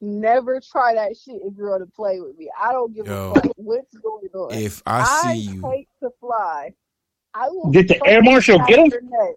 never 0.00 0.60
try 0.60 0.94
that 0.94 1.16
shit 1.16 1.40
if 1.44 1.54
you're 1.56 1.74
on 1.74 1.82
a 1.82 1.86
plane 1.86 2.22
with 2.24 2.36
me. 2.36 2.50
I 2.60 2.72
don't 2.72 2.94
give 2.94 3.06
Yo. 3.06 3.32
a 3.32 3.34
fuck 3.34 3.52
what's 3.56 3.94
going 3.98 4.28
on. 4.34 4.52
If 4.54 4.82
I 4.86 5.32
see 5.34 5.38
you, 5.52 5.62
hate 5.62 5.88
to 6.02 6.10
fly. 6.20 6.72
I 7.34 7.48
will 7.48 7.70
Did 7.70 7.88
the 7.88 8.00
air 8.06 8.22
marshal 8.22 8.58
get 8.66 8.78
him? 8.78 8.86
your 8.86 9.02
neck. 9.02 9.34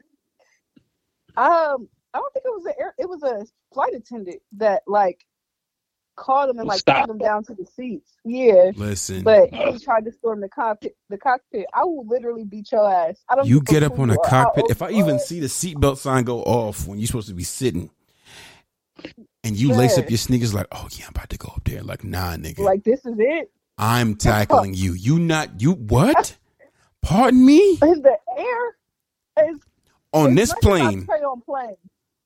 Um, 1.37 1.87
I 2.13 2.17
don't 2.17 2.33
think 2.33 2.45
it 2.45 2.49
was 2.49 2.65
a 2.65 2.79
air, 2.79 2.95
it 2.97 3.07
was 3.09 3.23
a 3.23 3.45
flight 3.73 3.93
attendant 3.93 4.41
that 4.57 4.83
like 4.87 5.25
called 6.15 6.49
him 6.49 6.59
and 6.59 6.67
like 6.67 6.79
Stop. 6.79 7.05
pulled 7.05 7.15
him 7.15 7.17
down 7.17 7.43
to 7.45 7.53
the 7.53 7.65
seats. 7.65 8.11
Yeah. 8.25 8.71
Listen, 8.75 9.23
But 9.23 9.53
he 9.53 9.79
tried 9.79 10.05
to 10.05 10.11
storm 10.11 10.41
the 10.41 10.49
cockpit. 10.49 10.95
The 11.09 11.17
cockpit. 11.17 11.65
I 11.73 11.83
will 11.85 12.05
literally 12.05 12.43
beat 12.43 12.71
your 12.71 12.89
ass. 12.91 13.23
I 13.29 13.35
don't. 13.35 13.47
you 13.47 13.61
get 13.61 13.83
up 13.83 13.97
on 13.99 14.09
a 14.09 14.13
you 14.13 14.19
are, 14.19 14.29
how 14.29 14.43
cockpit. 14.45 14.65
If 14.69 14.81
I 14.81 14.91
even 14.91 15.19
see 15.19 15.39
the 15.39 15.47
seatbelt 15.47 15.97
sign 15.97 16.23
go 16.25 16.41
off 16.43 16.87
when 16.87 16.99
you're 16.99 17.07
supposed 17.07 17.29
to 17.29 17.33
be 17.33 17.43
sitting, 17.43 17.89
and 19.43 19.55
you 19.55 19.73
lace 19.73 19.97
up 19.97 20.09
your 20.09 20.17
sneakers 20.17 20.53
like, 20.53 20.67
oh 20.71 20.87
yeah, 20.91 21.05
I'm 21.05 21.11
about 21.11 21.29
to 21.29 21.37
go 21.37 21.49
up 21.55 21.63
there. 21.65 21.81
Like, 21.81 22.03
nah, 22.03 22.35
nigga, 22.35 22.59
like 22.59 22.83
this 22.83 23.05
is 23.05 23.15
it 23.17 23.51
I'm 23.79 24.15
tackling 24.15 24.73
you. 24.73 24.93
You 24.93 25.17
not 25.19 25.61
you 25.61 25.71
what? 25.71 26.37
Pardon 27.01 27.45
me? 27.45 27.79
in 27.81 28.01
the 28.01 28.17
air. 28.37 28.75
It's, 29.37 29.63
On 30.11 30.35
this 30.35 30.53
plane, 30.61 31.07
on 31.09 31.41
plane. 31.41 31.77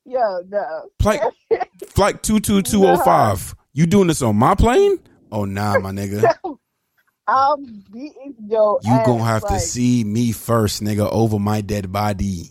Yo, 0.06 0.42
no. 0.50 0.90
flight 1.00 1.22
flight 1.90 2.24
two 2.24 2.40
two 2.40 2.64
two 2.64 2.88
oh 2.88 2.98
five. 2.98 3.56
You 3.72 3.86
doing 3.86 4.08
this 4.08 4.24
on 4.24 4.36
my 4.36 4.56
plane? 4.56 4.98
Oh 5.32 5.46
nah, 5.46 5.78
my 5.78 5.92
nigga. 5.92 6.36
I'm 7.28 7.84
beating 7.92 8.36
your 8.48 8.80
You 8.84 8.92
ass, 8.92 9.06
gonna 9.06 9.24
have 9.24 9.46
to 9.48 9.60
see 9.60 10.04
me 10.04 10.32
first, 10.32 10.84
nigga, 10.84 11.08
over 11.12 11.38
my 11.38 11.62
dead 11.62 11.92
body. 11.92 12.50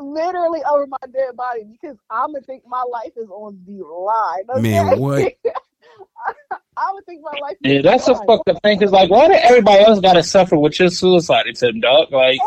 Literally 0.00 0.60
over 0.70 0.86
my 0.86 0.98
dead 1.12 1.36
body 1.36 1.64
because 1.70 1.96
I'm 2.10 2.32
gonna 2.32 2.44
think 2.44 2.64
my 2.66 2.82
life 2.82 3.12
is 3.16 3.28
on 3.28 3.60
the 3.66 3.84
line. 3.84 4.44
Okay? 4.50 4.60
Man, 4.60 4.98
what? 4.98 5.34
I 6.76 6.90
would 6.92 7.04
think 7.04 7.22
my 7.22 7.38
life. 7.40 7.56
Is 7.62 7.72
Yeah, 7.72 7.82
that's 7.82 8.08
a 8.08 8.12
the 8.12 8.24
fucked 8.26 8.48
up 8.48 8.62
thing. 8.62 8.78
Cause 8.78 8.90
like, 8.90 9.10
why 9.10 9.28
did 9.28 9.38
everybody 9.38 9.84
else 9.84 10.00
gotta 10.00 10.22
suffer 10.22 10.56
with 10.56 10.78
your 10.78 10.90
suicide 10.90 11.46
attempt, 11.46 11.82
dog? 11.82 12.10
Like, 12.12 12.40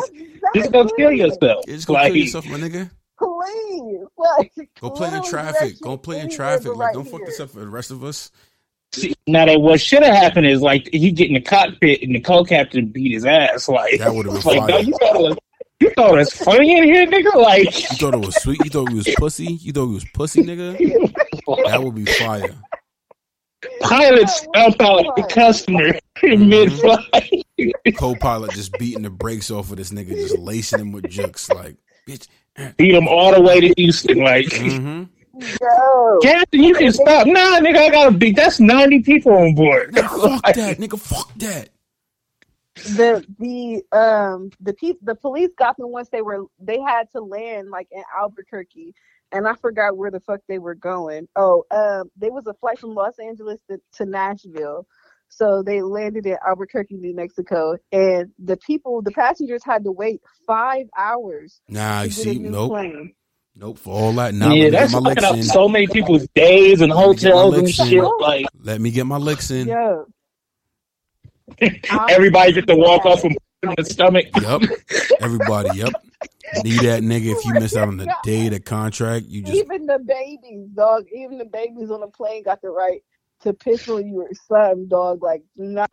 just 0.56 0.72
go 0.72 0.88
kill 0.98 1.12
yourself. 1.12 1.66
Yeah, 1.68 1.76
just 1.76 1.88
go 1.88 1.94
like, 1.94 2.14
kill 2.14 2.22
yourself, 2.22 2.46
my 2.48 2.58
nigga. 2.58 2.90
Please, 3.18 4.06
like, 4.18 4.52
Go 4.82 4.90
play 4.90 5.14
in 5.14 5.24
traffic. 5.24 5.80
Go 5.82 5.98
play 5.98 6.20
in 6.20 6.30
traffic. 6.30 6.68
Like, 6.68 6.78
right 6.78 6.94
don't 6.94 7.06
fuck 7.06 7.20
here. 7.20 7.28
this 7.28 7.40
up 7.40 7.52
for 7.52 7.60
the 7.60 7.68
rest 7.68 7.92
of 7.92 8.04
us. 8.04 8.32
See, 8.92 9.16
now 9.28 9.46
that 9.46 9.60
what 9.60 9.80
should 9.82 10.04
have 10.04 10.16
happened 10.16 10.46
is 10.46 10.62
like 10.62 10.90
he 10.92 11.12
get 11.12 11.28
in 11.28 11.34
the 11.34 11.42
cockpit 11.42 12.04
and 12.04 12.14
the 12.14 12.20
co-captain 12.20 12.88
beat 12.88 13.14
his 13.14 13.26
ass. 13.26 13.68
Like 13.68 14.00
That 14.00 14.14
would've 14.14 14.34
been 14.34 14.42
like, 14.46 14.60
fire. 14.60 14.68
dog, 14.68 14.86
you 14.88 14.94
thought 14.94 15.16
it 15.16 15.22
was 15.22 15.38
you 15.84 15.92
thought 15.96 16.14
it 16.14 16.18
was 16.18 16.34
funny 16.34 16.78
in 16.78 16.84
here, 16.86 17.06
nigga. 17.08 17.36
Like 17.36 17.66
You 17.92 17.98
thought 17.98 18.16
it 18.16 18.26
was 18.26 18.36
sweet. 18.42 18.60
You 18.64 18.70
thought 18.70 18.90
we 18.90 18.96
was 18.96 19.08
pussy. 19.18 19.46
You 19.62 19.72
thought 19.74 19.88
we 19.88 19.94
was 19.96 20.06
pussy, 20.14 20.44
nigga. 20.44 20.78
That 21.68 21.84
would 21.84 21.96
be 21.96 22.06
fire. 22.06 22.56
Pilot 23.82 24.28
stump 24.30 24.82
out 24.82 25.16
the 25.16 25.24
customer 25.30 25.88
in 26.24 26.42
Mhm. 26.42 26.48
mid-flight, 26.48 27.96
Co-pilot 27.98 28.52
just 28.52 28.74
beating 28.74 29.04
the 29.04 29.10
brakes 29.10 29.50
off 29.52 29.72
of 29.72 29.78
this 29.78 29.92
nigga, 29.92 30.10
just 30.10 30.38
lacing 30.38 30.80
him 30.80 30.92
with 30.92 31.10
jokes. 31.10 31.50
Like, 31.50 31.76
bitch. 32.08 32.28
beat 32.78 32.94
him 32.94 33.08
all 33.08 33.34
the 33.34 33.42
way 33.42 33.62
to 33.62 33.74
Houston. 33.78 34.18
Like, 34.20 34.46
Mm-hmm. 34.48 35.04
Yo, 35.40 36.20
Captain, 36.22 36.62
you 36.62 36.76
can 36.76 36.92
stop. 36.94 37.26
Nah, 37.26 37.60
nigga, 37.60 37.78
I 37.78 37.90
gotta 37.90 38.12
beat. 38.12 38.36
That's 38.36 38.60
ninety 38.60 39.00
people 39.02 39.34
on 39.34 39.56
board. 39.56 39.92
Nigga, 39.96 40.22
fuck 40.42 40.54
that, 40.54 40.78
nigga. 40.78 41.00
Fuck 41.00 41.34
that. 41.38 41.70
The 42.82 43.26
the 43.40 43.84
um 43.98 44.50
the 44.62 44.74
pe- 44.74 44.94
the 45.04 45.16
police 45.16 45.52
got 45.58 45.78
them 45.78 45.92
once 45.92 46.10
they 46.10 46.22
were 46.22 46.46
they 46.60 46.80
had 46.82 47.10
to 47.12 47.22
land 47.22 47.70
like 47.72 47.88
in 47.92 48.04
Albuquerque, 48.20 48.94
and 49.32 49.48
I 49.48 49.56
forgot 49.56 49.98
where 49.98 50.12
the 50.12 50.20
fuck 50.22 50.42
they 50.50 50.60
were 50.60 50.76
going. 50.76 51.28
Oh, 51.36 51.66
um, 51.72 52.12
there 52.18 52.32
was 52.34 52.48
a 52.48 52.54
flight 52.56 52.80
from 52.80 52.96
Los 52.96 53.20
Angeles 53.20 53.60
to, 53.70 53.80
to 53.98 54.06
Nashville. 54.06 54.88
So 55.30 55.64
they 55.64 55.82
landed 55.82 56.28
in 56.28 56.38
Albuquerque, 56.48 56.98
New 56.98 57.16
Mexico, 57.16 57.78
and 57.92 58.32
the 58.44 58.58
people, 58.58 59.02
the 59.02 59.12
passengers 59.12 59.64
had 59.66 59.84
to 59.86 59.92
wait 59.92 60.22
five 60.48 60.88
hours 60.98 61.62
Nah, 61.70 62.02
to 62.02 62.08
you 62.08 62.10
get 62.10 62.28
a 62.28 62.34
see, 62.34 62.40
new 62.40 62.54
nope, 62.54 62.66
plane. 62.68 63.14
nope. 63.56 63.80
For 63.80 63.92
all 63.94 64.14
that, 64.16 64.34
now 64.36 64.56
yeah, 64.56 64.70
that's 64.72 64.94
get 65.02 65.02
fucking 65.04 65.24
up 65.24 65.44
so 65.44 65.70
many 65.70 65.88
people's 65.88 66.28
days 66.36 66.82
and 66.82 66.92
Let 66.92 67.12
me 67.12 67.18
hotels 67.22 67.58
and 67.58 67.74
shit. 67.74 68.20
Like 68.20 68.52
Let 68.60 68.82
me 68.82 68.92
get 68.92 69.06
my 69.06 69.18
licks 69.18 69.52
in. 69.52 69.70
Yo, 69.70 70.06
everybody 72.10 72.54
get 72.54 72.68
to 72.68 72.76
walk 72.76 73.06
off 73.06 73.22
from 73.22 73.36
the 73.78 73.86
stomach. 73.86 74.26
Yup. 74.42 74.62
Everybody, 75.20 75.80
yup. 75.80 75.94
Need 76.64 76.82
that 76.82 77.02
nigga 77.02 77.36
if 77.36 77.46
you 77.46 77.54
miss 77.54 77.76
out 77.76 77.88
on 77.88 77.98
the 77.98 78.14
day 78.24 78.48
of 78.48 78.54
the 78.54 78.60
contract. 78.60 79.26
You 79.28 79.42
just 79.42 79.56
even 79.56 79.86
the 79.86 80.00
babies, 80.00 80.68
dog. 80.74 81.06
Even 81.14 81.38
the 81.38 81.46
babies 81.46 81.90
on 81.90 82.02
the 82.02 82.08
plane 82.08 82.44
got 82.44 82.62
the 82.62 82.70
right 82.70 83.02
to 83.44 83.54
piss 83.54 83.88
on 83.90 84.08
you 84.08 84.22
or 84.22 84.30
something, 84.48 84.88
dog. 84.88 85.22
Like, 85.22 85.44
nah, 85.56 85.86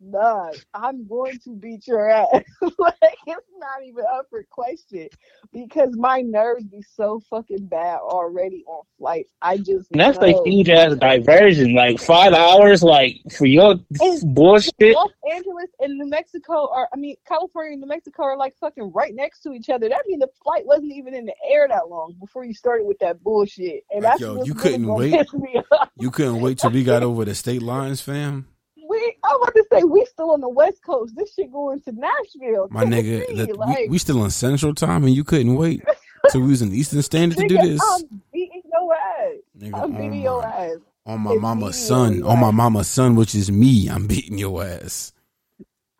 nah. 0.00 0.50
I'm 0.74 1.06
going 1.06 1.38
to 1.44 1.54
beat 1.56 1.86
your 1.86 2.08
ass. 2.08 2.26
like, 2.78 2.94
it's 3.26 3.46
not 3.58 3.82
even 3.84 4.04
up 4.12 4.26
for 4.30 4.44
question 4.50 5.08
because 5.52 5.96
my 5.96 6.20
nerves 6.20 6.64
be 6.64 6.82
so 6.82 7.20
fucking 7.30 7.66
bad 7.66 7.98
already 8.00 8.64
on 8.66 8.82
flights. 8.98 9.30
I 9.42 9.58
just 9.58 9.90
And 9.90 10.00
that's 10.00 10.18
know. 10.18 10.42
a 10.42 10.48
huge 10.48 10.68
ass 10.70 10.94
diversion. 10.96 11.74
Like 11.74 12.00
five 12.00 12.32
hours, 12.32 12.82
like 12.82 13.16
for 13.36 13.46
your 13.46 13.74
It's- 13.90 14.24
bullshit. 14.24 14.72
Los 14.80 15.10
Angeles 15.32 15.68
and 15.80 15.98
New 15.98 16.06
Mexico 16.08 16.68
are, 16.72 16.88
I 16.92 16.96
mean, 16.96 17.16
California 17.26 17.72
and 17.72 17.80
New 17.80 17.86
Mexico 17.88 18.22
are 18.24 18.36
like 18.36 18.54
fucking 18.60 18.92
right 18.92 19.14
next 19.14 19.40
to 19.42 19.52
each 19.52 19.68
other. 19.70 19.88
That 19.88 20.02
means 20.06 20.20
the 20.20 20.28
flight 20.42 20.64
wasn't 20.66 20.92
even 20.92 21.14
in 21.14 21.26
the 21.26 21.34
air 21.50 21.66
that 21.68 21.88
long 21.88 22.14
before 22.20 22.44
you 22.44 22.54
started 22.54 22.86
with 22.86 22.98
that 23.00 23.22
bullshit. 23.22 23.84
And 23.90 24.02
Like, 24.02 24.12
that's 24.12 24.20
yo, 24.20 24.44
you 24.44 24.54
couldn't 24.54 24.86
wait? 24.86 25.12
piss 25.12 25.32
me 25.32 25.60
off. 25.72 25.88
you 25.98 26.10
couldn't 26.10 26.40
wait 26.40 26.58
till 26.58 26.70
we 26.70 26.84
got 26.84 26.91
over 27.02 27.24
the 27.24 27.34
state 27.34 27.62
lines, 27.62 28.00
fam. 28.00 28.46
We, 28.88 29.16
I'm 29.24 29.40
about 29.40 29.54
to 29.54 29.64
say 29.72 29.84
we 29.84 30.04
still 30.06 30.32
on 30.32 30.40
the 30.40 30.48
West 30.48 30.82
Coast. 30.84 31.14
This 31.16 31.32
shit 31.34 31.50
going 31.52 31.80
to 31.82 31.92
Nashville. 31.92 32.68
My 32.70 32.84
nigga, 32.84 33.26
the, 33.28 33.54
like, 33.54 33.78
we, 33.78 33.88
we 33.90 33.98
still 33.98 34.22
in 34.24 34.30
Central 34.30 34.74
Time, 34.74 35.04
and 35.04 35.14
you 35.14 35.24
couldn't 35.24 35.54
wait 35.54 35.82
till 36.30 36.42
we 36.42 36.48
was 36.48 36.60
in 36.60 36.72
Eastern 36.74 37.00
Standard 37.02 37.38
to 37.38 37.48
do 37.48 37.56
this. 37.56 37.80
I'm 37.82 38.20
beating 38.32 38.62
your 38.70 38.94
ass. 38.94 39.32
Nigga, 39.58 39.74
I'm 39.76 39.82
on 39.84 39.92
beating 39.92 40.20
your 40.22 40.42
my, 40.42 40.48
ass. 40.48 40.76
on 41.06 41.20
my 41.20 41.32
It's 41.32 41.40
mama's 41.42 41.86
son, 41.86 42.22
on 42.24 42.38
my 42.40 42.50
mama's 42.50 42.88
son, 42.88 43.14
which 43.16 43.34
is 43.34 43.50
me. 43.50 43.88
I'm 43.88 44.06
beating 44.06 44.36
your 44.36 44.62
ass, 44.62 45.12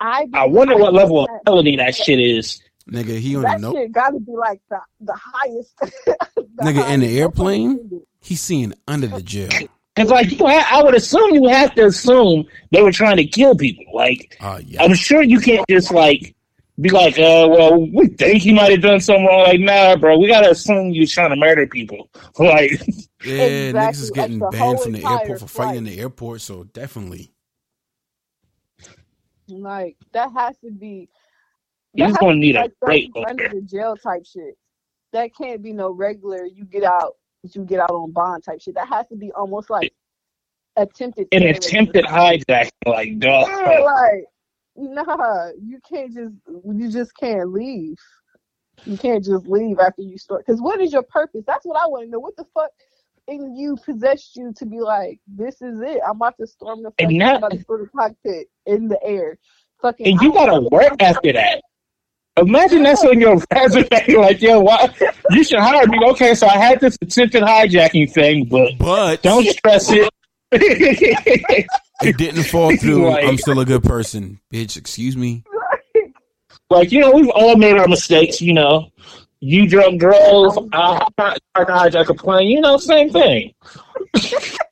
I, 0.01 0.27
I 0.35 0.47
wonder 0.47 0.77
what 0.77 0.93
level 0.93 1.25
of 1.25 1.29
felony 1.47 1.77
that 1.77 1.95
shit 1.95 2.19
is. 2.19 2.61
nigga. 2.91 3.19
He 3.21 3.37
on 3.37 3.43
that 3.43 3.57
the 3.61 3.63
note. 3.63 3.75
shit 3.77 3.93
got 3.93 4.11
to 4.11 4.19
be 4.21 4.33
like 4.33 4.61
the 4.69 4.81
the 5.01 5.15
highest. 5.17 5.77
the 5.81 6.17
Nigga, 6.61 6.91
in 6.93 7.01
the 7.01 7.21
airplane? 7.21 8.03
He's 8.21 8.41
seeing 8.41 8.75
under 8.87 9.07
the 9.07 9.23
jail. 9.23 9.51
Cause 9.95 10.09
like 10.09 10.31
you, 10.31 10.47
ha- 10.47 10.69
I 10.71 10.83
would 10.83 10.95
assume 10.95 11.35
you 11.35 11.49
have 11.49 11.75
to 11.75 11.87
assume 11.87 12.47
they 12.71 12.83
were 12.83 12.93
trying 12.93 13.19
to 13.19 13.27
kill 13.27 13.55
people. 13.55 13.85
Like 13.93 14.37
Uh, 14.41 14.61
yeah. 14.65 14.83
I'm 14.83 14.95
sure 14.95 15.23
you 15.23 15.39
can't 15.39 15.67
just 15.69 15.93
like 15.93 16.35
be 16.81 16.89
like, 16.89 17.19
uh, 17.19 17.47
well, 17.51 17.79
we 17.93 18.09
think 18.09 18.43
he 18.43 18.53
might 18.55 18.73
have 18.73 18.81
done 18.81 19.01
something 19.01 19.27
wrong. 19.27 19.43
Like, 19.43 19.61
nah, 19.61 19.95
bro, 19.97 20.19
we 20.19 20.29
gotta 20.29 20.51
assume 20.51 20.91
you're 20.91 21.07
trying 21.07 21.31
to 21.31 21.37
murder 21.37 21.67
people. 21.67 22.09
Like, 22.39 22.73
Yeah, 23.23 23.73
niggas 23.73 24.01
is 24.01 24.11
getting 24.11 24.39
like 24.39 24.53
banned 24.53 24.81
from 24.81 24.93
the 24.93 25.05
airport 25.05 25.41
for 25.41 25.47
fighting 25.47 25.79
in 25.79 25.85
the 25.85 26.01
airport, 26.01 26.41
so 26.41 26.65
definitely. 26.65 27.31
Like 29.49 29.97
that 30.13 30.33
has 30.33 30.57
to 30.65 30.71
be. 30.71 31.09
You 31.93 32.05
that 32.05 32.09
just 32.09 32.09
has 32.09 32.17
gonna 32.21 32.33
to 32.33 32.37
be 32.37 32.41
need 32.41 32.57
a 32.57 32.61
like 32.63 32.73
break 32.81 33.05
something 33.05 33.23
over 33.23 33.31
under 33.31 33.49
the 33.61 33.61
jail 33.63 33.97
type 33.97 34.25
shit. 34.25 34.57
That 35.13 35.35
can't 35.37 35.63
be 35.63 35.75
no 35.75 35.91
regular. 35.91 36.47
You 36.47 36.65
get 36.65 36.85
out. 36.85 37.17
You 37.43 37.65
get 37.65 37.81
out 37.81 37.91
on 37.91 38.13
bond 38.13 38.45
type 38.45 38.61
shit. 38.61 38.75
That 38.75 38.89
has 38.89 39.09
to 39.09 39.17
be 39.17 39.33
almost 39.33 39.69
like 39.69 39.93
attempted. 40.77 41.29
an 41.33 41.43
attempted 41.43 42.05
hijack. 42.05 42.71
Like, 42.87 43.19
dog. 43.19 43.49
Yeah, 43.49 43.81
like 43.81 44.25
nah, 44.77 45.49
you 45.61 45.81
can't 45.89 46.13
just 46.13 46.35
you 46.47 46.91
just 46.91 47.17
can't 47.17 47.51
leave. 47.51 47.97
You 48.85 48.97
can't 48.97 49.25
just 49.25 49.47
leave 49.47 49.79
after 49.79 50.03
you 50.03 50.19
start. 50.19 50.45
Because 50.47 50.61
what 50.61 50.81
is 50.81 50.93
your 50.93 51.03
purpose? 51.03 51.45
That's 51.47 51.65
what 51.65 51.81
I 51.81 51.87
want 51.87 52.05
to 52.05 52.11
know. 52.11 52.19
What 52.19 52.37
the 52.37 52.47
fuck 52.55 52.71
in 53.29 53.55
you 53.57 53.77
possessed 53.85 54.35
you 54.37 54.53
to 54.57 54.67
be 54.67 54.81
like, 54.81 55.21
this 55.27 55.63
is 55.63 55.81
it. 55.81 56.01
I'm 56.05 56.17
about 56.17 56.37
to 56.39 56.47
storm 56.47 56.83
the 56.83 56.91
fucking, 56.91 57.19
that- 57.19 57.31
I'm 57.31 57.37
about 57.37 57.53
to 57.53 57.61
storm 57.61 57.83
the 57.83 57.89
cockpit 57.89 58.49
in 58.67 58.89
the 58.89 59.03
air. 59.03 59.39
Fucking, 59.81 60.07
and 60.07 60.21
you 60.23 60.33
gotta 60.33 60.61
work 60.61 61.03
after 61.03 61.33
that. 61.33 61.63
Imagine 62.39 62.83
that's 62.83 63.05
on 63.05 63.21
your 63.21 63.37
resume. 63.55 63.89
Like, 64.17 64.41
yo, 64.41 64.61
why? 64.61 64.89
You 65.31 65.45
should 65.45 65.59
hire 65.59 65.87
me. 65.87 65.99
Okay, 66.11 66.35
so 66.35 66.47
I 66.47 66.57
had 66.57 66.81
this 66.81 66.97
attempted 67.03 67.43
hijacking 67.43 68.11
thing, 68.13 68.47
but 68.47 68.73
But 68.79 69.23
don't 69.23 69.47
stress 69.47 69.91
it. 69.91 70.09
it 70.53 72.17
didn't 72.17 72.45
fall 72.45 72.75
through. 72.81 73.11
Like- 73.11 73.25
I'm 73.27 73.37
still 73.39 73.61
a 73.61 73.65
good 73.67 73.83
person, 73.83 74.41
bitch. 74.53 74.77
Excuse 74.77 75.17
me. 75.17 75.45
like, 76.71 76.91
you 76.91 77.01
know, 77.01 77.13
we've 77.13 77.29
all 77.31 77.57
made 77.57 77.77
our 77.77 77.87
mistakes. 77.89 78.41
You 78.41 78.55
know, 78.55 78.91
you 79.41 79.69
drunk 79.69 80.01
drove. 80.01 80.57
I 80.73 81.07
tried 81.19 81.37
to 81.57 81.65
hijack 81.65 82.09
a 82.09 82.15
plane. 82.15 82.49
You 82.49 82.61
know, 82.63 82.77
same 82.79 83.11
thing. 83.11 83.53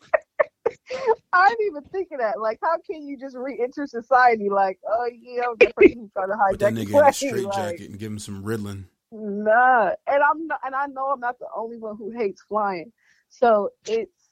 I 1.32 1.49
didn't 1.49 1.66
even 1.66 1.82
thinking 1.93 2.18
that. 2.18 2.41
Like, 2.41 2.59
how 2.62 2.76
can 2.78 3.07
you 3.07 3.18
just 3.18 3.36
re-enter 3.36 3.86
society? 3.86 4.49
Like, 4.51 4.78
oh 4.88 5.09
yeah, 5.20 5.43
I'm 5.49 5.57
the 5.59 5.72
person 5.74 5.99
who 6.01 6.09
to 6.09 6.26
that 6.26 6.38
hijack 6.38 6.59
the 6.59 6.86
nigga 6.86 7.01
in 7.01 7.07
a 7.07 7.12
straight 7.12 7.45
Like, 7.45 7.55
jacket 7.55 7.91
and 7.91 7.99
give 7.99 8.12
him 8.12 8.18
some 8.18 8.43
Ritalin. 8.43 8.84
Nah, 9.12 9.91
and 10.07 10.22
I'm 10.22 10.47
not, 10.47 10.61
and 10.64 10.74
I 10.74 10.86
know 10.86 11.09
I'm 11.09 11.20
not 11.20 11.38
the 11.38 11.49
only 11.57 11.78
one 11.78 11.97
who 11.97 12.11
hates 12.11 12.43
flying. 12.43 12.93
So 13.28 13.70
it's 13.86 14.30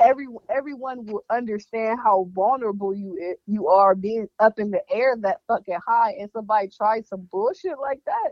every 0.00 0.26
everyone 0.48 1.04
will 1.06 1.24
understand 1.30 1.98
how 2.02 2.28
vulnerable 2.32 2.94
you 2.94 3.36
you 3.46 3.68
are 3.68 3.94
being 3.94 4.28
up 4.38 4.58
in 4.58 4.70
the 4.70 4.82
air 4.90 5.16
that 5.20 5.40
fucking 5.48 5.78
high, 5.86 6.12
and 6.18 6.30
somebody 6.32 6.68
tries 6.68 7.08
some 7.08 7.28
bullshit 7.30 7.78
like 7.80 8.00
that. 8.06 8.30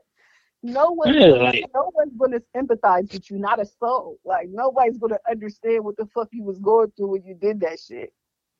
No 0.63 0.93
one, 0.93 1.15
Yeah, 1.15 1.27
like- 1.27 1.65
no 1.75 1.91
one's 1.95 2.17
gonna 2.17 2.41
sympathize 2.55 3.09
with 3.13 3.31
you, 3.31 3.39
not 3.39 3.61
a 3.61 3.67
soul. 3.67 4.19
Like 4.25 4.49
nobody's 4.51 4.99
gonna 4.99 5.19
understand 5.31 5.85
what 5.85 5.97
the 5.97 6.07
fuck 6.07 6.29
you 6.33 6.45
was 6.45 6.59
going 6.59 6.93
through 6.97 7.09
when 7.09 7.25
you 7.25 7.35
did 7.35 7.61
that 7.61 7.79
shit. 7.81 8.13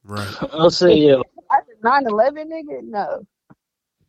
Right. 0.05 0.29
I'll 0.53 0.71
say 0.71 0.95
yeah. 0.95 1.21
After 1.51 1.77
9-11, 1.85 2.51
nigga, 2.51 2.83
no, 2.83 3.27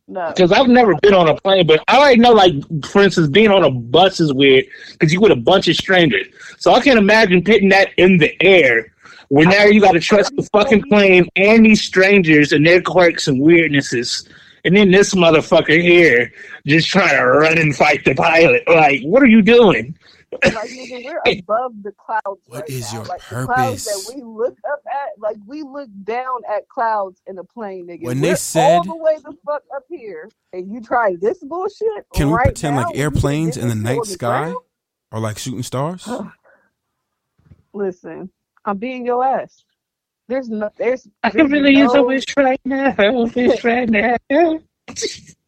no. 0.08 0.28
Because 0.28 0.52
I've 0.52 0.68
never 0.68 0.94
been 0.96 1.14
on 1.14 1.28
a 1.28 1.34
plane, 1.40 1.66
but 1.66 1.82
I 1.88 1.98
already 1.98 2.20
know, 2.20 2.32
like, 2.32 2.54
for 2.86 3.02
instance, 3.02 3.28
being 3.28 3.50
on 3.50 3.64
a 3.64 3.70
bus 3.70 4.20
is 4.20 4.32
weird 4.32 4.64
because 4.92 5.12
you 5.12 5.20
with 5.20 5.32
a 5.32 5.36
bunch 5.36 5.68
of 5.68 5.76
strangers. 5.76 6.26
So 6.58 6.72
I 6.72 6.80
can't 6.80 6.98
imagine 6.98 7.42
putting 7.42 7.68
that 7.70 7.90
in 7.96 8.18
the 8.18 8.34
air 8.42 8.92
where 9.28 9.46
now 9.46 9.64
you 9.64 9.80
got 9.80 9.92
to 9.92 10.00
trust 10.00 10.34
the 10.36 10.42
fucking 10.52 10.82
plane 10.88 11.28
and 11.36 11.64
these 11.64 11.82
strangers 11.82 12.52
and 12.52 12.66
their 12.66 12.82
quirks 12.82 13.28
and 13.28 13.40
weirdnesses. 13.40 14.28
And 14.64 14.76
then 14.76 14.90
this 14.90 15.14
motherfucker 15.14 15.80
here 15.80 16.32
just 16.66 16.88
trying 16.88 17.16
to 17.16 17.24
run 17.24 17.58
and 17.58 17.74
fight 17.74 18.04
the 18.04 18.14
pilot. 18.14 18.62
Like, 18.66 19.02
what 19.02 19.22
are 19.22 19.26
you 19.26 19.42
doing? 19.42 19.96
Like 20.42 20.68
nigga, 20.68 21.04
we're 21.04 21.38
above 21.38 21.82
the 21.82 21.92
clouds. 21.92 22.40
What 22.46 22.62
right 22.62 22.68
is 22.68 22.92
now. 22.92 22.98
your 22.98 23.06
like, 23.06 23.20
The 23.28 23.44
clouds 23.44 23.84
that 23.84 24.14
we 24.14 24.22
look 24.22 24.56
up 24.72 24.80
at, 24.90 25.20
like 25.20 25.36
we 25.46 25.62
look 25.62 25.88
down 26.02 26.40
at 26.52 26.68
clouds 26.68 27.20
in 27.26 27.38
a 27.38 27.44
plane, 27.44 27.86
nigga. 27.86 28.02
When 28.02 28.20
we're 28.20 28.30
they 28.30 28.34
said- 28.34 28.78
all 28.78 28.84
the 28.84 28.96
way 28.96 29.16
the 29.22 29.36
fuck 29.46 29.62
up 29.74 29.84
here, 29.88 30.28
and 30.52 30.72
you 30.72 30.80
try 30.80 31.16
this 31.20 31.38
bullshit. 31.38 32.06
Can 32.14 32.28
we 32.28 32.34
right 32.34 32.46
pretend 32.46 32.76
now 32.76 32.86
like 32.86 32.98
airplanes 32.98 33.56
in 33.56 33.68
the 33.68 33.74
night 33.74 34.04
sky 34.06 34.40
ground? 34.46 34.56
are 35.12 35.20
like 35.20 35.38
shooting 35.38 35.62
stars? 35.62 36.08
Listen, 37.72 38.30
I'm 38.64 38.78
beating 38.78 39.06
your 39.06 39.24
ass. 39.24 39.64
There's 40.26 40.48
no, 40.48 40.70
there's, 40.78 41.06
I 41.22 41.30
can 41.30 41.38
there's 41.40 41.52
really 41.52 41.76
use 41.76 41.92
a 41.94 42.02
wish 42.02 42.24
right 42.36 42.60
now. 42.64 42.94
Wish 43.34 43.62
right 43.62 43.88
now. 43.88 44.16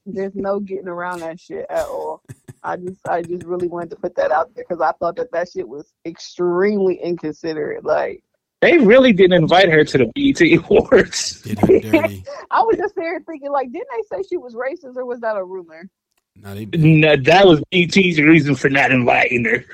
There's 0.07 0.35
no 0.35 0.61
getting 0.61 0.89
around 0.89 1.21
that 1.21 1.41
shit 1.41 1.67
at 1.69 1.85
all. 1.87 2.23
I 2.63 2.77
just, 2.77 3.07
I 3.09 3.23
just 3.23 3.45
really 3.45 3.69
wanted 3.69 3.91
to 3.91 3.97
put 3.97 4.15
that 4.17 4.31
out 4.31 4.55
there 4.55 4.65
because 4.69 4.81
I 4.81 4.93
thought 4.93 5.17
that 5.17 5.33
that 5.33 5.49
shit 5.53 5.69
was 5.69 5.93
extremely 6.05 6.97
inconsiderate. 7.03 7.85
Like, 7.85 8.23
They 8.61 8.79
really 8.79 9.13
didn't 9.13 9.43
invite 9.43 9.69
her 9.69 9.85
to 9.85 9.99
the 9.99 10.07
BET 10.15 10.41
Awards. 10.71 11.43
Did 11.43 11.59
her 11.59 11.81
dirty. 11.81 12.25
I 12.51 12.63
was 12.63 12.77
just 12.77 12.95
there 12.95 13.21
thinking, 13.21 13.51
like, 13.51 13.73
didn't 13.73 13.89
they 13.97 14.17
say 14.17 14.23
she 14.29 14.37
was 14.37 14.55
racist 14.55 14.97
or 14.97 15.05
was 15.05 15.21
that 15.21 15.37
a 15.37 15.45
rumor? 15.45 15.89
Now 16.37 16.55
they 16.55 16.65
did. 16.65 16.81
No, 16.81 17.17
that 17.17 17.47
was 17.47 17.63
BET's 17.71 18.19
reason 18.21 18.55
for 18.55 18.71
not 18.71 18.93
inviting 18.93 19.45
her. 19.45 19.65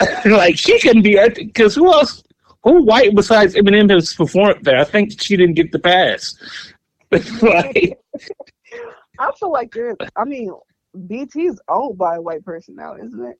like 0.26 0.56
she 0.56 0.78
couldn't 0.78 1.02
be 1.02 1.18
because 1.36 1.74
who 1.74 1.92
else? 1.92 2.22
Who 2.64 2.82
white 2.82 3.14
besides 3.14 3.54
Eminem 3.54 3.90
has 3.90 4.14
performed 4.14 4.64
there? 4.64 4.78
I 4.78 4.84
think 4.84 5.20
she 5.20 5.36
didn't 5.36 5.54
get 5.54 5.72
the 5.72 5.78
pass. 5.78 6.36
like, 7.40 7.98
I 9.18 9.30
feel 9.38 9.50
like 9.52 9.72
they're. 9.72 9.96
I 10.16 10.24
mean, 10.24 10.52
BET 10.94 11.34
is 11.36 11.60
owned 11.68 11.98
by 11.98 12.16
a 12.16 12.20
white 12.22 12.44
person 12.44 12.74
now, 12.76 12.94
isn't 12.96 13.24
it? 13.24 13.36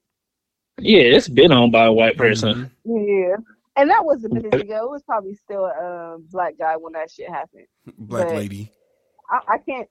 yeah, 0.81 1.01
it's 1.01 1.27
been 1.27 1.51
owned 1.51 1.71
by 1.71 1.85
a 1.85 1.91
white 1.93 2.17
person. 2.17 2.71
Mhm. 2.87 3.29
Yeah, 3.29 3.35
and 3.75 3.89
that 3.89 4.03
was 4.05 4.23
a 4.23 4.29
minute 4.29 4.53
ago. 4.53 4.85
It 4.85 4.91
was 4.91 5.03
probably 5.03 5.35
still 5.35 5.65
a 5.65 6.13
um, 6.15 6.25
black 6.31 6.55
guy 6.57 6.75
when 6.77 6.93
that 6.93 7.11
shit 7.11 7.29
happened. 7.29 7.65
Black 7.97 8.27
But- 8.27 8.35
lady. 8.35 8.71
I, 9.29 9.39
I 9.55 9.57
can't. 9.59 9.87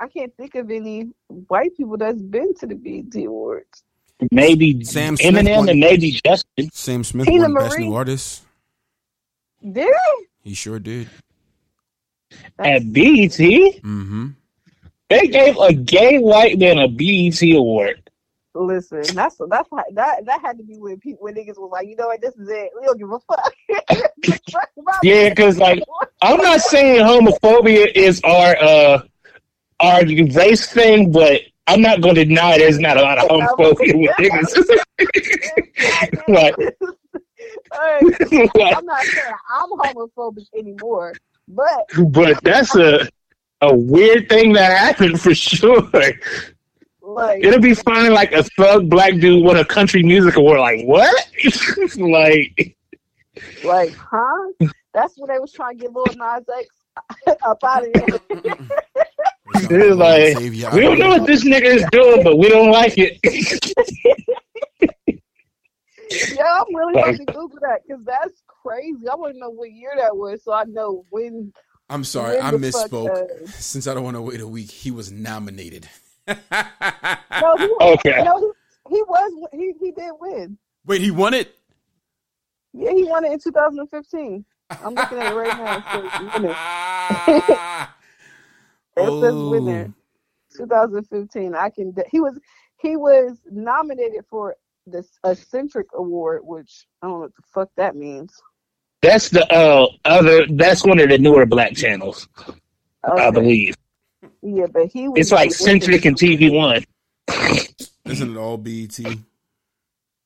I 0.00 0.06
can't 0.08 0.32
think 0.36 0.54
of 0.54 0.70
any 0.70 1.10
white 1.48 1.76
people 1.76 1.96
that's 1.96 2.22
been 2.22 2.54
to 2.60 2.66
the 2.66 2.74
BET 2.76 3.24
Awards. 3.26 3.82
Maybe 4.30 4.84
Sam 4.84 5.16
Smith 5.16 5.34
Eminem 5.34 5.56
won- 5.56 5.68
and 5.70 5.80
maybe 5.80 6.12
Justin. 6.24 6.70
Sam 6.72 7.02
Smith 7.02 7.26
Tina 7.26 7.42
won 7.42 7.54
Best 7.54 7.78
New 7.78 7.92
Artist. 7.94 8.42
Did 9.60 9.88
he? 9.88 10.50
He 10.50 10.54
sure 10.54 10.78
did. 10.78 11.08
At 12.58 12.92
BET, 12.92 13.32
Mm-hmm. 13.38 14.28
They 15.12 15.28
gave 15.28 15.56
a 15.58 15.72
gay 15.74 16.18
white 16.18 16.58
man 16.58 16.78
a 16.78 16.88
BET 16.88 17.42
award. 17.42 18.10
Listen, 18.54 19.02
that's 19.14 19.36
that's 19.48 19.68
that 19.92 20.24
that 20.26 20.40
had 20.42 20.58
to 20.58 20.64
be 20.64 20.76
when 20.76 20.98
people 21.00 21.24
when 21.24 21.34
niggas 21.34 21.58
was 21.58 21.70
like, 21.72 21.88
you 21.88 21.96
know 21.96 22.08
what, 22.08 22.20
this 22.20 22.34
is 22.36 22.48
it. 22.48 22.70
We 22.78 22.86
don't 22.86 22.98
give 22.98 23.10
a 23.10 23.18
fuck. 23.20 23.52
Yeah, 25.02 25.30
because 25.30 25.58
like, 25.58 25.82
I'm 26.22 26.38
not 26.38 26.60
saying 26.60 27.00
homophobia 27.00 27.90
is 27.94 28.20
our 28.22 28.56
uh 28.60 29.02
our 29.80 30.04
race 30.04 30.70
thing, 30.70 31.10
but 31.10 31.40
I'm 31.66 31.80
not 31.80 32.00
going 32.00 32.14
to 32.16 32.24
deny 32.24 32.58
there's 32.58 32.78
not 32.78 32.96
a 32.96 33.02
lot 33.02 33.18
of 33.18 33.28
homophobia 33.28 33.98
with 33.98 34.16
niggas. 34.18 34.68
like, 36.28 36.56
like, 38.58 38.76
I'm 38.76 38.84
not 38.84 39.02
saying 39.02 39.34
I'm 39.50 39.70
homophobic 39.70 40.46
anymore, 40.56 41.14
but 41.48 41.86
but 42.10 42.42
that's 42.44 42.76
a 42.76 43.08
a 43.62 43.74
weird 43.74 44.28
thing 44.28 44.52
that 44.52 44.76
happened 44.76 45.20
for 45.20 45.34
sure. 45.34 45.88
like 45.92 46.22
It'll 47.42 47.60
be 47.60 47.74
funny, 47.74 48.08
like 48.08 48.32
a 48.32 48.42
thug 48.42 48.88
black 48.88 49.14
dude 49.14 49.44
won 49.44 49.56
a 49.56 49.64
country 49.64 50.02
music 50.02 50.36
award. 50.36 50.60
Like 50.60 50.84
what? 50.84 51.28
like 51.96 52.76
like 53.64 53.94
huh? 53.94 54.68
That's 54.92 55.14
what 55.16 55.28
they 55.28 55.38
was 55.38 55.52
trying 55.52 55.78
to 55.78 55.82
get 55.84 55.92
Lil 55.92 56.04
Nas 56.16 56.44
X 56.54 56.68
up 57.44 57.58
out 57.64 57.84
of 57.84 57.90
here. 57.94 58.20
It's 59.54 59.96
like, 59.96 60.38
we 60.74 60.80
don't 60.80 60.98
know 60.98 61.08
what 61.08 61.26
this 61.26 61.44
nigga 61.44 61.64
is 61.64 61.84
doing, 61.90 62.22
but 62.22 62.38
we 62.38 62.48
don't 62.48 62.70
like 62.70 62.94
it. 62.96 63.18
Yeah, 66.34 66.60
I'm 66.60 66.74
really 66.74 67.00
about 67.00 67.16
to 67.16 67.24
Google 67.24 67.58
that 67.62 67.80
because 67.86 68.04
that's 68.04 68.42
crazy. 68.46 69.08
I 69.10 69.14
want 69.14 69.32
to 69.34 69.40
know 69.40 69.50
what 69.50 69.72
year 69.72 69.92
that 69.96 70.14
was, 70.14 70.44
so 70.44 70.52
I 70.52 70.64
know 70.64 71.06
when. 71.10 71.52
I'm 71.92 72.04
sorry, 72.04 72.38
I 72.38 72.50
misspoke. 72.52 73.48
Since 73.50 73.86
I 73.86 73.94
don't 73.94 74.04
want 74.04 74.16
to 74.16 74.22
wait 74.22 74.40
a 74.40 74.48
week, 74.48 74.70
he 74.70 74.90
was 74.90 75.12
nominated. 75.12 75.88
no, 76.26 76.34
he, 77.58 77.74
Okay. 77.80 78.22
no, 78.24 78.52
he, 78.88 78.96
he 78.96 79.02
was. 79.02 79.48
He 79.52 79.72
he 79.78 79.90
did 79.92 80.12
win. 80.18 80.56
Wait, 80.86 81.00
he 81.02 81.10
won 81.10 81.34
it? 81.34 81.54
Yeah, 82.72 82.92
he 82.92 83.04
won 83.04 83.24
it 83.24 83.32
in 83.32 83.38
2015. 83.38 84.44
I'm 84.70 84.94
looking 84.94 85.18
at 85.18 85.32
it 85.32 85.36
right 85.36 85.58
now. 85.58 85.76
It 85.76 85.84
says 86.12 86.32
winner. 86.34 87.88
It 88.94 89.22
says 89.22 89.34
winner. 89.34 89.94
2015. 90.56 91.54
I 91.54 91.70
can. 91.70 91.94
He 92.10 92.20
was 92.20 92.38
he 92.78 92.96
was 92.96 93.38
nominated 93.50 94.24
for 94.28 94.56
this 94.86 95.08
Centric 95.34 95.86
award, 95.94 96.42
which 96.44 96.86
I 97.02 97.06
don't 97.06 97.14
know 97.16 97.20
what 97.20 97.36
the 97.36 97.42
fuck 97.54 97.70
that 97.76 97.96
means. 97.96 98.34
That's 99.02 99.28
the 99.30 99.52
uh 99.52 99.88
other. 100.04 100.46
That's 100.48 100.84
one 100.84 101.00
of 101.00 101.08
the 101.08 101.18
newer 101.18 101.44
black 101.44 101.74
channels, 101.74 102.28
I 103.04 103.30
believe. 103.30 103.74
Yeah, 104.42 104.66
but 104.66 104.86
he 104.86 105.08
was. 105.08 105.18
It's 105.18 105.32
like 105.32 105.50
the- 105.50 105.56
Centric 105.56 106.04
and 106.04 106.16
TV 106.16 106.54
One. 106.54 106.84
Isn't 108.04 108.36
it 108.36 108.38
all 108.38 108.56
BET? 108.56 108.98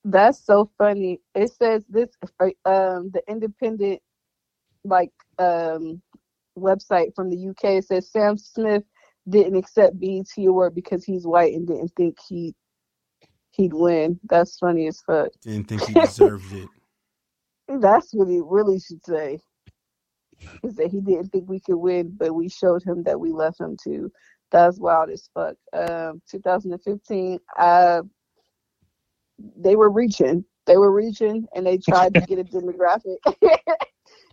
That's 0.04 0.44
so 0.44 0.70
funny. 0.78 1.20
It 1.34 1.52
says 1.52 1.84
this 1.88 2.10
um 2.64 3.10
the 3.12 3.22
independent 3.28 4.00
like 4.84 5.10
um 5.38 6.00
website 6.56 7.14
from 7.14 7.28
the 7.28 7.48
UK 7.48 7.64
it 7.64 7.84
says 7.84 8.10
Sam 8.10 8.38
Smith 8.38 8.84
didn't 9.28 9.56
accept 9.56 9.98
BET 9.98 10.26
award 10.38 10.74
because 10.74 11.04
he's 11.04 11.26
white 11.26 11.54
and 11.54 11.66
didn't 11.66 11.92
think 11.96 12.18
he 12.28 12.54
he'd 13.50 13.72
win. 13.72 14.20
That's 14.28 14.58
funny 14.58 14.86
as 14.86 15.00
fuck. 15.00 15.28
Didn't 15.42 15.64
think 15.64 15.82
he 15.82 15.94
deserved 15.94 16.52
it. 16.52 16.68
That's 17.68 18.12
what 18.12 18.28
he 18.28 18.40
really 18.44 18.78
should 18.80 19.04
say. 19.04 19.40
Is 20.62 20.76
that 20.76 20.90
he 20.90 21.00
didn't 21.00 21.28
think 21.30 21.48
we 21.48 21.60
could 21.60 21.76
win, 21.76 22.12
but 22.16 22.34
we 22.34 22.48
showed 22.48 22.82
him 22.82 23.02
that 23.04 23.18
we 23.18 23.32
left 23.32 23.60
him 23.60 23.76
to. 23.84 24.10
That's 24.50 24.78
wild 24.78 25.10
as 25.10 25.28
fuck. 25.34 25.56
Um, 25.72 26.20
2015, 26.30 27.38
uh, 27.58 28.02
they 29.56 29.76
were 29.76 29.90
reaching. 29.90 30.44
They 30.66 30.76
were 30.76 30.92
reaching, 30.92 31.46
and 31.54 31.66
they 31.66 31.78
tried 31.78 32.14
to 32.14 32.20
get 32.20 32.38
a 32.38 32.44
demographic 32.44 33.16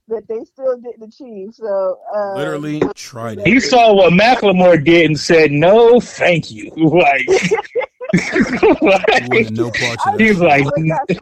that 0.08 0.28
they 0.28 0.44
still 0.44 0.78
didn't 0.78 1.04
achieve. 1.04 1.54
So 1.54 2.00
um, 2.14 2.36
Literally 2.36 2.82
tried 2.96 3.40
it. 3.40 3.48
He 3.48 3.60
saw 3.60 3.94
what 3.94 4.14
Macklemore 4.14 4.84
did 4.84 5.06
and 5.06 5.20
said, 5.20 5.52
"No, 5.52 6.00
thank 6.00 6.52
you." 6.52 6.72
Like, 6.94 7.28
like, 9.30 9.50
no 9.50 9.72
parts 9.72 10.06
of 10.06 10.20
He's 10.20 10.38
that. 10.38 10.62
like, 10.62 11.20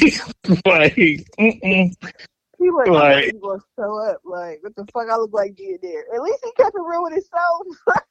Like, 0.00 0.12
that's 0.44 0.62
like, 0.66 0.94
mm-mm. 0.96 1.94
He 2.58 2.70
like, 2.70 2.88
Like- 2.88 3.28
I'm 3.34 3.40
gonna 3.40 3.60
show 3.78 3.98
up. 3.98 4.20
Like, 4.24 4.58
what 4.62 4.74
the 4.76 4.86
fuck? 4.92 5.08
I 5.10 5.16
look 5.16 5.32
like 5.32 5.56
being 5.56 5.78
there. 5.82 6.04
At 6.14 6.22
least 6.22 6.40
he 6.44 6.52
kept 6.52 6.74
it 6.74 6.80
real 6.80 7.02
with 7.02 7.12
himself. 7.14 7.66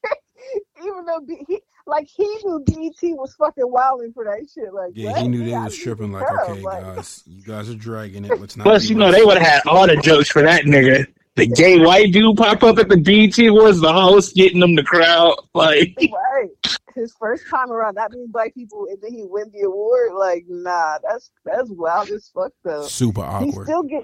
Even 0.83 1.05
though 1.05 1.19
B- 1.25 1.45
he, 1.47 1.59
like, 1.85 2.07
he 2.07 2.23
knew 2.43 2.63
BET 2.65 3.15
was 3.15 3.33
fucking 3.35 3.69
wilding 3.71 4.11
for 4.11 4.25
that 4.25 4.39
shit. 4.53 4.73
Like, 4.73 4.91
Yeah, 4.95 5.11
what? 5.11 5.21
he 5.21 5.27
knew 5.27 5.43
they 5.45 5.51
gotta 5.51 5.65
was 5.65 5.77
tripping. 5.77 6.11
Like, 6.11 6.25
okay, 6.49 6.61
Like, 6.61 6.83
guys, 6.83 7.23
you 7.27 7.43
guys 7.43 7.69
are 7.69 7.75
dragging 7.75 8.25
it. 8.25 8.39
Let's 8.41 8.57
not. 8.57 8.63
Plus, 8.63 8.89
you 8.89 8.95
know, 8.95 9.11
they 9.11 9.23
would 9.23 9.37
have 9.37 9.47
had 9.47 9.61
all 9.67 9.85
the 9.87 9.97
jokes 9.97 10.29
for 10.29 10.41
that 10.41 10.63
nigga. 10.65 11.05
The 11.35 11.47
gay 11.47 11.79
white 11.79 12.11
dude 12.11 12.35
pop 12.37 12.61
up 12.63 12.77
at 12.77 12.89
the 12.89 12.97
BET 12.97 13.37
was 13.53 13.79
the 13.79 13.91
host 13.91 14.35
getting 14.35 14.59
them 14.59 14.75
the 14.75 14.83
crowd. 14.83 15.35
Like, 15.53 15.95
right. 16.33 16.49
His 16.93 17.15
first 17.17 17.45
time 17.49 17.71
around, 17.71 17.95
that 17.95 18.11
many 18.11 18.25
black 18.27 18.53
people, 18.53 18.87
and 18.89 19.01
then 19.01 19.13
he 19.13 19.23
win 19.23 19.49
the 19.53 19.61
award. 19.65 20.11
Like, 20.13 20.43
nah, 20.49 20.97
that's 21.09 21.31
that's 21.45 21.69
wild 21.69 22.09
as 22.09 22.29
fuck 22.35 22.51
though. 22.63 22.85
super 22.85 23.21
He 23.21 23.49
awkward. 23.49 23.65
still 23.65 23.83
get. 23.83 24.03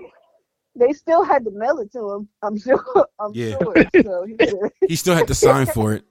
They 0.75 0.93
still 0.93 1.23
had 1.23 1.43
to 1.45 1.51
mail 1.51 1.79
it 1.79 1.91
to 1.93 2.11
him. 2.13 2.29
I'm 2.43 2.57
sure. 2.61 3.07
I'm 3.19 3.33
Yeah. 3.33 3.57
sure. 3.61 3.75
So 4.03 4.25
he. 4.25 4.37
He 4.87 4.95
still 4.95 5.15
had 5.15 5.27
to 5.27 5.35
sign 5.35 5.65
for 5.65 5.93
it. 5.95 6.05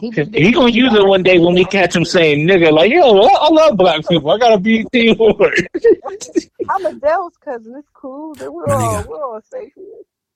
He, 0.00 0.10
he 0.32 0.52
gonna 0.52 0.70
use 0.70 0.94
it 0.94 1.06
one 1.06 1.22
day 1.22 1.38
when 1.38 1.54
we 1.54 1.64
catch 1.64 1.94
him 1.94 2.06
saying 2.06 2.48
nigga, 2.48 2.72
like, 2.72 2.90
yo, 2.90 3.20
I 3.20 3.48
love 3.50 3.76
black 3.76 4.06
people. 4.08 4.30
I 4.30 4.38
got 4.38 4.54
a 4.54 4.58
BET 4.58 5.18
word. 5.18 5.68
I'm 6.70 6.86
Adele's 6.86 7.36
cousin. 7.36 7.74
It's 7.78 7.88
cool. 7.92 8.34
We're 8.38 8.70
all 8.70 9.04
we're 9.06 9.22
all 9.22 9.40
safe 9.42 9.72
here. 9.74 9.84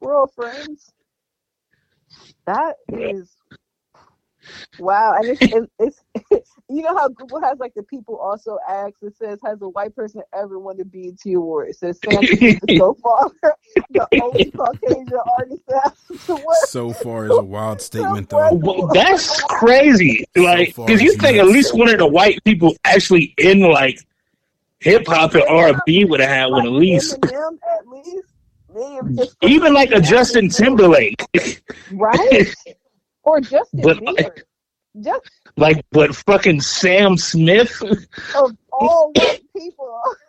We're 0.01 0.17
all 0.17 0.27
friends. 0.27 0.93
That 2.47 2.77
is 2.93 3.35
wow, 4.79 5.15
and 5.17 5.31
it's, 5.31 5.71
it's, 5.79 6.05
it's 6.31 6.51
you 6.69 6.83
know 6.83 6.97
how 6.97 7.09
Google 7.09 7.41
has 7.43 7.59
like 7.59 7.75
the 7.75 7.83
people 7.83 8.17
also 8.17 8.59
ask. 8.69 8.95
It 9.03 9.15
says, 9.17 9.39
"Has 9.45 9.61
a 9.61 9.69
white 9.69 9.95
person 9.95 10.23
ever 10.35 10.59
won 10.59 10.79
the 10.79 10.85
BET 10.85 11.35
award?" 11.35 11.69
It 11.69 11.77
says, 11.77 11.99
"So 12.03 12.95
far, 13.03 13.31
the 13.91 14.09
only 14.23 14.51
Caucasian 14.51 15.09
artist 15.39 15.63
So 16.69 16.93
far 16.93 17.27
is 17.27 17.33
a 17.33 17.43
wild 17.43 17.83
statement, 17.83 18.31
though. 18.31 18.55
Well, 18.55 18.87
that's 18.89 19.43
crazy. 19.43 20.25
Like, 20.37 20.69
because 20.69 21.01
so 21.01 21.05
you 21.05 21.15
think 21.17 21.37
at 21.37 21.47
least 21.47 21.77
one 21.77 21.91
of 21.91 21.99
the 21.99 22.07
white 22.07 22.43
people 22.45 22.75
actually 22.85 23.35
in 23.39 23.61
like 23.61 23.99
hip 24.81 25.07
hop 25.07 25.35
and 25.35 25.45
R 25.45 25.69
and 25.69 25.81
B 25.85 26.05
would 26.05 26.21
have 26.21 26.31
had 26.31 26.47
one 26.47 26.67
at 26.67 26.73
least. 26.73 27.21
Eminem, 27.21 27.59
at 27.79 27.87
least. 27.89 29.37
Even 29.43 29.75
like 29.75 29.91
a 29.93 30.01
Justin 30.01 30.49
Timberlake, 30.49 31.23
right? 31.93 32.55
Or 33.27 33.41
Justin 33.41 33.81
but, 33.81 33.97
Bieber. 34.01 34.43
Just 35.01 35.29
like, 35.57 35.85
but 35.91 36.15
fucking 36.15 36.61
Sam 36.61 37.17
Smith. 37.17 37.83
Of 37.83 38.57
all 38.73 39.11
white 39.15 39.43
people. 39.57 40.01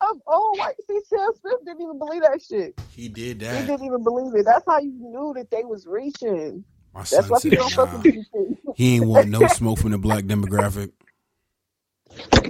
of 0.00 0.20
all 0.26 0.56
white, 0.56 0.74
see, 0.88 1.00
Sam 1.08 1.30
Smith 1.40 1.64
didn't 1.64 1.82
even 1.82 1.98
believe 1.98 2.22
that 2.22 2.40
shit. 2.42 2.80
He 2.90 3.08
did 3.08 3.40
that. 3.40 3.60
He 3.60 3.66
didn't 3.66 3.84
even 3.84 4.02
believe 4.02 4.34
it. 4.34 4.44
That's 4.44 4.64
how 4.66 4.78
you 4.78 4.92
knew 4.92 5.32
that 5.36 5.50
they 5.50 5.64
was 5.64 5.86
reaching. 5.86 6.64
My 6.94 7.00
That's 7.00 7.28
why 7.28 7.38
people 7.40 7.68
don't 7.68 7.90
fucking 7.92 8.26
He 8.74 8.96
ain't 8.96 9.06
want 9.06 9.28
no 9.28 9.46
smoke 9.48 9.78
from 9.78 9.92
the 9.92 9.98
black 9.98 10.24
demographic. 10.24 10.90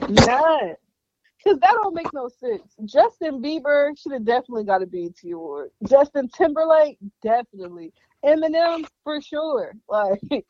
None. 0.09 0.75
Cause 1.45 1.57
that 1.61 1.71
don't 1.83 1.95
make 1.95 2.13
no 2.13 2.29
sense. 2.29 2.75
Justin 2.85 3.41
Bieber 3.41 3.97
should 3.99 4.13
have 4.13 4.25
definitely 4.25 4.65
got 4.65 4.83
a 4.83 4.87
BET 4.87 5.15
award. 5.33 5.71
Justin 5.89 6.29
Timberlake, 6.29 6.99
definitely. 7.23 7.93
Eminem 8.25 8.87
for 9.05 9.21
sure. 9.21 9.75
Like 9.89 10.45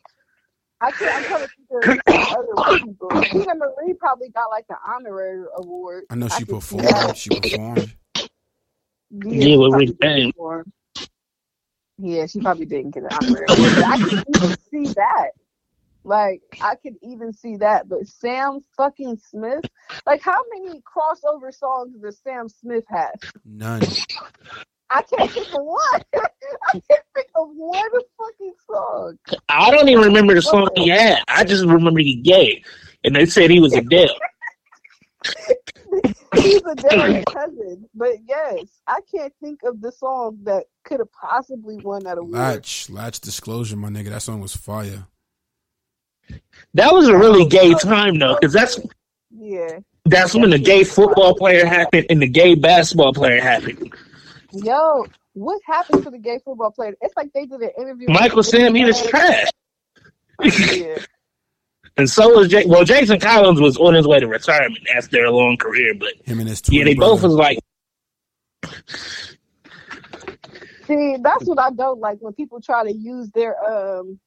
I 0.81 0.91
can't. 0.93 1.17
I'm 1.17 1.25
trying 1.25 1.43
to 1.43 1.49
think 1.49 2.03
of 2.07 2.65
other 2.67 2.79
people. 2.85 3.09
Teena 3.09 3.57
Marie 3.57 3.95
probably 3.95 4.29
got 4.29 4.51
like 4.51 4.67
an 4.69 4.77
honorary 4.87 5.45
award. 5.57 6.05
I 6.11 6.15
know 6.15 6.29
she 6.29 6.43
I 6.43 6.45
performed. 6.45 7.17
She 7.17 7.31
performed. 7.31 7.95
Yeah, 9.11 9.57
with 9.57 9.91
Rick 10.01 10.25
Yeah, 11.99 12.27
she 12.27 12.41
probably 12.41 12.67
didn't 12.67 12.93
get 12.93 13.05
an 13.05 13.11
honorary 13.13 13.47
award. 13.49 13.73
But 13.75 13.85
I 13.85 13.97
can 13.99 14.25
even 14.37 14.57
see 14.71 14.93
that. 14.95 15.31
Like 16.05 16.43
I 16.61 16.77
could 16.77 16.95
even 17.03 17.33
see 17.33 17.57
that. 17.57 17.89
But 17.89 18.07
Sam 18.07 18.61
fucking 18.77 19.19
Smith, 19.31 19.65
like 20.07 20.23
how 20.23 20.39
many 20.53 20.81
crossover 20.81 21.53
songs 21.53 21.97
does 22.01 22.19
Sam 22.23 22.49
Smith 22.49 22.85
have? 22.89 23.19
None. 23.45 23.83
I 24.91 25.03
can't 25.03 25.31
think 25.31 25.49
of 25.49 25.63
one. 25.63 26.03
I 26.15 26.73
can't 26.73 27.05
think 27.15 27.29
of 27.35 27.49
one 27.55 27.91
fucking 28.19 28.55
song. 28.67 29.19
I 29.49 29.71
don't 29.71 29.89
even 29.89 30.05
remember 30.05 30.35
the 30.35 30.43
song 30.43 30.69
he 30.77 30.89
had. 30.89 31.23
I 31.29 31.45
just 31.45 31.65
remember 31.65 32.01
he 32.01 32.17
gay, 32.17 32.63
and 33.05 33.15
they 33.15 33.27
said 33.27 33.51
he 33.51 33.61
was 33.61 33.75
a 33.75 33.79
Adele. 33.79 34.09
He's 36.35 36.63
a 36.63 36.71
Adele's 36.71 37.25
cousin, 37.25 37.89
but 37.95 38.17
yes, 38.27 38.67
I 38.87 39.01
can't 39.11 39.33
think 39.43 39.63
of 39.65 39.81
the 39.81 39.91
song 39.91 40.39
that 40.45 40.65
could 40.85 41.01
have 41.01 41.13
possibly 41.13 41.79
won 41.79 42.05
that 42.05 42.19
award. 42.19 42.33
Latch, 42.33 42.91
latch 42.91 43.21
Disclosure, 43.21 43.77
my 43.77 43.89
nigga. 43.89 44.11
That 44.11 44.23
song 44.23 44.41
was 44.41 44.55
fire. 44.55 45.07
That 46.75 46.93
was 46.93 47.09
a 47.09 47.17
really 47.17 47.47
gay 47.47 47.73
time 47.75 48.19
though, 48.19 48.37
because 48.39 48.53
that's 48.53 48.79
yeah. 49.31 49.79
That's 50.05 50.35
when 50.35 50.51
the 50.51 50.59
gay 50.59 50.85
football 50.85 51.35
player 51.35 51.67
happened 51.67 52.07
and 52.09 52.23
the 52.23 52.29
gay 52.29 52.55
basketball 52.55 53.13
player 53.13 53.41
happened. 53.41 53.93
Yo, 54.53 55.07
what 55.35 55.61
happened 55.67 56.05
to 56.05 56.11
the 56.11 56.19
gay 56.19 56.39
football 56.45 56.71
player? 56.71 56.95
It's 57.01 57.17
like 57.17 57.33
they 57.33 57.47
did 57.47 57.61
an 57.61 57.71
interview. 57.79 58.09
Michael 58.09 58.43
Sam, 58.43 58.75
he 58.75 58.85
was 58.85 59.01
trash. 59.07 59.49
yeah. 60.43 60.99
And 61.97 62.09
so 62.09 62.29
was 62.29 62.47
Jay. 62.47 62.65
Well, 62.65 62.85
Jason 62.85 63.19
Collins 63.19 63.61
was 63.61 63.77
on 63.77 63.93
his 63.93 64.07
way 64.07 64.21
to 64.21 64.29
retirement 64.29 64.87
after 64.95 65.25
a 65.25 65.33
long 65.33 65.57
career, 65.57 65.95
but 65.99 66.15
him 66.25 66.39
and 66.39 66.49
his 66.49 66.63
yeah, 66.69 66.85
they 66.85 66.95
brother. 66.95 67.15
both 67.15 67.23
was 67.25 67.35
like. 67.35 67.59
See, 70.87 71.17
that's 71.21 71.45
what 71.45 71.59
I 71.59 71.71
don't 71.73 71.99
like 71.99 72.19
when 72.21 72.35
people 72.35 72.61
try 72.61 72.85
to 72.85 72.93
use 72.93 73.29
their 73.31 73.57
um 73.69 74.21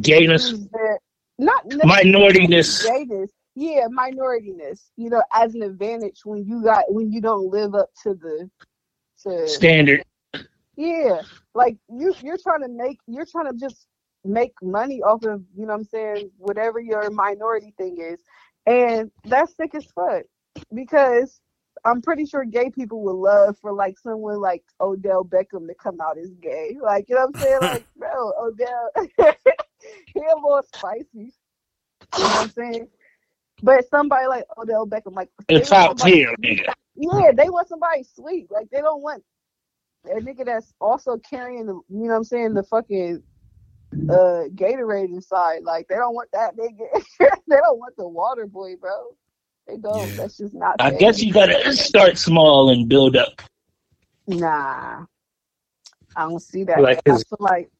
gayness, 0.00 0.52
their, 0.72 0.98
not 1.38 1.68
minorityness, 1.68 2.84
gayness, 2.84 3.30
yeah, 3.54 3.86
minorityness, 3.88 4.90
you 4.96 5.10
know, 5.10 5.22
as 5.32 5.54
an 5.54 5.62
advantage 5.62 6.20
when 6.24 6.44
you 6.46 6.62
got 6.62 6.84
when 6.88 7.12
you 7.12 7.20
don't 7.20 7.50
live 7.50 7.74
up 7.74 7.90
to 8.02 8.14
the 8.14 8.50
to 9.22 9.48
standard. 9.48 10.04
Yeah, 10.76 11.20
like 11.54 11.76
you 11.88 12.14
you're 12.22 12.38
trying 12.38 12.62
to 12.62 12.68
make 12.68 12.98
you're 13.06 13.26
trying 13.26 13.50
to 13.52 13.58
just 13.58 13.86
make 14.24 14.52
money 14.62 15.02
off 15.02 15.24
of 15.24 15.42
you 15.56 15.66
know 15.66 15.72
what 15.72 15.80
I'm 15.80 15.84
saying 15.84 16.30
whatever 16.38 16.80
your 16.80 17.10
minority 17.10 17.74
thing 17.76 17.98
is, 18.00 18.20
and 18.66 19.10
that's 19.24 19.54
sick 19.56 19.74
as 19.74 19.84
fuck 19.94 20.22
because 20.74 21.40
I'm 21.84 22.00
pretty 22.00 22.26
sure 22.26 22.44
gay 22.44 22.70
people 22.70 23.02
would 23.02 23.16
love 23.16 23.56
for 23.60 23.72
like 23.72 23.98
someone 23.98 24.40
like 24.40 24.62
Odell 24.80 25.24
Beckham 25.24 25.66
to 25.66 25.74
come 25.74 26.00
out 26.00 26.16
as 26.16 26.30
gay. 26.40 26.76
Like, 26.80 27.08
you 27.08 27.16
know 27.16 27.26
what 27.26 27.36
I'm 27.36 27.42
saying? 27.42 27.60
Like, 27.62 27.86
bro, 27.96 28.32
Odell, 28.40 28.90
he 30.14 30.20
more 30.36 30.62
spicy. 30.74 31.04
You 31.14 31.24
know 32.18 32.24
what 32.24 32.36
I'm 32.36 32.50
saying? 32.50 32.88
But 33.62 33.88
somebody 33.88 34.26
like 34.26 34.44
Odell 34.58 34.86
Beckham, 34.86 35.14
like 35.14 35.30
it's 35.48 35.70
top 35.70 35.98
tier, 35.98 36.34
nigga. 36.42 36.72
Yeah, 36.96 37.30
they 37.34 37.48
want 37.48 37.68
somebody 37.68 38.04
sweet. 38.04 38.50
Like 38.50 38.68
they 38.70 38.80
don't 38.80 39.02
want 39.02 39.22
a 40.06 40.20
nigga 40.20 40.44
that's 40.44 40.74
also 40.80 41.18
carrying 41.18 41.66
the, 41.66 41.74
you 41.74 41.84
know 41.88 42.08
what 42.08 42.16
I'm 42.16 42.24
saying, 42.24 42.54
the 42.54 42.64
fucking 42.64 43.22
uh 44.08 44.44
Gatorade 44.54 45.10
inside. 45.10 45.62
Like 45.62 45.86
they 45.88 45.94
don't 45.94 46.14
want 46.14 46.30
that 46.32 46.56
nigga. 46.56 47.04
they 47.48 47.56
don't 47.56 47.78
want 47.78 47.96
the 47.96 48.08
water 48.08 48.46
boy, 48.46 48.74
bro. 48.76 49.16
They 49.68 49.76
don't. 49.76 50.10
Yeah. 50.10 50.16
That's 50.16 50.38
just 50.38 50.54
not. 50.54 50.76
I 50.80 50.90
fair. 50.90 50.98
guess 50.98 51.22
you 51.22 51.32
gotta 51.32 51.74
start 51.74 52.18
small 52.18 52.70
and 52.70 52.88
build 52.88 53.16
up. 53.16 53.40
Nah, 54.26 55.04
I 56.16 56.22
don't 56.28 56.40
see 56.40 56.64
that. 56.64 56.80
Like 56.80 57.00
I 57.06 57.12
feel 57.12 57.24
like 57.38 57.70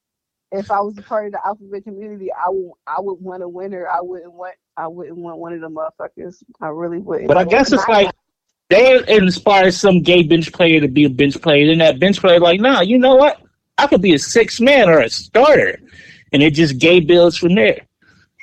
if 0.53 0.71
I 0.71 0.81
was 0.81 0.97
a 0.99 1.03
part 1.03 1.27
of 1.27 1.33
the 1.33 1.47
alphabet 1.47 1.85
community, 1.85 2.31
I 2.33 2.49
would 2.49 2.73
I 2.87 3.01
would 3.01 3.21
want 3.21 3.43
a 3.43 3.49
winner. 3.49 3.89
I 3.89 4.01
wouldn't 4.01 4.33
want 4.33 4.55
I 4.77 4.87
wouldn't 4.87 5.17
want 5.17 5.39
one 5.39 5.53
of 5.53 5.61
them 5.61 5.75
motherfuckers. 5.75 6.43
I 6.61 6.69
really 6.69 6.99
wouldn't. 6.99 7.29
But 7.29 7.39
I 7.39 7.45
guess 7.45 7.73
it's 7.73 7.89
like 7.89 8.15
they 8.69 9.03
inspire 9.09 9.71
some 9.71 10.03
gay 10.03 10.23
bench 10.23 10.53
player 10.53 10.81
to 10.81 10.89
be 10.89 11.05
a 11.05 11.11
bench 11.11 11.41
player. 11.41 11.67
Then 11.67 11.79
that 11.79 11.99
bench 11.99 12.21
player 12.21 12.41
like, 12.41 12.61
nah, 12.61 12.81
you 12.81 12.99
know 12.99 13.17
what? 13.17 13.41
I 13.79 13.87
could 13.87 14.03
be 14.03 14.15
a 14.15 14.19
six 14.19 14.61
man 14.61 14.89
or 14.89 15.01
a 15.01 15.11
starter, 15.11 15.81
and 16.33 16.43
it 16.43 16.55
just 16.55 16.79
gay 16.79 17.01
builds 17.01 17.37
from 17.37 17.55
there. 17.55 17.81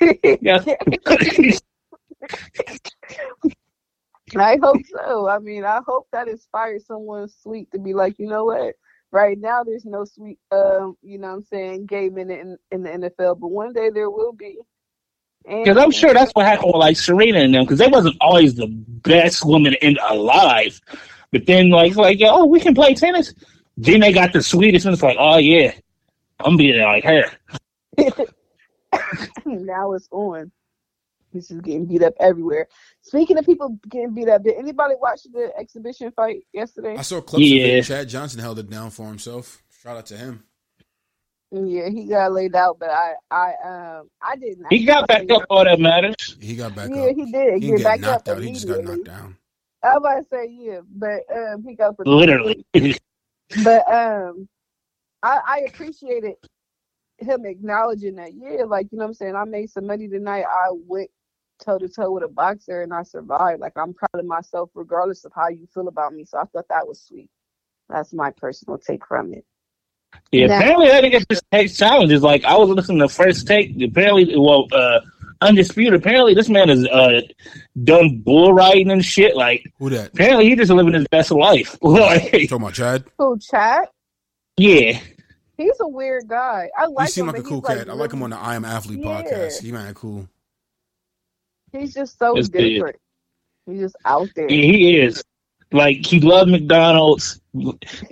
I 4.36 4.58
hope 4.62 4.82
so. 4.86 5.28
I 5.28 5.38
mean, 5.38 5.64
I 5.64 5.80
hope 5.86 6.06
that 6.12 6.28
inspires 6.28 6.86
someone 6.86 7.28
sweet 7.28 7.70
to 7.72 7.78
be 7.78 7.94
like, 7.94 8.18
you 8.18 8.28
know 8.28 8.44
what? 8.44 8.74
Right 9.12 9.38
now 9.38 9.62
there's 9.64 9.84
no 9.84 10.04
sweet 10.04 10.38
um 10.52 10.96
you 11.02 11.18
know 11.18 11.28
what 11.28 11.34
i'm 11.34 11.42
saying 11.44 11.86
gay 11.86 12.08
men 12.08 12.30
in, 12.30 12.56
in 12.70 12.82
the 12.82 12.90
nfl 12.90 13.38
but 13.38 13.48
one 13.48 13.72
day 13.72 13.90
there 13.90 14.10
will 14.10 14.32
be. 14.32 14.58
Because 15.44 15.76
i'm 15.76 15.90
sure 15.90 16.12
that's 16.12 16.32
what 16.32 16.46
happened 16.46 16.72
with 16.74 16.80
like 16.80 16.96
serena 16.96 17.40
and 17.40 17.54
them 17.54 17.64
because 17.64 17.78
they 17.78 17.88
wasn't 17.88 18.16
always 18.20 18.54
the 18.54 18.66
best 18.68 19.44
woman 19.44 19.74
in 19.80 19.96
alive. 20.08 20.80
But 21.32 21.46
then 21.46 21.70
like 21.70 21.96
like 21.96 22.20
oh 22.22 22.44
we 22.46 22.60
can 22.60 22.74
play 22.74 22.94
tennis. 22.94 23.32
Then 23.76 24.00
they 24.00 24.12
got 24.12 24.32
the 24.32 24.42
sweetest 24.42 24.84
and 24.86 24.92
it's 24.92 25.02
like 25.02 25.16
oh 25.18 25.38
yeah 25.38 25.72
i'm 26.40 26.56
being 26.56 26.80
like 26.80 27.04
her. 27.04 27.24
Now 29.46 29.92
it's 29.92 30.08
on 30.10 30.50
He's 31.32 31.48
just 31.48 31.62
getting 31.62 31.86
beat 31.86 32.02
up 32.02 32.14
everywhere. 32.20 32.68
Speaking 33.02 33.38
of 33.38 33.46
people 33.46 33.78
getting 33.88 34.14
beat 34.14 34.28
up, 34.28 34.42
did 34.42 34.56
anybody 34.56 34.94
watch 35.00 35.22
the 35.32 35.52
exhibition 35.56 36.10
fight 36.12 36.42
yesterday? 36.52 36.96
I 36.96 37.02
saw 37.02 37.20
clips 37.20 37.44
yeah. 37.44 37.64
of 37.64 37.70
it. 37.70 37.84
Chad 37.84 38.08
Johnson 38.08 38.40
held 38.40 38.58
it 38.58 38.68
down 38.68 38.90
for 38.90 39.06
himself. 39.06 39.62
Shout 39.82 39.96
out 39.96 40.06
to 40.06 40.16
him. 40.16 40.44
Yeah, 41.52 41.88
he 41.88 42.04
got 42.04 42.32
laid 42.32 42.54
out, 42.54 42.78
but 42.78 42.90
I, 42.90 43.14
I, 43.30 43.54
um, 43.64 44.10
I 44.22 44.36
didn't. 44.36 44.66
He 44.70 44.84
got 44.84 45.08
back 45.08 45.28
up. 45.30 45.42
All 45.50 45.64
that 45.64 45.80
matters. 45.80 46.36
He 46.40 46.54
got 46.54 46.76
back 46.76 46.90
yeah, 46.90 47.02
up. 47.02 47.16
Yeah, 47.16 47.24
he 47.24 47.32
did. 47.32 47.62
He, 47.62 47.76
he 47.76 47.82
back 47.82 48.00
knocked 48.00 48.28
up 48.28 48.36
out. 48.36 48.42
He 48.42 48.52
just 48.52 48.68
got 48.68 48.84
knocked 48.84 49.04
down. 49.04 49.36
I 49.82 49.96
was 49.96 49.98
about 49.98 50.20
to 50.20 50.26
say 50.30 50.48
yeah, 50.52 50.80
but 50.94 51.22
um, 51.34 51.64
he 51.64 51.74
got 51.74 51.94
literally. 52.06 52.64
but 53.64 53.92
um, 53.92 54.48
I, 55.22 55.40
I 55.46 55.58
appreciated 55.68 56.34
him 57.18 57.44
acknowledging 57.44 58.16
that. 58.16 58.32
Yeah, 58.34 58.64
like 58.64 58.86
you 58.92 58.98
know, 58.98 59.04
what 59.04 59.08
I'm 59.08 59.14
saying 59.14 59.34
I 59.34 59.44
made 59.44 59.70
some 59.70 59.86
money 59.86 60.06
tonight. 60.06 60.44
I 60.48 60.68
went 60.70 61.10
toe 61.64 61.78
to 61.78 61.88
toe 61.88 62.10
with 62.12 62.22
a 62.24 62.28
boxer 62.28 62.82
and 62.82 62.92
I 62.92 63.02
survived. 63.02 63.60
Like 63.60 63.72
I'm 63.76 63.94
proud 63.94 64.08
of 64.20 64.24
myself 64.26 64.70
regardless 64.74 65.24
of 65.24 65.32
how 65.34 65.48
you 65.48 65.66
feel 65.72 65.88
about 65.88 66.12
me. 66.14 66.24
So 66.24 66.38
I 66.38 66.44
thought 66.44 66.66
that 66.68 66.86
was 66.86 67.00
sweet. 67.02 67.30
That's 67.88 68.12
my 68.12 68.30
personal 68.30 68.78
take 68.78 69.06
from 69.06 69.34
it. 69.34 69.44
Yeah, 70.32 70.46
Nah. 70.46 70.56
apparently 70.58 70.88
that 70.88 71.04
nigga 71.04 71.24
just 71.30 71.44
takes 71.52 71.76
challenges. 71.76 72.22
Like 72.22 72.44
I 72.44 72.56
was 72.56 72.68
listening 72.68 72.98
to 73.00 73.08
first 73.08 73.46
take. 73.46 73.80
Apparently, 73.82 74.36
well, 74.36 74.66
uh, 74.72 75.00
undisputed. 75.40 75.94
Apparently, 75.94 76.34
this 76.34 76.48
man 76.48 76.68
has 76.68 76.84
uh 76.88 77.20
done 77.84 78.18
bull 78.20 78.52
riding 78.52 78.90
and 78.90 79.04
shit. 79.04 79.36
Like 79.36 79.64
Who 79.78 79.88
that? 79.90 80.08
apparently, 80.12 80.48
he 80.48 80.56
just 80.56 80.70
living 80.72 80.94
his 80.94 81.06
best 81.08 81.30
life. 81.30 81.76
You 81.82 81.90
like, 82.00 82.22
talking 82.32 82.52
about 82.56 82.74
Chad? 82.74 83.04
Who 83.18 83.38
Chad? 83.38 83.86
yeah, 84.56 84.98
He's 85.56 85.78
a 85.80 85.86
weird 85.88 86.26
guy. 86.26 86.70
I 86.76 86.86
like 86.86 87.08
he 87.08 87.12
seemed 87.12 87.28
him. 87.28 87.34
like 87.34 87.44
a 87.44 87.46
cool 87.46 87.60
he's, 87.60 87.76
cat. 87.78 87.88
I 87.90 87.92
like 87.92 88.12
him 88.12 88.22
on 88.22 88.30
the 88.30 88.36
I 88.36 88.54
Am 88.56 88.64
Athlete 88.64 89.00
Yeah. 89.00 89.22
podcast. 89.22 89.62
He 89.62 89.70
man 89.72 89.94
cool. 89.94 90.28
He's 91.72 91.94
just 91.94 92.18
so 92.18 92.36
It's 92.36 92.48
good. 92.48 92.60
different. 92.68 92.96
He's 93.66 93.80
just 93.80 93.96
out 94.04 94.28
there. 94.34 94.50
yeah, 94.50 94.72
he 94.72 94.98
is. 95.00 95.22
Like 95.72 96.04
he 96.04 96.20
loves 96.20 96.50
McDonald's, 96.50 97.40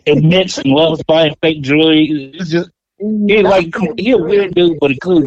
admits 0.07 0.59
and 0.59 0.71
loves 0.73 1.03
buying 1.05 1.35
fake 1.43 1.61
jewelry. 1.63 2.31
It's 2.35 2.51
just 2.51 2.71
he 2.99 3.43
like 3.43 3.75
he 3.99 4.13
a 4.13 4.19
weird 4.19 4.55
dude, 4.55 4.79
but 4.81 4.93
he 4.93 4.99
cool. 5.01 5.27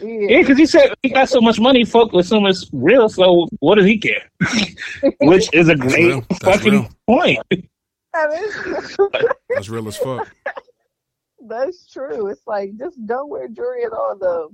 Yeah, 0.00 0.08
Yeah. 0.08 0.38
because 0.40 0.58
he 0.58 0.66
said 0.66 0.94
he 1.02 1.08
got 1.08 1.28
so 1.28 1.40
much 1.40 1.58
money, 1.58 1.84
folk 1.84 2.12
assume 2.14 2.46
it's 2.46 2.68
real. 2.72 3.08
So 3.08 3.48
what 3.58 3.76
does 3.76 3.86
he 3.86 3.98
care? 3.98 4.30
Which 5.22 5.52
is 5.52 5.68
a 5.68 5.74
great 5.74 6.04
real. 6.06 6.24
That's 6.30 6.44
fucking 6.44 6.72
real. 6.72 6.88
point. 7.08 7.38
That 8.12 8.32
is- 8.32 8.96
That's 9.48 9.68
real 9.68 9.88
as 9.88 9.96
fuck. 9.96 10.32
That's 11.46 11.90
true. 11.90 12.28
It's 12.28 12.46
like 12.46 12.76
just 12.76 13.04
don't 13.06 13.28
wear 13.28 13.48
jewelry 13.48 13.84
at 13.84 13.92
all, 13.92 14.16
though. 14.20 14.52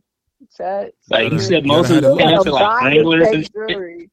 Chad. 0.56 0.92
Like 1.10 1.32
you 1.32 1.38
said, 1.38 1.66
most 1.66 1.90
of 1.90 1.96
have 1.96 2.02
the 2.02 2.14
it 2.14 2.16
men 2.16 2.52
like 2.52 2.82
Wranglers 2.82 3.28
and 3.28 3.44
shit. 3.44 3.52
jewelry. 3.52 4.10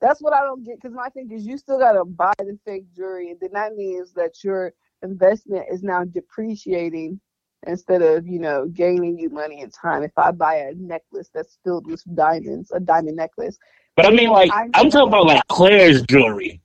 That's 0.00 0.20
what 0.22 0.32
I 0.32 0.40
don't 0.40 0.64
get 0.64 0.76
because 0.80 0.94
my 0.94 1.08
thing 1.10 1.30
is 1.30 1.46
you 1.46 1.58
still 1.58 1.78
gotta 1.78 2.04
buy 2.04 2.32
the 2.38 2.58
fake 2.64 2.84
jewelry, 2.94 3.30
and 3.30 3.40
then 3.40 3.50
that 3.52 3.74
means 3.76 4.12
that 4.14 4.42
your 4.42 4.72
investment 5.02 5.66
is 5.70 5.82
now 5.82 6.04
depreciating 6.04 7.20
instead 7.66 8.00
of 8.02 8.26
you 8.26 8.38
know 8.38 8.66
gaining 8.66 9.18
you 9.18 9.28
money 9.28 9.60
and 9.62 9.72
time. 9.72 10.02
If 10.02 10.12
I 10.16 10.30
buy 10.30 10.56
a 10.56 10.74
necklace 10.74 11.28
that's 11.34 11.58
filled 11.64 11.86
with 11.86 12.02
diamonds, 12.14 12.70
a 12.72 12.80
diamond 12.80 13.16
necklace, 13.16 13.58
But 13.96 14.06
I 14.06 14.10
mean, 14.10 14.30
like, 14.30 14.50
I- 14.52 14.68
I'm 14.74 14.90
talking 14.90 15.08
about 15.08 15.26
like 15.26 15.42
Claire's 15.48 16.02
jewelry. 16.02 16.60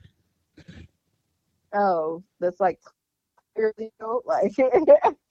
oh, 1.73 2.23
that's 2.39 2.59
like 2.59 2.79
you 3.57 3.71
know, 3.99 4.21
like 4.25 4.53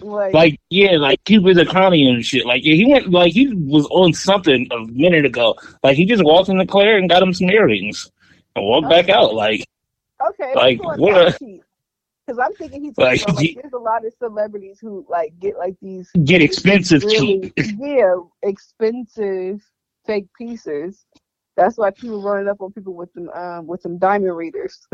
like, 0.00 0.34
Like, 0.34 0.60
yeah, 0.70 0.92
like 0.98 1.22
Cupid's 1.24 1.58
economy 1.58 2.08
and 2.08 2.24
shit. 2.24 2.46
Like, 2.46 2.64
yeah, 2.64 2.74
he 2.74 2.86
went, 2.90 3.10
like, 3.10 3.32
he 3.32 3.48
was 3.54 3.86
on 3.90 4.12
something 4.12 4.68
a 4.70 4.80
minute 4.86 5.24
ago. 5.24 5.54
Like, 5.82 5.96
he 5.96 6.04
just 6.04 6.24
walked 6.24 6.48
into 6.48 6.66
Claire 6.66 6.98
and 6.98 7.08
got 7.08 7.22
him 7.22 7.32
some 7.34 7.50
earrings 7.50 8.10
and 8.56 8.64
walked 8.66 8.88
back 8.88 9.08
out. 9.08 9.34
Like, 9.34 9.66
okay, 10.30 10.54
like, 10.54 10.78
let's 10.78 10.82
go 10.82 10.88
on 10.90 11.00
what 11.00 11.14
that 11.14 11.34
a- 11.34 11.38
sheet. 11.38 11.62
Because 12.26 12.38
I'm 12.38 12.54
thinking 12.54 12.84
he's 12.84 12.96
Like, 12.96 13.20
like, 13.26 13.36
like, 13.36 13.38
he- 13.46 13.58
there's 13.60 13.72
a 13.72 13.78
lot 13.78 14.04
of 14.06 14.12
celebrities 14.18 14.78
who 14.80 15.04
like 15.10 15.36
get 15.40 15.58
like 15.58 15.74
these 15.82 16.08
get 16.24 16.40
expensive 16.40 17.02
really, 17.02 17.52
yeah, 17.56 18.14
expensive 18.44 19.60
fake 20.06 20.28
pieces. 20.38 21.04
That's 21.56 21.76
why 21.76 21.90
people 21.90 22.22
running 22.22 22.48
up 22.48 22.60
on 22.60 22.72
people 22.72 22.94
with 22.94 23.12
them 23.14 23.28
um 23.30 23.66
with 23.66 23.82
them 23.82 23.98
diamond 23.98 24.36
readers. 24.36 24.86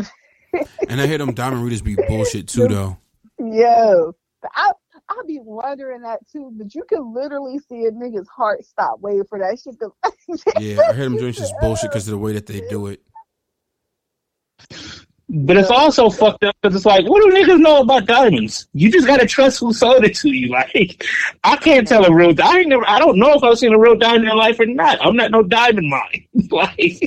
And 0.89 1.01
I 1.01 1.07
hear 1.07 1.19
them 1.19 1.35
diamond 1.35 1.63
readers 1.65 1.83
be 1.83 1.97
bullshit 2.09 2.49
too, 2.49 2.67
though. 2.67 2.97
Yo, 3.39 4.15
I 4.55 4.73
I 5.09 5.23
be 5.27 5.39
wondering 5.43 6.03
that 6.03 6.21
too, 6.31 6.51
but 6.55 6.75
you 6.75 6.85
can 6.89 7.13
literally 7.15 7.59
see 7.59 7.85
a 7.87 7.91
nigga's 7.91 8.29
heart 8.29 8.65
stop 8.65 9.01
waiting 9.01 9.25
for 9.29 9.39
that 9.39 9.59
shit 9.59 9.79
to. 9.81 9.93
Yeah, 10.61 10.83
I 10.89 10.93
hear 10.93 11.05
them 11.05 11.19
joints 11.19 11.39
just 11.39 11.55
bullshit 11.61 11.91
because 11.91 12.07
of 12.07 12.13
the 12.13 12.19
way 12.19 12.35
that 12.35 12.47
they 12.47 12.61
do 12.69 12.89
it. 12.89 13.01
But 15.31 15.59
it's 15.59 15.71
also 15.71 16.09
fucked 16.09 16.43
up 16.45 16.57
because 16.63 16.75
it's 16.75 16.87
like, 16.87 17.07
what 17.07 17.23
do 17.23 17.31
niggas 17.37 17.61
know 17.61 17.83
about 17.83 18.07
diamonds? 18.07 18.67
You 18.73 18.91
just 18.91 19.07
gotta 19.07 19.27
trust 19.27 19.61
who 19.61 19.75
sold 19.75 20.05
it 20.05 20.15
to 20.17 20.31
you. 20.31 20.49
Like, 20.59 21.05
I 21.45 21.57
can't 21.57 21.87
tell 21.87 22.05
a 22.05 22.13
real. 22.13 22.35
I 22.43 22.61
ain't 22.61 22.69
never. 22.69 22.89
I 22.89 22.99
don't 22.99 23.19
know 23.19 23.35
if 23.35 23.43
I've 23.45 23.59
seen 23.59 23.75
a 23.75 23.79
real 23.79 23.95
diamond 23.97 24.29
in 24.31 24.37
life 24.37 24.59
or 24.59 24.67
not. 24.67 24.99
I'm 25.05 25.17
not 25.17 25.31
no 25.31 25.43
diamond 25.43 25.89
mine. 25.89 26.27
like, 26.51 27.03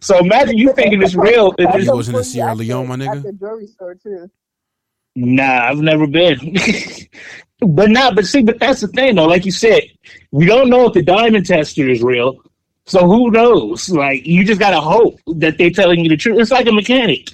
so 0.00 0.18
imagine 0.18 0.56
you 0.56 0.72
thinking 0.72 1.02
it's 1.02 1.14
real. 1.14 1.52
and 1.58 1.68
That's 1.68 1.76
it's- 1.82 1.94
wasn't 1.94 2.14
in 2.14 2.18
what 2.20 2.26
Sierra 2.26 2.54
Leone, 2.54 2.88
my 2.88 2.96
nigga? 2.96 3.16
At 3.16 3.22
the 3.22 3.32
jewelry 3.32 3.66
store 3.66 3.94
too. 3.94 4.30
Nah, 5.16 5.68
I've 5.68 5.78
never 5.78 6.06
been. 6.06 6.38
but 7.60 7.90
not. 7.90 8.14
But 8.14 8.26
see, 8.26 8.42
but 8.42 8.58
that's 8.58 8.80
the 8.80 8.88
thing 8.88 9.16
though. 9.16 9.26
Like 9.26 9.44
you 9.44 9.52
said, 9.52 9.82
we 10.30 10.46
don't 10.46 10.70
know 10.70 10.86
if 10.86 10.94
the 10.94 11.02
diamond 11.02 11.46
tester 11.46 11.88
is 11.88 12.02
real. 12.02 12.40
So 12.86 13.06
who 13.06 13.30
knows? 13.30 13.88
Like, 13.88 14.26
you 14.26 14.44
just 14.44 14.60
gotta 14.60 14.80
hope 14.80 15.20
that 15.36 15.58
they're 15.58 15.70
telling 15.70 16.00
you 16.00 16.08
the 16.08 16.16
truth. 16.16 16.40
It's 16.40 16.50
like 16.50 16.66
a 16.66 16.72
mechanic. 16.72 17.28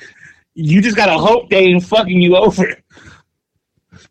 You 0.54 0.82
just 0.82 0.96
gotta 0.96 1.18
hope 1.18 1.50
they 1.50 1.64
ain't 1.64 1.84
fucking 1.84 2.20
you 2.20 2.36
over. 2.36 2.76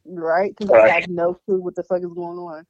Right? 0.05 0.55
Because. 0.57 0.71
I 0.71 0.89
have 0.89 1.07
no 1.07 1.35
clue 1.45 1.61
what 1.61 1.75
the 1.75 1.83
fuck 1.83 1.99
is 1.99 2.13
going 2.13 2.37
on. 2.37 2.65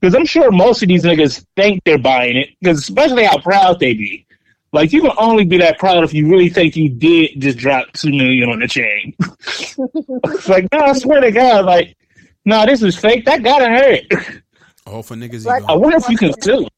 Because 0.00 0.14
I'm 0.14 0.26
sure 0.26 0.50
most 0.50 0.82
of 0.82 0.88
these 0.88 1.04
niggas 1.04 1.44
think 1.56 1.82
they're 1.84 1.98
buying 1.98 2.36
it. 2.36 2.50
Because 2.60 2.78
especially 2.78 3.24
how 3.24 3.38
proud 3.38 3.80
they 3.80 3.94
be. 3.94 4.26
Like 4.72 4.92
you 4.92 5.02
can 5.02 5.12
only 5.18 5.44
be 5.44 5.58
that 5.58 5.78
proud 5.78 6.04
if 6.04 6.14
you 6.14 6.28
really 6.28 6.48
think 6.48 6.76
you 6.76 6.88
did 6.88 7.40
just 7.40 7.58
drop 7.58 7.92
two 7.92 8.10
million 8.10 8.48
on 8.48 8.60
the 8.60 8.68
chain. 8.68 9.14
it's 9.18 10.48
like, 10.48 10.68
no, 10.72 10.78
I 10.78 10.92
swear 10.92 11.20
to 11.20 11.32
God, 11.32 11.64
like, 11.64 11.96
no, 12.44 12.64
this 12.66 12.82
is 12.82 12.96
fake. 12.96 13.24
That 13.24 13.42
gotta 13.42 13.68
hurt. 13.68 14.42
All 14.86 15.02
for 15.02 15.16
niggas 15.16 15.44
Like, 15.44 15.64
I 15.64 15.74
wonder 15.74 15.96
if 15.96 16.08
you 16.08 16.16
can 16.16 16.40
sue. 16.40 16.68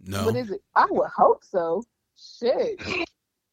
No. 0.00 0.24
What 0.24 0.36
is 0.36 0.50
it? 0.50 0.62
I 0.74 0.86
would 0.88 1.10
hope 1.10 1.44
so. 1.44 1.84
Shit. 2.16 2.80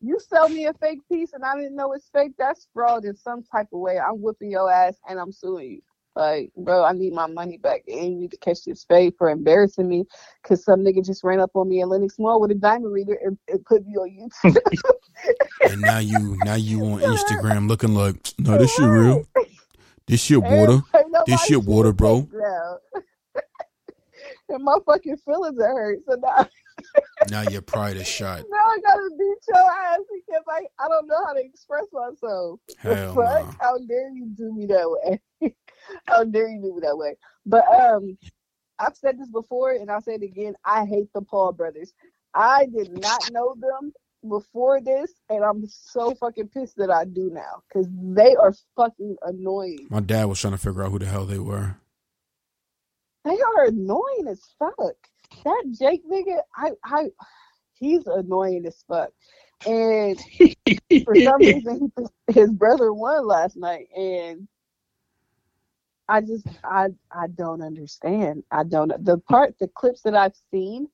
You 0.01 0.19
sell 0.19 0.49
me 0.49 0.65
a 0.65 0.73
fake 0.73 0.99
piece 1.09 1.33
and 1.33 1.43
I 1.43 1.55
didn't 1.55 1.75
know 1.75 1.93
it's 1.93 2.09
fake. 2.09 2.33
That's 2.37 2.67
fraud 2.73 3.05
in 3.05 3.15
some 3.15 3.43
type 3.43 3.67
of 3.73 3.79
way. 3.79 3.99
I'm 3.99 4.21
whipping 4.21 4.51
your 4.51 4.71
ass 4.71 4.95
and 5.09 5.19
I'm 5.19 5.31
suing 5.31 5.71
you. 5.71 5.81
Like, 6.15 6.51
bro, 6.55 6.83
I 6.83 6.91
need 6.93 7.13
my 7.13 7.25
money 7.27 7.57
back. 7.57 7.81
And 7.87 7.97
you 8.05 8.15
need 8.21 8.31
to 8.31 8.37
catch 8.37 8.63
this 8.65 8.83
fade 8.83 9.13
for 9.17 9.29
embarrassing 9.29 9.87
me 9.89 10.05
because 10.41 10.63
some 10.63 10.81
nigga 10.81 11.03
just 11.03 11.23
ran 11.23 11.39
up 11.39 11.51
on 11.55 11.67
me 11.69 11.81
in 11.81 11.89
Lenox 11.89 12.19
Mall 12.19 12.39
with 12.39 12.51
a 12.51 12.55
diamond 12.55 12.93
reader 12.93 13.17
and, 13.23 13.37
and 13.47 13.65
put 13.65 13.85
me 13.85 13.93
on 13.95 14.29
YouTube. 14.45 14.57
And 15.71 15.81
now 15.81 15.97
you, 15.99 16.37
now 16.45 16.53
you 16.55 16.83
on 16.85 16.99
Instagram 17.01 17.67
looking 17.67 17.95
like, 17.95 18.15
no, 18.37 18.57
this 18.57 18.73
shit 18.75 18.85
real. 18.85 19.25
This 20.05 20.21
shit 20.21 20.41
water. 20.43 20.81
This 21.25 21.41
shit 21.45 21.63
water, 21.63 21.93
bro. 21.93 22.27
and 24.49 24.63
my 24.63 24.77
fucking 24.85 25.17
feelings 25.17 25.59
are 25.59 25.67
hurt. 25.73 25.99
So 26.07 26.15
now, 26.15 26.47
Now 27.31 27.41
your 27.49 27.61
pride 27.61 27.95
is 27.97 28.07
shot. 28.07 28.43
now 28.49 28.57
I 28.57 28.77
gotta 28.85 29.09
beat 29.17 29.37
your 29.47 29.57
ass 29.57 29.99
because 30.13 30.43
I, 30.47 30.61
I 30.83 30.87
don't 30.89 31.07
know 31.07 31.25
how 31.25 31.33
to 31.33 31.43
express 31.43 31.85
myself. 31.91 32.59
The 32.83 32.95
Hell 32.95 33.15
fuck? 33.15 33.45
no. 33.47 33.53
How 33.59 33.77
dare 33.87 34.09
you 34.11 34.27
do 34.35 34.53
me 34.53 34.65
that 34.67 34.89
way? 35.41 35.53
How 36.05 36.23
dare 36.23 36.49
you 36.49 36.61
do 36.61 36.75
me 36.75 36.81
that 36.81 36.97
way? 36.97 37.15
But 37.45 37.65
um, 37.73 38.17
I've 38.79 38.95
said 38.95 39.19
this 39.19 39.29
before 39.29 39.73
and 39.73 39.89
I'll 39.89 40.01
say 40.01 40.15
it 40.15 40.23
again. 40.23 40.55
I 40.65 40.85
hate 40.85 41.11
the 41.13 41.21
Paul 41.21 41.53
brothers. 41.53 41.93
I 42.33 42.65
did 42.65 42.99
not 42.99 43.31
know 43.31 43.55
them 43.59 43.93
before 44.27 44.81
this, 44.81 45.11
and 45.29 45.43
I'm 45.43 45.67
so 45.67 46.15
fucking 46.15 46.49
pissed 46.49 46.77
that 46.77 46.89
I 46.89 47.05
do 47.05 47.29
now 47.31 47.61
because 47.67 47.87
they 47.91 48.35
are 48.35 48.53
fucking 48.75 49.17
annoying. 49.23 49.87
My 49.89 49.99
dad 49.99 50.25
was 50.25 50.39
trying 50.39 50.53
to 50.53 50.57
figure 50.57 50.83
out 50.83 50.91
who 50.91 50.99
the 50.99 51.05
hell 51.05 51.25
they 51.25 51.39
were. 51.39 51.75
They 53.25 53.39
are 53.39 53.65
annoying 53.65 54.27
as 54.27 54.41
fuck. 54.59 54.95
That 55.43 55.63
Jake 55.79 56.03
nigga, 56.09 56.39
I, 56.55 56.71
I, 56.83 57.09
he's 57.73 58.05
annoying 58.05 58.65
as 58.65 58.83
fuck. 58.87 59.09
And 59.65 60.19
for 61.05 61.15
some 61.15 61.39
reason, 61.39 61.91
his 62.27 62.51
brother 62.51 62.93
won 62.93 63.25
last 63.25 63.55
night, 63.55 63.87
and 63.95 64.47
I 66.09 66.21
just, 66.21 66.47
I, 66.63 66.87
I 67.11 67.27
don't 67.27 67.61
understand. 67.61 68.43
I 68.51 68.63
don't. 68.63 68.89
The 69.03 69.17
part, 69.19 69.55
the 69.59 69.67
clips 69.69 70.01
that 70.01 70.15
I've 70.15 70.35
seen 70.51 70.87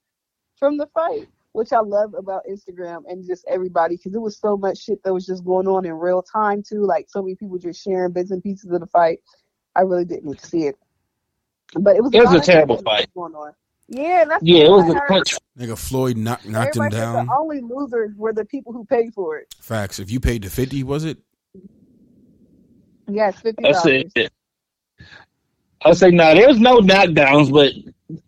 from 0.58 0.78
the 0.78 0.88
fight, 0.88 1.28
which 1.54 1.74
I 1.74 1.80
love 1.80 2.14
about 2.14 2.44
Instagram 2.50 3.04
and 3.08 3.26
just 3.26 3.46
everybody, 3.48 3.98
because 3.98 4.14
it 4.14 4.22
was 4.22 4.38
so 4.38 4.56
much 4.56 4.78
shit 4.78 5.02
that 5.04 5.14
was 5.14 5.26
just 5.26 5.44
going 5.44 5.68
on 5.68 5.86
in 5.86 5.94
real 5.94 6.22
time 6.22 6.62
too. 6.62 6.86
Like 6.86 7.08
so 7.10 7.22
many 7.22 7.36
people 7.36 7.58
just 7.58 7.84
sharing 7.84 8.14
bits 8.14 8.32
and 8.32 8.44
pieces 8.44 8.72
of 8.72 8.80
the 8.80 8.88
fight. 8.88 9.20
I 9.76 9.82
really 9.82 10.06
didn't 10.06 10.26
need 10.26 10.40
to 10.40 10.46
see 10.46 10.68
it, 10.68 10.76
but 11.74 11.96
it 11.96 12.04
was. 12.04 12.14
It 12.14 12.20
was 12.20 12.32
lot 12.32 12.44
a 12.44 12.52
terrible 12.52 12.78
fight. 12.78 13.10
Going 13.16 13.34
on. 13.34 13.54
Yeah, 13.88 14.26
that's 14.26 14.44
Yeah, 14.44 14.66
it 14.66 14.70
was 14.70 14.84
I 14.84 14.90
a 14.90 14.94
heard. 14.94 15.08
punch. 15.08 15.36
Nigga 15.58 15.78
Floyd 15.78 16.18
knocked, 16.18 16.46
knocked 16.46 16.76
him 16.76 16.84
Everybody 16.84 16.96
said 16.96 17.02
down. 17.02 17.26
The 17.26 17.34
only 17.34 17.62
losers 17.62 18.12
were 18.16 18.34
the 18.34 18.46
people 18.46 18.72
who 18.72 18.86
paid 18.86 19.14
for 19.14 19.38
it. 19.40 19.54
Facts. 19.60 19.98
If 20.00 20.12
you 20.12 20.20
paid 20.20 20.44
the 20.44 20.50
fifty, 20.50 20.84
was 20.84 21.04
it? 21.04 21.18
Yes, 23.08 23.42
fifty 23.42 23.64
That's 23.64 23.86
it. 23.86 24.32
I 25.84 25.94
say 25.94 26.12
no. 26.12 26.34
There 26.36 26.48
was 26.48 26.60
no 26.60 26.80
knockdowns, 26.80 27.52
but 27.52 27.72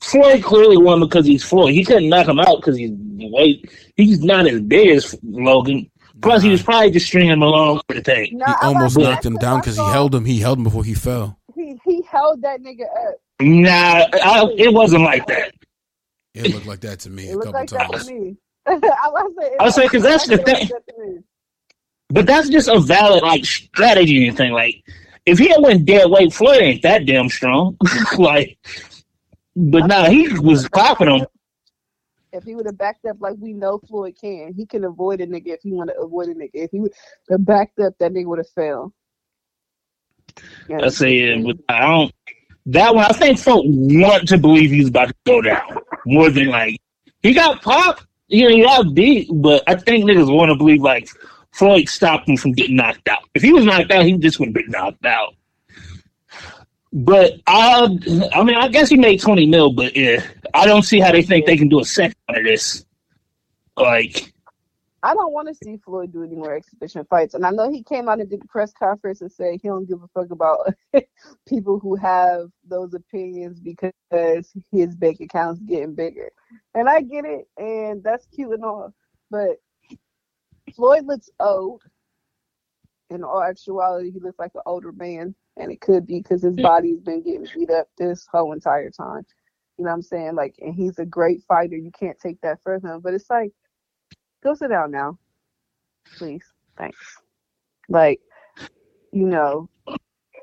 Floyd 0.01 0.43
clearly 0.43 0.77
won 0.77 0.99
because 1.01 1.25
he's 1.25 1.43
Floyd. 1.43 1.73
He 1.73 1.83
couldn't 1.83 2.09
knock 2.09 2.27
him 2.27 2.39
out 2.39 2.57
because 2.57 2.77
he's 2.77 2.91
weight. 2.93 3.69
He's 3.97 4.23
not 4.23 4.47
as 4.47 4.61
big 4.61 4.89
as 4.89 5.15
Logan. 5.23 5.89
Plus, 6.21 6.43
he 6.43 6.49
was 6.49 6.61
probably 6.61 6.91
just 6.91 7.07
stringing 7.07 7.31
him 7.31 7.41
along 7.41 7.81
for 7.87 7.95
the 7.95 8.01
thing. 8.01 8.37
No, 8.37 8.45
He 8.45 8.51
I 8.61 8.67
almost 8.67 8.95
like- 8.95 9.03
knocked 9.15 9.25
him 9.25 9.35
down 9.37 9.59
because 9.59 9.75
he 9.75 9.83
held 9.83 10.13
him. 10.13 10.23
He 10.25 10.39
held 10.39 10.59
him 10.59 10.63
before 10.65 10.83
he 10.83 10.93
fell. 10.93 11.37
He 11.55 11.75
he 11.85 12.01
held 12.09 12.41
that 12.43 12.61
nigga 12.61 12.83
up. 12.83 13.15
Nah, 13.41 14.05
I, 14.13 14.45
it 14.57 14.73
wasn't 14.73 15.03
like 15.03 15.25
that. 15.27 15.53
It 16.33 16.53
looked 16.53 16.67
like 16.67 16.79
that 16.81 16.99
to 17.01 17.09
me 17.09 17.27
It 17.27 17.33
a 17.33 17.37
looked 17.39 17.45
couple 17.47 17.59
like 17.59 17.69
that 17.71 17.91
times. 17.91 18.05
to 18.07 18.13
me. 18.13 18.35
I 18.67 18.73
was 18.75 19.33
saying, 19.37 19.55
I 19.59 19.63
was 19.63 19.75
saying, 19.75 19.89
'cause 19.89 20.03
that's 20.03 20.27
the 20.27 20.37
thing. 20.37 21.23
But 22.09 22.25
that's 22.27 22.49
just 22.49 22.67
a 22.67 22.79
valid 22.79 23.23
like 23.23 23.43
strategy 23.45 24.27
and 24.27 24.37
thing. 24.37 24.51
Like 24.53 24.83
if 25.25 25.37
he 25.37 25.49
had 25.49 25.61
went 25.61 25.85
dead 25.85 26.09
weight, 26.09 26.33
Floyd 26.33 26.61
ain't 26.61 26.81
that 26.83 27.05
damn 27.05 27.29
strong. 27.29 27.77
like, 28.17 28.57
but 29.55 29.85
nah, 29.87 30.09
he 30.09 30.27
was 30.39 30.67
popping 30.69 31.09
him. 31.09 31.25
If 32.33 32.45
he 32.45 32.55
would 32.55 32.65
have 32.65 32.77
backed 32.77 33.05
up 33.05 33.17
like 33.19 33.35
we 33.39 33.53
know 33.53 33.79
Floyd 33.79 34.15
can, 34.19 34.53
he 34.53 34.65
can 34.65 34.85
avoid 34.85 35.19
a 35.19 35.27
nigga 35.27 35.47
if 35.47 35.61
he 35.63 35.73
want 35.73 35.89
to 35.89 35.99
avoid 35.99 36.29
a 36.29 36.33
nigga. 36.33 36.51
If 36.53 36.71
he 36.71 36.79
would 36.79 36.93
have 37.29 37.45
backed 37.45 37.79
up, 37.79 37.93
that 37.99 38.13
nigga 38.13 38.25
would 38.25 38.39
have 38.39 38.49
failed. 38.49 38.93
I 40.73 40.87
say, 40.89 41.41
but 41.41 41.57
I 41.67 41.81
don't. 41.81 42.13
That 42.67 42.95
one, 42.95 43.05
I 43.05 43.09
think 43.09 43.37
folk 43.37 43.65
want 43.65 44.27
to 44.29 44.37
believe 44.37 44.71
he's 44.71 44.87
about 44.87 45.09
to 45.09 45.15
go 45.25 45.41
down 45.41 45.77
more 46.05 46.29
than 46.29 46.47
like 46.47 46.79
he 47.21 47.33
got 47.33 47.61
popped. 47.61 48.05
You 48.27 48.45
know, 48.45 48.55
he 48.55 48.61
got 48.61 48.93
beat, 48.93 49.27
but 49.33 49.63
I 49.67 49.75
think 49.75 50.05
niggas 50.05 50.33
want 50.33 50.51
to 50.51 50.55
believe 50.55 50.81
like 50.81 51.09
Floyd 51.51 51.89
stopped 51.89 52.29
him 52.29 52.37
from 52.37 52.53
getting 52.53 52.75
knocked 52.75 53.07
out. 53.07 53.23
If 53.33 53.41
he 53.41 53.53
was 53.53 53.65
knocked 53.65 53.91
out, 53.91 54.05
he 54.05 54.17
just 54.17 54.39
would 54.39 54.47
have 54.47 54.53
been 54.53 54.69
knocked 54.69 55.05
out. 55.05 55.35
But 56.93 57.33
I, 57.47 57.87
I 58.33 58.43
mean, 58.43 58.55
I 58.55 58.67
guess 58.67 58.89
he 58.89 58.97
made 58.97 59.21
twenty 59.21 59.45
mil, 59.45 59.71
but 59.71 59.95
yeah, 59.95 60.25
I 60.53 60.65
don't 60.65 60.83
see 60.83 60.99
how 60.99 61.11
they 61.11 61.21
think 61.21 61.45
they 61.45 61.57
can 61.57 61.69
do 61.69 61.79
a 61.79 61.85
second 61.85 62.15
of 62.27 62.43
this. 62.43 62.85
Like, 63.77 64.33
I 65.03 65.13
don't 65.13 65.33
want 65.33 65.47
to 65.47 65.55
see 65.55 65.77
Floyd 65.77 66.11
do 66.11 66.23
any 66.23 66.35
more 66.35 66.53
exhibition 66.53 67.05
fights. 67.09 67.33
And 67.33 67.45
I 67.45 67.49
know 67.49 67.71
he 67.71 67.81
came 67.81 68.07
out 68.07 68.19
and 68.19 68.29
did 68.29 68.41
the 68.41 68.47
press 68.47 68.71
conference 68.73 69.21
and 69.21 69.31
said 69.31 69.59
he 69.61 69.67
don't 69.67 69.87
give 69.87 70.03
a 70.03 70.07
fuck 70.09 70.31
about 70.31 70.73
people 71.47 71.79
who 71.79 71.95
have 71.95 72.49
those 72.67 72.93
opinions 72.93 73.59
because 73.59 73.93
his 74.71 74.95
bank 74.95 75.21
account's 75.21 75.61
getting 75.61 75.95
bigger. 75.95 76.29
And 76.75 76.87
I 76.87 77.01
get 77.01 77.25
it, 77.25 77.47
and 77.57 78.03
that's 78.03 78.27
cute 78.27 78.51
and 78.51 78.63
all. 78.63 78.93
But 79.31 79.57
Floyd 80.75 81.05
looks 81.05 81.29
old. 81.39 81.81
In 83.09 83.23
all 83.23 83.43
actuality, 83.43 84.11
he 84.11 84.19
looks 84.19 84.39
like 84.39 84.51
an 84.55 84.61
older 84.65 84.91
man. 84.91 85.35
And 85.57 85.71
it 85.71 85.81
could 85.81 86.07
be 86.07 86.19
because 86.19 86.43
his 86.43 86.55
body's 86.55 87.01
been 87.01 87.21
getting 87.21 87.47
beat 87.53 87.69
up 87.69 87.87
this 87.97 88.25
whole 88.31 88.53
entire 88.53 88.89
time. 88.89 89.25
You 89.77 89.85
know 89.85 89.91
what 89.91 89.95
I'm 89.95 90.01
saying? 90.01 90.35
Like, 90.35 90.55
and 90.59 90.73
he's 90.73 90.97
a 90.99 91.05
great 91.05 91.43
fighter. 91.43 91.75
You 91.75 91.91
can't 91.91 92.19
take 92.19 92.39
that 92.41 92.61
from 92.63 92.81
him. 92.81 93.01
But 93.01 93.13
it's 93.13 93.29
like, 93.29 93.51
go 94.43 94.53
sit 94.53 94.69
down 94.69 94.91
now, 94.91 95.17
please. 96.17 96.43
Thanks. 96.77 96.97
Like, 97.89 98.21
you 99.11 99.25
know, 99.25 99.69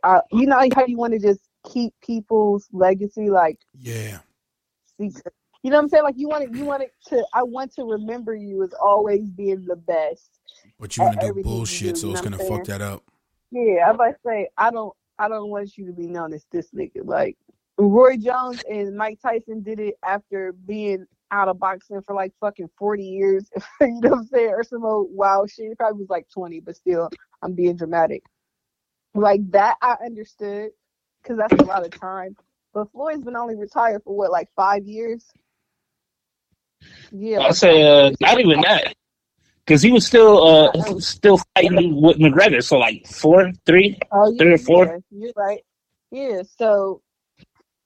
uh, 0.03 0.21
you 0.31 0.47
know 0.47 0.63
how 0.75 0.87
you 0.87 0.99
want 0.99 1.15
to 1.15 1.19
just 1.19 1.41
keep 1.73 1.95
people's 2.03 2.69
legacy, 2.73 3.31
like 3.31 3.59
Yeah. 4.99 5.29
You 5.63 5.71
know 5.71 5.77
what 5.77 5.85
I'm 5.85 5.89
saying? 5.89 6.05
Like 6.05 6.15
you 6.17 6.29
want 6.29 6.45
it, 6.45 6.55
you 6.55 6.65
want 6.65 6.83
it 6.83 6.93
to. 7.09 7.25
I 7.35 7.43
want 7.43 7.75
to 7.75 7.85
remember 7.85 8.35
you 8.35 8.63
as 8.63 8.73
always 8.81 9.29
being 9.31 9.65
the 9.65 9.77
best. 9.77 10.39
But 10.79 10.97
you 10.97 11.03
want 11.03 11.21
to 11.21 11.33
do 11.33 11.43
bullshit, 11.43 11.95
do, 11.95 12.01
so 12.01 12.11
it's 12.11 12.21
gonna 12.21 12.39
fuck 12.39 12.65
that 12.65 12.81
up. 12.81 13.03
Yeah, 13.51 13.89
I 13.89 13.93
might 13.93 14.15
say 14.25 14.49
I 14.57 14.71
don't. 14.71 14.95
I 15.19 15.29
don't 15.29 15.51
want 15.51 15.77
you 15.77 15.87
to 15.87 15.93
be 15.93 16.07
known 16.07 16.33
as 16.33 16.47
this 16.53 16.71
nigga. 16.71 17.05
Like 17.05 17.37
Roy 17.77 18.17
Jones 18.17 18.63
and 18.71 18.97
Mike 18.97 19.21
Tyson 19.21 19.63
did 19.63 19.81
it 19.81 19.95
after 20.05 20.53
being 20.53 21.07
out 21.31 21.49
of 21.49 21.59
boxing 21.59 22.03
for 22.03 22.15
like 22.15 22.33
fucking 22.41 22.71
40 22.79 23.05
years. 23.05 23.51
you 23.81 24.01
know 24.01 24.11
what 24.11 24.19
I'm 24.19 24.27
saying? 24.27 24.51
Or 24.51 24.63
some 24.63 24.85
old 24.85 25.09
wild 25.11 25.51
shit. 25.51 25.69
He 25.69 25.75
probably 25.75 26.01
was 26.01 26.11
like 26.11 26.29
20, 26.33 26.61
but 26.61 26.77
still, 26.77 27.11
I'm 27.43 27.55
being 27.55 27.77
dramatic. 27.77 28.23
Like 29.15 29.49
that, 29.51 29.77
I 29.83 29.97
understood 30.05 30.71
because 31.23 31.39
that's 31.39 31.61
a 31.61 31.67
lot 31.67 31.85
of 31.85 31.91
time. 31.99 32.37
But 32.75 32.91
Floyd's 32.93 33.25
been 33.25 33.37
only 33.37 33.57
retired 33.57 34.03
for 34.05 34.17
what, 34.17 34.31
like 34.31 34.49
five 34.55 34.87
years? 34.87 35.25
Yeah. 37.11 37.41
I 37.41 37.51
say, 37.53 37.83
uh, 37.83 38.13
not 38.21 38.41
even 38.41 38.61
that, 38.63 38.95
because 39.65 39.83
he 39.83 39.93
was 39.93 40.07
still, 40.07 40.47
uh, 40.47 41.01
still 41.01 41.39
fighting 41.55 42.01
with 42.01 42.19
McGregor. 42.19 42.63
So 42.63 42.79
like 42.79 43.07
four. 43.07 43.53
Oh, 44.13 44.31
yeah, 44.31 44.39
Three 44.39 44.53
or 44.53 44.59
four? 44.59 44.87
yeah, 44.87 44.99
you're 45.11 45.33
right. 45.37 45.61
Yeah, 46.11 46.43
so 46.57 47.03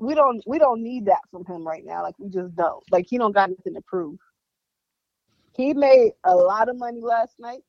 we 0.03 0.15
don't 0.15 0.43
we 0.47 0.59
don't 0.59 0.83
need 0.83 1.07
that 1.07 1.21
from 1.31 1.45
him 1.45 1.67
right 1.67 1.85
now. 1.85 2.03
Like 2.03 2.19
we 2.19 2.29
just 2.29 2.55
don't. 2.57 2.83
Like 2.91 3.07
he 3.09 3.19
don't 3.19 3.33
got 3.33 3.51
nothing 3.51 3.75
to 3.75 3.81
prove. 3.83 4.19
He 5.57 5.75
made 5.75 6.13
a 6.25 6.35
lot 6.35 6.69
of 6.69 6.77
money 6.77 7.01
last 7.01 7.39
night. 7.39 7.63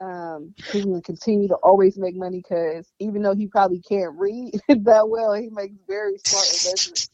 Um, 0.00 0.54
he's 0.70 0.84
gonna 0.84 1.02
continue 1.02 1.48
to 1.48 1.54
always 1.56 1.98
make 1.98 2.14
money 2.14 2.38
because 2.38 2.92
even 3.00 3.22
though 3.22 3.34
he 3.34 3.46
probably 3.46 3.80
can't 3.80 4.14
read 4.16 4.52
that 4.68 5.08
well, 5.08 5.32
he 5.34 5.48
makes 5.50 5.74
very 5.88 6.18
smart 6.24 6.46
investments. 6.46 7.10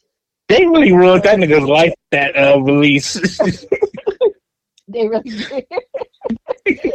They 0.52 0.66
really 0.66 0.92
ruined 0.92 1.22
that 1.22 1.38
nigga's 1.38 1.66
life. 1.66 1.94
That 2.10 2.36
uh, 2.36 2.60
release. 2.60 3.18
They 4.88 5.08
really 5.08 5.30
did. 5.30 5.64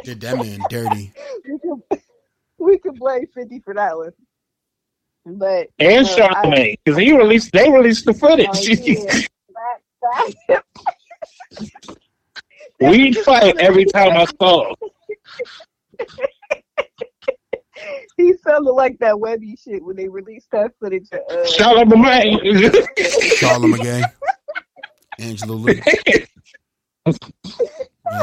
Did 0.04 0.22
that 0.22 0.36
man 0.38 0.60
dirty. 0.70 1.12
we 1.50 1.58
could 1.58 1.82
we 2.60 2.78
could 2.78 3.00
blame 3.00 3.26
Fifty 3.34 3.60
for 3.60 3.74
that 3.74 3.98
one. 3.98 4.12
But 5.26 5.70
and 5.80 6.06
uh, 6.06 6.10
I- 6.10 6.46
Charlamagne, 6.46 6.78
because 6.84 7.00
he 7.00 7.18
released, 7.18 7.52
they 7.54 7.72
released 7.72 8.06
the 8.06 8.14
footage. 8.14 8.48
oh, 8.52 8.60
yeah, 8.62 9.22
that- 10.02 10.36
that- 10.50 10.64
we 12.80 13.14
fight 13.14 13.58
every 13.58 13.86
time 13.86 14.12
I 14.12 14.26
saw. 14.40 14.76
Him. 17.78 18.00
he 18.18 18.34
sounded 18.46 18.72
like 18.72 18.98
that 19.00 19.20
Webby 19.20 19.56
shit 19.56 19.84
when 19.84 19.96
they 19.96 20.08
released 20.08 20.50
that 20.52 20.72
footage. 20.80 21.08
Of, 21.12 21.20
uh, 21.30 21.44
Charlamagne. 21.46 22.38
Charlotte 23.38 23.80
McGay. 23.80 24.04
Angela 25.20 25.54
Lee. 25.54 25.82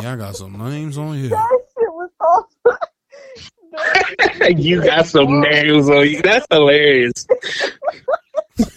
Yeah, 0.03 0.13
I 0.13 0.17
got 0.17 0.35
some 0.37 0.57
names 0.59 0.99
on 0.99 1.15
here. 1.17 1.29
that 1.31 1.59
shit 1.79 1.93
was 1.93 2.11
awesome. 2.21 2.79
You 4.57 4.83
got 4.83 5.07
some 5.07 5.41
names 5.41 5.89
on 5.91 6.07
you. 6.09 6.23
That's 6.23 6.47
hilarious. 6.51 7.27
But 8.57 8.69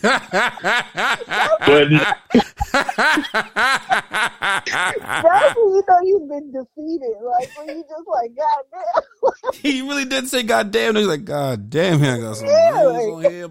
That's 5.07 5.55
when 5.55 5.69
you 5.69 5.83
know 5.87 5.99
you've 6.03 6.29
been 6.29 6.51
defeated. 6.51 7.15
Like 7.21 7.49
when 7.57 7.67
you 7.77 7.83
just 7.83 8.07
like, 8.07 8.31
God 8.35 8.63
damn. 8.71 9.53
he 9.53 9.81
really 9.81 10.05
did 10.05 10.27
say 10.27 10.43
goddamn. 10.43 10.95
He's 10.95 11.07
like, 11.07 11.25
God 11.25 11.69
damn, 11.69 12.01
I 12.03 12.19
got 12.19 12.37
some 12.37 12.47
Yeah, 12.47 12.71
names 12.71 13.13
on 13.13 13.23
here. 13.23 13.47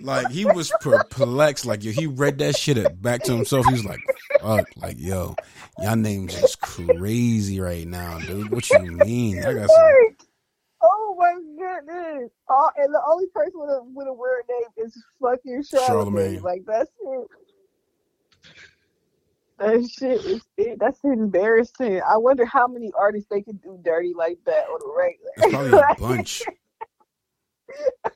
Like 0.00 0.30
he 0.30 0.44
was 0.44 0.70
perplexed. 0.80 1.66
Like 1.66 1.84
yo, 1.84 1.92
he 1.92 2.06
read 2.06 2.38
that 2.38 2.56
shit 2.56 2.78
at- 2.78 3.00
back 3.00 3.22
to 3.24 3.32
himself. 3.32 3.66
He 3.66 3.72
was 3.72 3.84
like, 3.84 4.00
fuck, 4.40 4.66
like 4.76 4.96
yo, 4.98 5.36
y'all 5.78 5.96
names 5.96 6.34
is 6.42 6.56
crazy 6.56 7.60
right 7.60 7.86
now, 7.86 8.18
dude. 8.18 8.50
What 8.50 8.68
you 8.70 8.82
mean? 8.82 9.38
I 9.44 9.54
got 9.54 9.68
some. 9.68 10.16
Like, 10.82 10.90
oh 10.90 11.16
my 11.18 11.34
goodness. 11.58 12.30
All, 12.48 12.70
and 12.76 12.92
the 12.94 13.00
only 13.08 13.26
person 13.34 13.52
with 13.54 13.70
a 13.70 13.80
with 13.94 14.08
a 14.08 14.12
weird 14.12 14.44
name 14.48 14.86
is 14.86 15.02
fucking 15.20 15.62
Charlamagne. 15.62 16.40
Charlamagne. 16.40 16.42
Like 16.42 16.62
that's 16.66 16.90
it. 17.00 17.28
That 19.58 19.88
shit 19.90 20.24
is 20.24 20.42
it. 20.56 20.78
That's 20.80 20.98
embarrassing. 21.04 22.00
I 22.08 22.16
wonder 22.16 22.46
how 22.46 22.66
many 22.66 22.92
artists 22.98 23.28
they 23.30 23.42
could 23.42 23.60
do 23.60 23.78
dirty 23.84 24.14
like 24.16 24.38
that 24.46 24.64
on 24.68 24.80
a 24.80 24.98
regular. 24.98 25.30
It's 25.36 25.48
probably 25.48 25.78
a 25.78 25.94
bunch. 26.00 26.42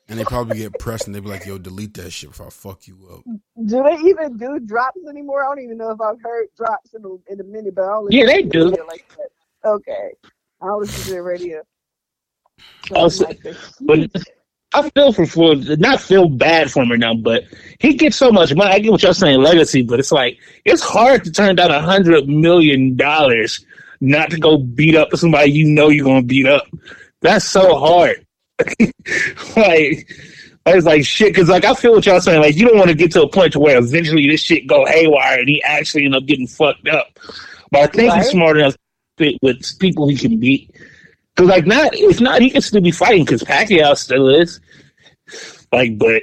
And 0.08 0.18
they 0.18 0.24
probably 0.24 0.58
get 0.58 0.78
pressed 0.78 1.06
and 1.06 1.14
they 1.14 1.20
be 1.20 1.28
like, 1.28 1.46
yo, 1.46 1.58
delete 1.58 1.94
that 1.94 2.10
shit 2.12 2.30
if 2.30 2.40
I 2.40 2.48
fuck 2.48 2.88
you 2.88 2.96
up. 3.12 3.22
Do 3.66 3.82
they 3.82 3.96
even 4.08 4.36
do 4.36 4.58
drops 4.58 4.98
anymore? 5.08 5.44
I 5.44 5.48
don't 5.54 5.62
even 5.64 5.76
know 5.78 5.90
if 5.90 6.00
I've 6.00 6.20
heard 6.22 6.46
drops 6.56 6.94
in 6.94 7.04
a, 7.04 7.32
in 7.32 7.40
a 7.40 7.44
minute, 7.44 7.74
but 7.74 7.84
I 7.84 7.88
don't 7.88 8.10
Yeah, 8.12 8.24
listen 8.24 8.36
they 8.36 8.42
to 8.42 8.48
do. 8.48 8.84
like 8.88 9.04
that. 9.16 9.68
Okay, 9.68 10.10
I 10.62 10.66
don't 10.66 10.80
listen 10.80 11.04
to 11.04 11.10
the 11.12 11.22
radio. 11.22 11.62
So 12.86 13.24
like, 13.24 13.40
but 13.80 14.10
I 14.74 14.90
feel 14.90 15.12
for 15.12 15.24
Floyd, 15.24 15.78
not 15.78 16.00
feel 16.00 16.28
bad 16.28 16.70
for 16.70 16.82
him 16.82 16.90
right 16.90 17.00
now, 17.00 17.14
but 17.14 17.44
he 17.78 17.94
gets 17.94 18.16
so 18.16 18.30
much 18.30 18.54
money. 18.54 18.72
I 18.72 18.78
get 18.80 18.90
what 18.90 19.02
y'all 19.02 19.14
saying, 19.14 19.40
legacy, 19.40 19.82
but 19.82 20.00
it's 20.00 20.12
like 20.12 20.38
it's 20.64 20.82
hard 20.82 21.24
to 21.24 21.30
turn 21.30 21.56
down 21.56 21.70
a 21.70 21.80
hundred 21.80 22.28
million 22.28 22.96
dollars 22.96 23.64
not 24.00 24.30
to 24.30 24.38
go 24.38 24.58
beat 24.58 24.96
up 24.96 25.08
somebody 25.14 25.52
you 25.52 25.64
know 25.64 25.88
you're 25.88 26.04
gonna 26.04 26.22
beat 26.22 26.46
up. 26.46 26.66
That's 27.20 27.44
so 27.44 27.78
hard. 27.78 28.26
like 29.56 30.10
I 30.66 30.74
was 30.74 30.84
like 30.84 31.04
shit, 31.04 31.28
because 31.28 31.48
like 31.48 31.64
I 31.64 31.74
feel 31.74 31.92
what 31.92 32.04
y'all 32.04 32.20
saying. 32.20 32.42
Like 32.42 32.56
you 32.56 32.66
don't 32.66 32.76
want 32.76 32.88
to 32.88 32.96
get 32.96 33.12
to 33.12 33.22
a 33.22 33.28
point 33.28 33.52
to 33.52 33.60
where 33.60 33.78
eventually 33.78 34.26
this 34.28 34.40
shit 34.40 34.66
go 34.66 34.84
haywire 34.86 35.38
and 35.38 35.48
he 35.48 35.62
actually 35.62 36.04
end 36.04 36.16
up 36.16 36.26
getting 36.26 36.46
fucked 36.48 36.88
up. 36.88 37.18
But 37.70 37.82
I 37.82 37.86
think 37.86 38.12
he's 38.12 38.28
smart 38.28 38.58
enough 38.58 38.72
to 38.72 38.78
fit 39.18 39.38
with 39.40 39.78
people 39.78 40.08
he 40.08 40.16
can 40.16 40.38
beat. 40.40 40.70
Cause 41.36 41.48
like 41.48 41.66
not, 41.66 41.94
if 41.94 42.20
not, 42.20 42.42
he 42.42 42.50
can 42.50 42.62
still 42.62 42.80
be 42.80 42.92
fighting. 42.92 43.26
Cause 43.26 43.42
Pacquiao 43.42 43.96
still 43.96 44.28
is. 44.28 44.60
Like, 45.72 45.98
but 45.98 46.22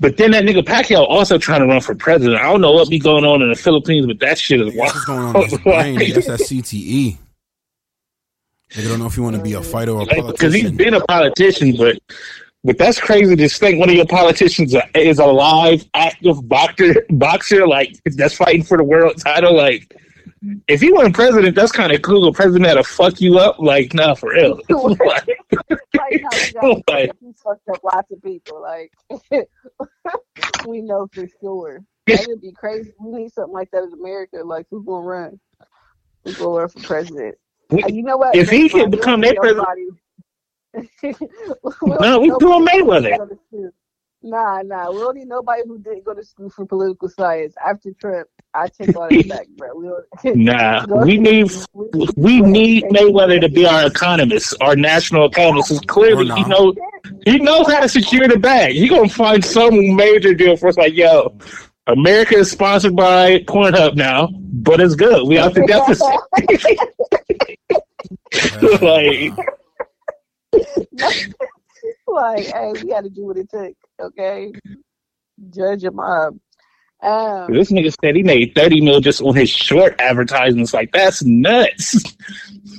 but 0.00 0.16
then 0.16 0.32
that 0.32 0.44
nigga 0.44 0.64
Pacquiao 0.64 1.06
also 1.08 1.38
trying 1.38 1.60
to 1.60 1.66
run 1.66 1.80
for 1.80 1.94
president. 1.94 2.40
I 2.40 2.44
don't 2.44 2.60
know 2.60 2.72
what 2.72 2.88
be 2.88 2.98
going 2.98 3.24
on 3.24 3.42
in 3.42 3.50
the 3.50 3.54
Philippines, 3.54 4.06
but 4.06 4.18
that 4.20 4.38
shit 4.38 4.60
is 4.60 4.74
wild. 4.74 4.92
what's 4.92 5.04
going 5.04 5.36
on 5.36 5.44
his 5.44 5.58
brain. 5.62 5.98
That's 5.98 6.26
that 6.26 6.40
CTE. 6.40 7.18
Nigga 8.70 8.88
don't 8.88 8.98
know 8.98 9.06
if 9.06 9.16
you 9.16 9.22
want 9.22 9.36
to 9.36 9.42
be 9.42 9.52
a 9.52 9.62
fighter 9.62 9.92
or 9.92 10.02
a 10.02 10.32
Because 10.32 10.52
he's 10.52 10.70
been 10.72 10.94
a 10.94 11.00
politician, 11.00 11.76
but 11.76 11.98
but 12.64 12.78
that's 12.78 12.98
crazy 12.98 13.36
to 13.36 13.48
think 13.48 13.78
one 13.78 13.90
of 13.90 13.94
your 13.94 14.06
politicians 14.06 14.74
is 14.94 15.18
a 15.18 15.26
live, 15.26 15.84
active 15.92 16.48
boxer, 16.48 17.06
boxer 17.10 17.66
like 17.66 17.96
that's 18.16 18.34
fighting 18.34 18.62
for 18.64 18.78
the 18.78 18.84
world 18.84 19.18
title. 19.18 19.54
Like, 19.54 19.94
if 20.68 20.80
he 20.80 20.92
wasn't 20.92 21.14
president, 21.14 21.54
that's 21.54 21.72
kind 21.72 21.92
of 21.92 22.02
cool. 22.02 22.26
A 22.28 22.32
president 22.32 22.64
that'll 22.64 22.84
fuck 22.84 23.20
you 23.20 23.38
up, 23.38 23.58
like, 23.58 23.94
nah, 23.94 24.14
for 24.14 24.30
real. 24.30 24.60
Like, 25.96 26.84
like, 26.88 27.10
he 27.20 27.32
fucked 27.44 27.68
up 27.68 27.80
lots 27.82 28.10
of 28.10 28.22
people. 28.22 28.60
Like 28.60 28.92
we 30.66 30.82
know 30.82 31.08
for 31.12 31.26
sure. 31.40 31.84
That 32.06 32.26
would 32.28 32.40
be 32.40 32.52
crazy. 32.52 32.92
We 33.00 33.12
need 33.12 33.32
something 33.32 33.52
like 33.52 33.70
that 33.70 33.84
in 33.84 33.92
America. 33.92 34.38
Like 34.44 34.66
who's 34.70 34.84
gonna 34.84 35.06
run? 35.06 35.40
Who's 36.24 36.36
gonna 36.36 36.58
run 36.58 36.68
for 36.68 36.80
president? 36.80 37.36
We, 37.70 37.82
uh, 37.82 37.88
you 37.88 38.02
know 38.02 38.16
what? 38.16 38.36
If 38.36 38.50
he 38.50 38.68
can 38.68 38.90
become 38.90 39.20
their 39.20 39.34
president. 39.34 39.66
no, 40.74 42.20
we 42.20 42.30
doing 42.38 42.66
Mayweather. 42.66 43.28
Nah, 44.22 44.62
nah. 44.62 44.90
We 44.90 44.98
don't 44.98 45.16
need 45.16 45.28
nobody 45.28 45.62
who 45.66 45.78
didn't 45.78 46.04
go 46.04 46.14
to 46.14 46.24
school 46.24 46.50
for 46.50 46.66
political 46.66 47.08
science. 47.08 47.54
After 47.64 47.92
Trump, 47.92 48.28
I 48.54 48.68
take 48.68 48.94
all 48.96 49.08
that 49.08 49.28
back, 49.28 49.48
bro. 49.56 50.02
We 50.22 50.32
nah, 50.34 50.86
we 51.04 51.18
need 51.18 51.50
we 52.16 52.40
need 52.40 52.84
Mayweather 52.84 53.40
to 53.40 53.48
be 53.48 53.66
our 53.66 53.86
economist, 53.86 54.54
our 54.60 54.76
national 54.76 55.26
economist. 55.26 55.72
Is 55.72 55.80
clearly, 55.80 56.32
he 56.34 56.44
knows 56.44 56.76
he 57.24 57.38
knows 57.38 57.66
how 57.66 57.80
to 57.80 57.88
secure 57.88 58.28
the 58.28 58.38
bag. 58.38 58.74
He 58.74 58.86
gonna 58.88 59.08
find 59.08 59.44
some 59.44 59.96
major 59.96 60.34
deal 60.34 60.56
for 60.56 60.68
us. 60.68 60.76
Like, 60.76 60.94
yo, 60.94 61.36
America 61.86 62.36
is 62.36 62.50
sponsored 62.50 62.96
by 62.96 63.40
Pornhub 63.40 63.96
now, 63.96 64.28
but 64.28 64.80
it's 64.80 64.94
good. 64.94 65.26
We 65.26 65.34
have 65.36 65.54
the 65.54 65.66
deficit. 65.66 66.06
like, 68.82 69.32
like, 72.06 72.46
hey, 72.46 72.72
we 72.72 72.84
got 72.88 73.02
to 73.02 73.10
do 73.10 73.26
what 73.26 73.36
it 73.36 73.50
took, 73.50 73.74
okay? 74.00 74.52
Judge 75.50 75.82
your 75.82 75.92
mom. 75.92 76.40
Um, 77.04 77.52
this 77.52 77.70
nigga 77.70 77.94
said 78.02 78.16
he 78.16 78.22
made 78.22 78.54
30 78.54 78.80
mil 78.80 79.00
just 79.00 79.20
on 79.20 79.34
his 79.34 79.50
short 79.50 79.94
advertisements. 80.00 80.72
Like, 80.72 80.90
that's 80.92 81.22
nuts. 81.22 81.92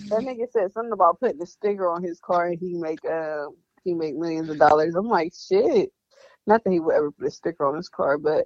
That 0.09 0.21
nigga 0.21 0.51
said 0.51 0.73
something 0.73 0.91
about 0.91 1.19
putting 1.19 1.41
a 1.41 1.45
sticker 1.45 1.87
on 1.87 2.03
his 2.03 2.19
car 2.19 2.47
and 2.47 2.59
he 2.59 2.73
make 2.75 3.03
uh, 3.05 3.45
he 3.83 3.93
make 3.93 4.15
millions 4.15 4.49
of 4.49 4.57
dollars. 4.57 4.95
I'm 4.95 5.07
like, 5.07 5.33
shit. 5.33 5.91
Not 6.47 6.63
that 6.63 6.71
he 6.71 6.79
would 6.79 6.95
ever 6.95 7.11
put 7.11 7.27
a 7.27 7.31
sticker 7.31 7.65
on 7.65 7.75
his 7.75 7.89
car, 7.89 8.17
but 8.17 8.45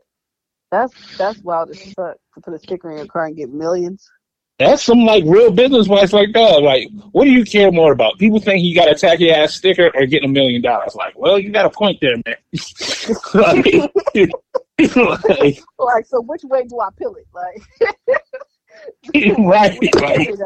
that's 0.72 0.94
that's 1.18 1.40
wild 1.40 1.70
as 1.72 1.82
fuck 1.94 2.18
to 2.36 2.42
put 2.42 2.54
a 2.54 2.60
sticker 2.60 2.92
in 2.92 2.98
your 2.98 3.08
car 3.08 3.26
and 3.26 3.36
get 3.36 3.50
millions. 3.50 4.10
That's 4.58 4.84
some 4.84 5.06
like 5.06 5.24
real 5.26 5.52
business 5.52 5.88
wise 5.88 6.12
like 6.12 6.34
that. 6.34 6.62
Like, 6.62 6.90
what 7.12 7.24
do 7.24 7.32
you 7.32 7.46
care 7.46 7.72
more 7.72 7.94
about? 7.94 8.18
People 8.18 8.42
think 8.42 8.62
you 8.62 8.76
got 8.76 8.92
a 8.92 8.96
tacky 8.96 9.32
ass 9.32 9.56
sticker 9.56 9.90
or 9.96 10.06
getting 10.06 10.30
a 10.30 10.34
million 10.34 10.62
dollars. 10.62 10.96
Like, 10.96 11.18
well, 11.18 11.40
you 11.40 11.50
got 11.50 11.66
a 11.66 11.70
point 11.70 12.00
there, 12.02 12.18
man. 12.26 12.36
like, 14.80 15.24
like, 15.30 15.64
like, 15.78 16.06
so 16.06 16.22
which 16.22 16.44
way 16.44 16.66
do 16.66 16.80
I 16.80 16.90
peel 16.98 17.16
it? 17.16 17.28
Like, 17.34 17.62
right, 19.38 19.78
right. 19.96 20.30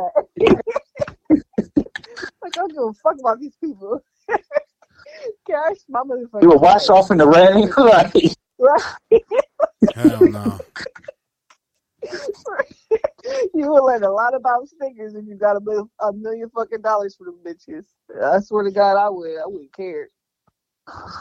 like, 1.30 1.44
I 2.44 2.50
don't 2.54 2.70
give 2.70 2.84
a 2.84 2.94
fuck 2.94 3.20
about 3.20 3.40
these 3.40 3.56
people. 3.64 4.04
Cash, 5.48 5.78
my 5.88 6.02
motherfucker. 6.02 6.42
You 6.42 6.50
will 6.50 6.60
wash 6.60 6.90
off 6.90 7.12
in 7.12 7.18
the 7.18 7.28
rain, 7.28 7.70
right? 7.78 8.36
Right. 8.60 9.22
Hell 9.96 10.28
no. 10.30 10.60
you 13.54 13.70
will 13.70 13.86
learn 13.86 14.04
a 14.04 14.12
lot 14.12 14.36
about 14.36 14.68
stickers 14.68 15.16
if 15.16 15.26
you 15.26 15.36
got 15.36 15.56
a, 15.56 15.84
a 16.06 16.14
million 16.14 16.50
fucking 16.50 16.82
dollars 16.82 17.16
for 17.16 17.26
them 17.26 17.40
bitches. 17.46 17.86
I 18.22 18.40
swear 18.40 18.64
to 18.64 18.72
God, 18.72 18.98
I 18.98 19.10
would. 19.10 19.40
I 19.40 19.46
wouldn't 19.46 19.74
care. 19.74 20.10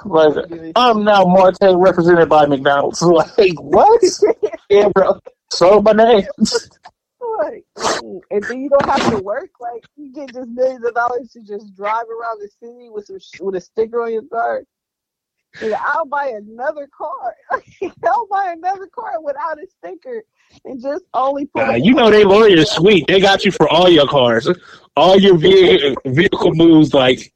Like, 0.05 0.73
I'm 0.77 1.05
now 1.05 1.25
Marte 1.25 1.57
represented 1.61 2.29
by 2.29 2.47
McDonald's. 2.47 3.03
Like, 3.13 3.61
what? 3.61 4.03
yeah, 4.71 4.89
bro. 4.89 5.19
So 5.51 5.81
my 5.81 5.93
name. 5.93 6.27
Like, 7.39 7.65
and 8.31 8.43
then 8.45 8.61
you 8.61 8.69
don't 8.69 8.85
have 8.85 9.11
to 9.11 9.19
work. 9.23 9.51
Like, 9.61 9.85
you 9.97 10.13
get 10.13 10.33
just 10.33 10.49
millions 10.49 10.85
of 10.85 10.95
dollars 10.95 11.31
to 11.33 11.41
just 11.43 11.75
drive 11.77 12.07
around 12.09 12.41
the 12.41 12.49
city 12.61 12.89
with 12.91 13.07
some 13.07 13.19
with 13.41 13.57
a 13.57 13.61
sticker 13.61 14.03
on 14.03 14.13
your 14.13 14.23
car. 14.23 14.65
I'll 15.61 16.07
buy 16.07 16.29
another 16.29 16.89
car. 16.97 17.35
I'll 18.05 18.27
buy 18.27 18.55
another 18.57 18.87
car 18.87 19.21
without 19.23 19.59
a 19.59 19.67
sticker 19.67 20.23
and 20.65 20.81
just 20.81 21.05
only 21.15 21.47
put. 21.47 21.69
Uh, 21.69 21.73
you 21.73 21.95
know 21.95 22.11
they 22.11 22.25
lawyers 22.25 22.71
sweet. 22.71 23.07
They 23.07 23.21
got 23.21 23.45
you 23.45 23.53
for 23.53 23.69
all 23.69 23.89
your 23.89 24.07
cars, 24.07 24.49
all 24.97 25.19
your 25.19 25.37
vehicle, 25.37 25.95
vehicle 26.07 26.55
moves. 26.55 26.95
Like 26.95 27.33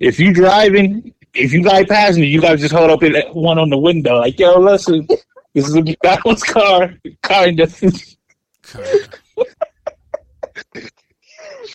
if 0.00 0.18
you 0.18 0.32
driving, 0.32 1.14
if 1.38 1.52
you 1.52 1.62
got 1.62 1.86
passenger, 1.88 2.26
you 2.26 2.40
guys 2.40 2.60
just 2.60 2.74
hold 2.74 2.90
up 2.90 3.02
one 3.34 3.58
on 3.58 3.70
the 3.70 3.78
window. 3.78 4.18
Like 4.18 4.38
yo, 4.38 4.58
listen, 4.58 5.06
this 5.54 5.68
is 5.68 5.74
a 5.74 5.82
McDonald's 5.82 6.42
car, 6.42 6.94
kind 7.22 7.60
of. 7.60 7.82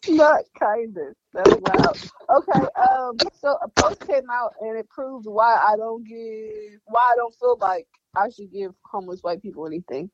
Not 0.08 0.44
kind 0.60 0.96
of. 0.98 1.16
That's 1.34 1.50
loud. 1.50 1.98
Okay, 2.30 2.68
um, 2.90 3.18
so 3.40 3.58
a 3.62 3.68
post 3.70 4.06
came 4.06 4.30
out 4.32 4.54
and 4.62 4.78
it 4.78 4.88
proves 4.90 5.26
why 5.28 5.56
I 5.56 5.76
don't 5.78 6.06
give, 6.06 6.80
why 6.86 7.10
I 7.12 7.16
don't 7.16 7.34
feel 7.36 7.58
like 7.60 7.88
I 8.16 8.30
should 8.30 8.52
give 8.52 8.74
homeless 8.84 9.22
white 9.22 9.42
people 9.42 9.66
anything. 9.66 10.12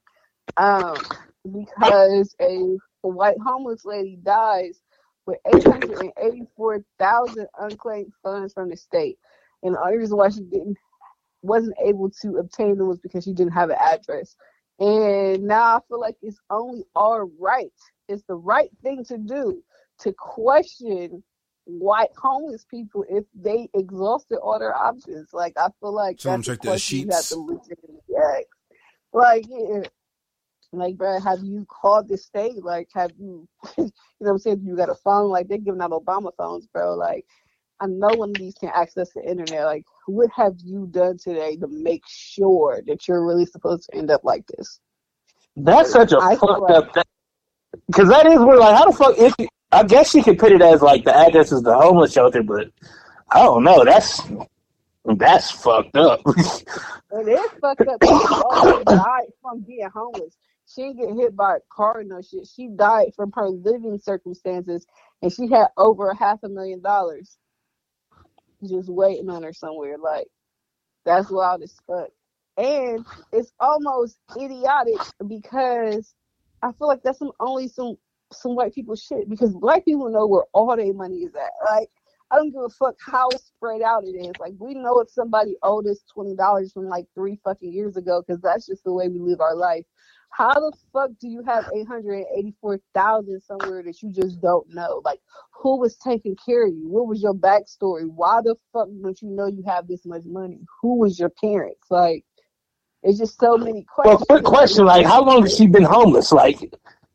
Um, 0.58 0.96
because 1.44 2.36
a 2.42 2.78
white 3.02 3.38
homeless 3.44 3.84
lady 3.86 4.18
dies 4.22 4.80
with 5.26 5.40
884,000 5.48 7.48
unclaimed 7.60 8.14
funds 8.24 8.54
from 8.54 8.70
the 8.70 8.78
state. 8.78 9.18
And 9.64 9.76
the 9.76 9.82
only 9.82 9.98
reason 9.98 10.18
why 10.18 10.30
she 10.30 10.42
didn't 10.42 10.78
wasn't 11.42 11.76
able 11.84 12.10
to 12.22 12.38
obtain 12.38 12.78
them 12.78 12.88
was 12.88 13.00
because 13.00 13.24
she 13.24 13.34
didn't 13.34 13.54
have 13.54 13.70
an 13.70 13.78
address. 13.80 14.36
And 14.80 15.44
now 15.44 15.78
I 15.78 15.80
feel 15.88 16.00
like 16.00 16.16
it's 16.22 16.40
only 16.50 16.84
our 16.96 17.26
right. 17.26 17.72
It's 18.08 18.24
the 18.24 18.36
right 18.36 18.70
thing 18.82 19.04
to 19.06 19.18
do 19.18 19.64
to 20.00 20.14
question 20.14 21.24
white 21.66 22.10
homeless 22.18 22.66
people 22.70 23.06
if 23.10 23.26
they 23.36 23.70
exhausted 23.74 24.38
all 24.38 24.60
their 24.60 24.76
options. 24.76 25.30
Like 25.34 25.54
I 25.58 25.70
feel 25.80 25.94
like 25.94 26.20
Someone 26.20 26.42
that's 26.42 26.48
their 26.62 26.78
sheets. 26.78 27.34
Like 29.14 29.46
yeah. 29.50 29.84
Like, 30.72 30.98
bro, 30.98 31.20
have 31.20 31.40
you 31.44 31.66
called 31.66 32.08
the 32.08 32.18
state? 32.18 32.64
Like, 32.64 32.90
have 32.94 33.12
you, 33.18 33.48
you 33.78 33.86
know 33.86 33.92
what 34.20 34.32
I'm 34.32 34.38
saying? 34.38 34.62
You 34.64 34.76
got 34.76 34.90
a 34.90 34.96
phone? 34.96 35.30
Like, 35.30 35.48
they're 35.48 35.58
giving 35.58 35.82
out 35.82 35.92
Obama 35.92 36.32
phones, 36.38 36.68
bro. 36.68 36.96
Like, 36.96 37.26
I 37.82 37.88
know 37.88 38.10
one 38.10 38.32
of 38.32 38.36
these 38.36 38.56
can 38.56 38.72
access 38.74 39.12
the 39.14 39.22
internet. 39.22 39.66
Like, 39.66 39.86
what 40.06 40.30
have 40.36 40.56
you 40.64 40.88
done 40.92 41.18
today 41.18 41.56
to 41.58 41.68
make 41.68 42.04
sure 42.08 42.82
that 42.88 43.08
you're 43.08 43.26
really 43.26 43.46
supposed 43.46 43.90
to 43.90 43.98
end 43.98 44.12
up 44.12 44.24
like 44.24 44.46
this? 44.48 44.80
That's 45.56 45.92
such 45.92 46.12
a 46.12 46.18
I 46.18 46.36
fucked 46.36 46.62
like, 46.62 46.98
up. 46.98 47.08
Because 47.88 48.10
that 48.10 48.26
is 48.26 48.40
where, 48.40 48.58
like, 48.58 48.76
how 48.76 48.90
the 48.90 48.98
fuck? 48.98 49.18
If 49.18 49.34
I 49.72 49.84
guess 49.84 50.14
you 50.14 50.24
could 50.24 50.40
put 50.40 50.52
it 50.52 50.62
as 50.62 50.82
like 50.82 51.06
the 51.06 51.16
address 51.16 51.52
is 51.52 51.62
the 51.62 51.76
homeless 51.76 52.14
shelter, 52.14 52.44
but 52.44 52.70
I 53.30 53.44
don't 53.44 53.64
know. 53.64 53.86
That's 53.86 54.22
that's 55.06 55.52
fucked 55.52 55.96
up. 55.96 56.22
it 56.28 57.28
is 57.28 57.52
fucked 57.62 57.88
up. 57.88 58.02
People 58.02 58.84
died 58.88 59.28
from 59.42 59.62
being 59.62 59.90
homeless. 59.94 60.36
She 60.68 60.82
didn't 60.82 60.98
get 60.98 61.16
hit 61.16 61.36
by 61.36 61.58
a 61.58 61.60
car 61.72 62.04
no 62.04 62.22
shit. 62.22 62.48
She 62.48 62.68
died 62.68 63.14
from 63.16 63.32
her 63.36 63.48
living 63.50 64.00
circumstances, 64.00 64.86
and 65.22 65.32
she 65.32 65.48
had 65.48 65.68
over 65.78 66.14
half 66.14 66.40
a 66.44 66.50
million 66.50 66.82
dollars 66.82 67.38
just 68.68 68.90
waiting 68.90 69.30
on 69.30 69.44
her 69.44 69.54
somewhere. 69.54 69.98
Like 69.98 70.28
that's 71.06 71.30
wild 71.30 71.62
as 71.64 71.76
fuck. 71.88 72.10
And 72.58 73.06
it's 73.32 73.52
almost 73.60 74.18
idiotic 74.38 75.00
because 75.28 76.14
I 76.62 76.72
feel 76.74 76.88
like 76.88 77.02
that's 77.04 77.20
some 77.20 77.32
only 77.40 77.68
some 77.68 77.96
some 78.32 78.56
white 78.56 78.76
people 78.76 78.96
shit 78.96 79.30
because 79.30 79.54
black 79.56 79.86
people 79.86 80.10
know 80.10 80.28
where 80.28 80.44
all 80.54 80.76
their 80.76 80.94
money 80.94 81.18
is 81.20 81.34
at. 81.36 81.52
Like 81.72 81.90
I 82.32 82.36
don't 82.36 82.52
give 82.52 82.62
a 82.62 82.70
fuck 82.70 82.96
how 83.06 83.30
spread 83.32 83.82
out 83.82 84.04
it 84.04 84.16
is. 84.16 84.34
Like 84.40 84.54
we 84.60 84.76
know 84.76 85.00
if 85.00 85.10
somebody 85.10 85.56
owed 85.64 85.88
us 85.88 86.00
twenty 86.14 86.36
dollars 86.36 86.72
from 86.74 86.88
like 86.88 87.06
three 87.16 87.40
fucking 87.44 87.72
years 87.72 87.98
ago 87.98 88.22
because 88.26 88.42
that's 88.42 88.68
just 88.68 88.84
the 88.84 88.94
way 88.94 89.08
we 89.08 89.20
live 89.20 89.42
our 89.42 89.56
life. 89.56 89.86
How 90.30 90.54
the 90.54 90.72
fuck 90.94 91.12
do 91.20 91.28
you 91.28 91.44
have 91.44 91.70
884,000 91.76 93.42
somewhere 93.42 93.84
that 93.84 94.02
you 94.02 94.12
just 94.12 94.42
don't 94.42 94.74
know? 94.74 95.02
Like, 95.04 95.20
who 95.52 95.78
was 95.78 95.98
taking 95.98 96.36
care 96.36 96.66
of 96.66 96.74
you? 96.74 96.88
What 96.88 97.08
was 97.08 97.22
your 97.22 97.34
backstory? 97.34 98.08
Why 98.10 98.42
the 98.42 98.56
fuck 98.72 98.88
don't 99.02 99.22
you 99.22 99.30
know 99.30 99.48
you 99.48 99.64
have 99.68 99.88
this 99.88 100.06
much 100.06 100.24
money? 100.26 100.60
Who 100.82 100.98
was 100.98 101.20
your 101.20 101.30
parents? 101.30 101.86
Like, 101.90 102.24
it's 103.04 103.18
just 103.18 103.40
so 103.40 103.58
many 103.58 103.84
questions. 103.84 104.26
Well, 104.30 104.40
quick 104.40 104.44
question: 104.44 104.86
Like, 104.86 105.06
how 105.06 105.24
long 105.24 105.44
has 105.44 105.56
she 105.56 105.68
been 105.68 105.84
homeless? 105.84 106.32
Like, 106.32 106.60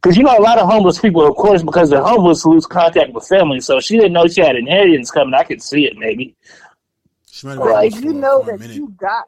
because 0.03 0.17
you 0.17 0.23
know 0.23 0.37
a 0.37 0.41
lot 0.41 0.59
of 0.59 0.69
homeless 0.69 0.99
people, 0.99 1.27
of 1.27 1.35
course, 1.37 1.63
because 1.63 1.89
they're 1.91 2.03
homeless, 2.03 2.45
lose 2.45 2.67
contact 2.67 3.13
with 3.13 3.27
family. 3.27 3.61
So 3.61 3.81
she 3.81 3.97
didn't 3.97 4.13
know 4.13 4.27
she 4.27 4.43
had 4.43 4.57
inheritance 4.57 5.11
coming. 5.11 5.35
I 5.35 5.45
could 5.45 5.63
see 5.63 5.87
it, 5.87 5.97
maybe. 5.97 6.37
She 7.31 7.47
might 7.47 7.55
have 7.55 7.67
like, 7.67 7.95
you 7.95 8.13
know 8.13 8.43
that 8.43 8.69
you 8.71 8.95
got. 8.99 9.25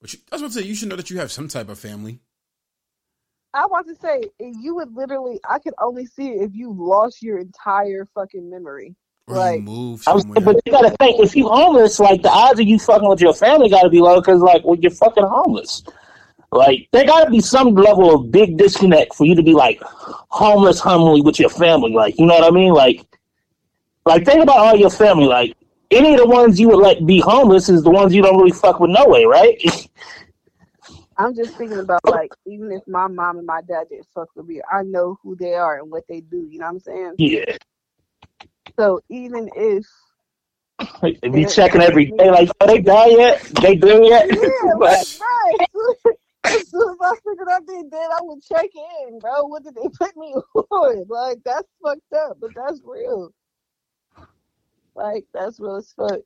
But 0.00 0.12
you, 0.12 0.20
I 0.30 0.36
was 0.36 0.42
going 0.42 0.52
to 0.52 0.58
say, 0.60 0.64
you 0.64 0.74
should 0.74 0.88
know 0.88 0.96
that 0.96 1.10
you 1.10 1.18
have 1.18 1.32
some 1.32 1.48
type 1.48 1.68
of 1.68 1.78
family. 1.78 2.20
I 3.54 3.66
want 3.66 3.86
to 3.86 3.94
say 3.94 4.22
you 4.38 4.74
would 4.74 4.94
literally. 4.94 5.40
I 5.48 5.60
could 5.60 5.74
only 5.80 6.06
see 6.06 6.28
it 6.30 6.42
if 6.42 6.54
you 6.54 6.74
lost 6.76 7.22
your 7.22 7.38
entire 7.38 8.06
fucking 8.14 8.50
memory. 8.50 8.96
Or 9.26 9.36
like, 9.36 9.62
move 9.62 10.02
was, 10.06 10.26
but 10.26 10.60
you 10.66 10.72
gotta 10.72 10.90
think 10.98 11.20
if 11.20 11.34
you're 11.34 11.48
homeless, 11.48 11.98
like 11.98 12.20
the 12.20 12.28
odds 12.28 12.60
of 12.60 12.66
you 12.66 12.78
fucking 12.78 13.08
with 13.08 13.20
your 13.20 13.32
family 13.32 13.70
gotta 13.70 13.88
be 13.88 14.00
low 14.00 14.20
because 14.20 14.40
like 14.40 14.62
well 14.64 14.76
you're 14.78 14.90
fucking 14.90 15.24
homeless. 15.24 15.82
Like 16.52 16.88
there 16.92 17.06
gotta 17.06 17.30
be 17.30 17.40
some 17.40 17.74
level 17.74 18.14
of 18.14 18.30
big 18.30 18.58
disconnect 18.58 19.14
for 19.14 19.24
you 19.24 19.34
to 19.34 19.42
be 19.42 19.54
like 19.54 19.80
homeless 19.82 20.80
humbly 20.80 21.22
with 21.22 21.38
your 21.38 21.48
family. 21.48 21.92
Like 21.92 22.18
you 22.18 22.26
know 22.26 22.34
what 22.34 22.44
I 22.44 22.50
mean? 22.50 22.74
Like 22.74 23.06
like 24.04 24.26
think 24.26 24.42
about 24.42 24.58
all 24.58 24.76
your 24.76 24.90
family. 24.90 25.26
Like 25.26 25.56
any 25.90 26.14
of 26.14 26.20
the 26.20 26.26
ones 26.26 26.58
you 26.58 26.68
would 26.68 26.80
let 26.80 27.06
be 27.06 27.20
homeless 27.20 27.68
is 27.68 27.82
the 27.82 27.90
ones 27.90 28.14
you 28.14 28.20
don't 28.20 28.36
really 28.36 28.52
fuck 28.52 28.80
with 28.80 28.90
no 28.90 29.06
way, 29.06 29.24
right? 29.24 29.62
I'm 31.16 31.34
just 31.34 31.56
thinking 31.56 31.78
about 31.78 32.00
oh. 32.04 32.10
like 32.10 32.32
even 32.46 32.72
if 32.72 32.82
my 32.86 33.06
mom 33.06 33.38
and 33.38 33.46
my 33.46 33.60
dad 33.62 33.84
didn't 33.90 34.06
fuck 34.14 34.28
with 34.34 34.46
me, 34.46 34.60
I 34.70 34.82
know 34.82 35.18
who 35.22 35.36
they 35.36 35.54
are 35.54 35.78
and 35.78 35.90
what 35.90 36.04
they 36.08 36.20
do. 36.20 36.46
You 36.50 36.58
know 36.58 36.66
what 36.66 36.72
I'm 36.72 36.80
saying? 36.80 37.14
Yeah. 37.18 37.56
So 38.78 39.00
even 39.08 39.48
if 39.54 39.86
like, 41.02 41.20
be 41.20 41.44
checking 41.44 41.80
every 41.80 42.06
day, 42.06 42.30
like, 42.30 42.50
are 42.60 42.66
they 42.66 42.80
die 42.80 43.06
yet? 43.06 43.42
They 43.62 43.76
do 43.76 44.04
yet? 44.04 44.26
Yeah, 44.30 44.70
right, 44.76 45.20
right. 45.20 46.14
as 46.44 46.68
soon 46.68 46.90
as 46.90 46.96
I 47.00 47.14
figured 47.24 47.48
out 47.50 47.66
they 47.66 47.82
did, 47.82 47.94
I 47.94 48.18
would 48.22 48.42
check 48.42 48.70
in, 49.06 49.18
bro. 49.18 49.44
What 49.44 49.64
did 49.64 49.74
they 49.74 49.88
put 49.96 50.16
me 50.16 50.34
on? 50.54 51.04
Like 51.08 51.38
that's 51.44 51.68
fucked 51.82 52.12
up, 52.12 52.38
but 52.40 52.50
that's 52.54 52.80
real. 52.84 53.30
Like 54.94 55.24
that's 55.32 55.60
real 55.60 55.76
as 55.76 55.92
fuck. 55.92 56.20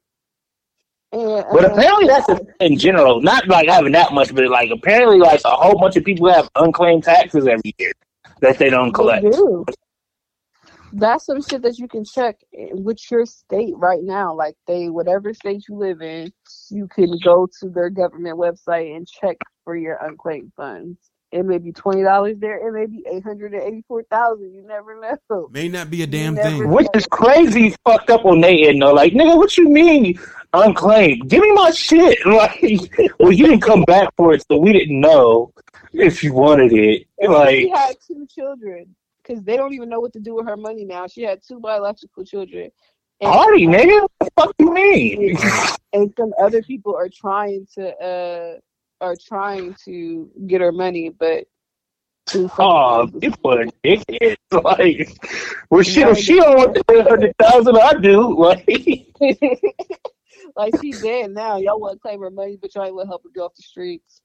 And, 1.12 1.44
but 1.50 1.64
uh, 1.64 1.68
apparently 1.68 2.06
that's 2.06 2.28
a, 2.28 2.40
in 2.60 2.78
general, 2.78 3.22
not 3.22 3.48
like 3.48 3.68
having 3.68 3.92
that 3.92 4.12
much, 4.12 4.34
but 4.34 4.48
like 4.48 4.70
apparently 4.70 5.18
like 5.18 5.40
a 5.44 5.50
whole 5.50 5.78
bunch 5.78 5.96
of 5.96 6.04
people 6.04 6.30
have 6.30 6.50
unclaimed 6.54 7.04
taxes 7.04 7.46
every 7.46 7.74
year 7.78 7.92
that 8.40 8.58
they 8.58 8.68
don't 8.68 8.92
collect. 8.92 9.24
They 9.24 9.30
do. 9.30 9.64
That's 10.92 11.26
some 11.26 11.42
shit 11.42 11.62
that 11.62 11.78
you 11.78 11.86
can 11.86 12.04
check 12.04 12.36
eh, 12.56 12.68
with 12.72 12.98
your 13.10 13.26
state 13.26 13.74
right 13.76 14.02
now. 14.02 14.34
Like 14.34 14.54
they, 14.66 14.88
whatever 14.88 15.34
state 15.34 15.64
you 15.68 15.76
live 15.76 16.00
in, 16.00 16.32
you 16.70 16.88
can 16.88 17.18
go 17.22 17.48
to 17.60 17.68
their 17.68 17.90
government 17.90 18.38
website 18.38 18.96
and 18.96 19.06
check 19.06 19.36
for 19.64 19.76
your 19.76 19.98
unclaimed 20.00 20.52
funds. 20.56 20.98
It 21.30 21.44
may 21.44 21.58
be 21.58 21.72
twenty 21.72 22.02
dollars 22.02 22.36
there. 22.38 22.66
It 22.66 22.72
may 22.72 22.86
be 22.86 23.04
eight 23.10 23.22
hundred 23.22 23.52
and 23.52 23.62
eighty-four 23.62 24.04
thousand. 24.04 24.54
You 24.54 24.62
never 24.66 24.98
know. 24.98 25.48
May 25.50 25.68
not 25.68 25.90
be 25.90 26.02
a 26.02 26.06
damn 26.06 26.36
thing. 26.36 26.62
Know. 26.62 26.68
Which 26.68 26.86
is 26.94 27.06
crazy, 27.06 27.74
fucked 27.84 28.08
up 28.08 28.24
on 28.24 28.40
their 28.40 28.70
end 28.70 28.80
though. 28.80 28.94
Like, 28.94 29.12
nigga, 29.12 29.36
what 29.36 29.58
you 29.58 29.68
mean 29.68 30.18
unclaimed? 30.54 31.28
Give 31.28 31.42
me 31.42 31.52
my 31.52 31.70
shit. 31.70 32.18
Like, 32.26 32.62
well, 33.18 33.32
you 33.32 33.46
didn't 33.46 33.62
come 33.62 33.82
back 33.82 34.10
for 34.16 34.32
it, 34.32 34.44
so 34.50 34.58
we 34.58 34.72
didn't 34.72 35.00
know 35.00 35.52
if 35.92 36.22
you 36.22 36.32
wanted 36.32 36.72
it. 36.72 37.06
Like, 37.20 37.56
she 37.56 37.68
had 37.68 37.96
two 38.06 38.26
children 38.26 38.94
because 39.22 39.42
they 39.42 39.56
don't 39.56 39.74
even 39.74 39.88
know 39.88 40.00
what 40.00 40.12
to 40.12 40.20
do 40.20 40.34
with 40.34 40.46
her 40.46 40.56
money 40.56 40.84
now. 40.84 41.06
She 41.08 41.22
had 41.22 41.42
two 41.46 41.58
biological 41.60 42.24
children. 42.24 42.70
And, 43.20 43.32
Party, 43.32 43.66
nigga. 43.66 44.02
What 44.02 44.10
the 44.20 44.30
fuck 44.36 44.54
you 44.58 44.72
mean? 44.72 45.36
And 45.92 46.12
some 46.16 46.32
other 46.40 46.62
people 46.62 46.94
are 46.94 47.08
trying 47.08 47.66
to 47.74 47.96
uh 47.96 48.58
are 49.00 49.16
trying 49.16 49.74
to 49.84 50.30
get 50.46 50.60
her 50.60 50.72
money, 50.72 51.10
but 51.10 51.46
Oh, 52.34 53.08
are 53.44 53.66
dickheads. 53.84 54.36
Like, 54.50 55.18
well, 55.70 55.82
shit, 55.82 56.08
if 56.08 56.18
she 56.18 56.36
don't 56.36 56.56
want 56.56 56.74
the 56.74 57.06
hundred 57.08 57.34
thousand, 57.38 57.76
I 57.78 57.94
do. 57.94 58.36
Like, 58.36 58.66
like 60.56 60.74
she's 60.80 61.00
dead 61.02 61.30
now. 61.30 61.56
Y'all 61.56 61.80
want 61.80 61.96
to 61.96 62.00
claim 62.00 62.20
her 62.20 62.30
money, 62.30 62.58
but 62.60 62.74
y'all 62.74 62.84
ain't 62.84 62.94
want 62.94 63.06
to 63.06 63.10
help 63.10 63.22
her 63.24 63.30
get 63.34 63.40
off 63.40 63.54
the 63.54 63.62
streets. 63.62 64.20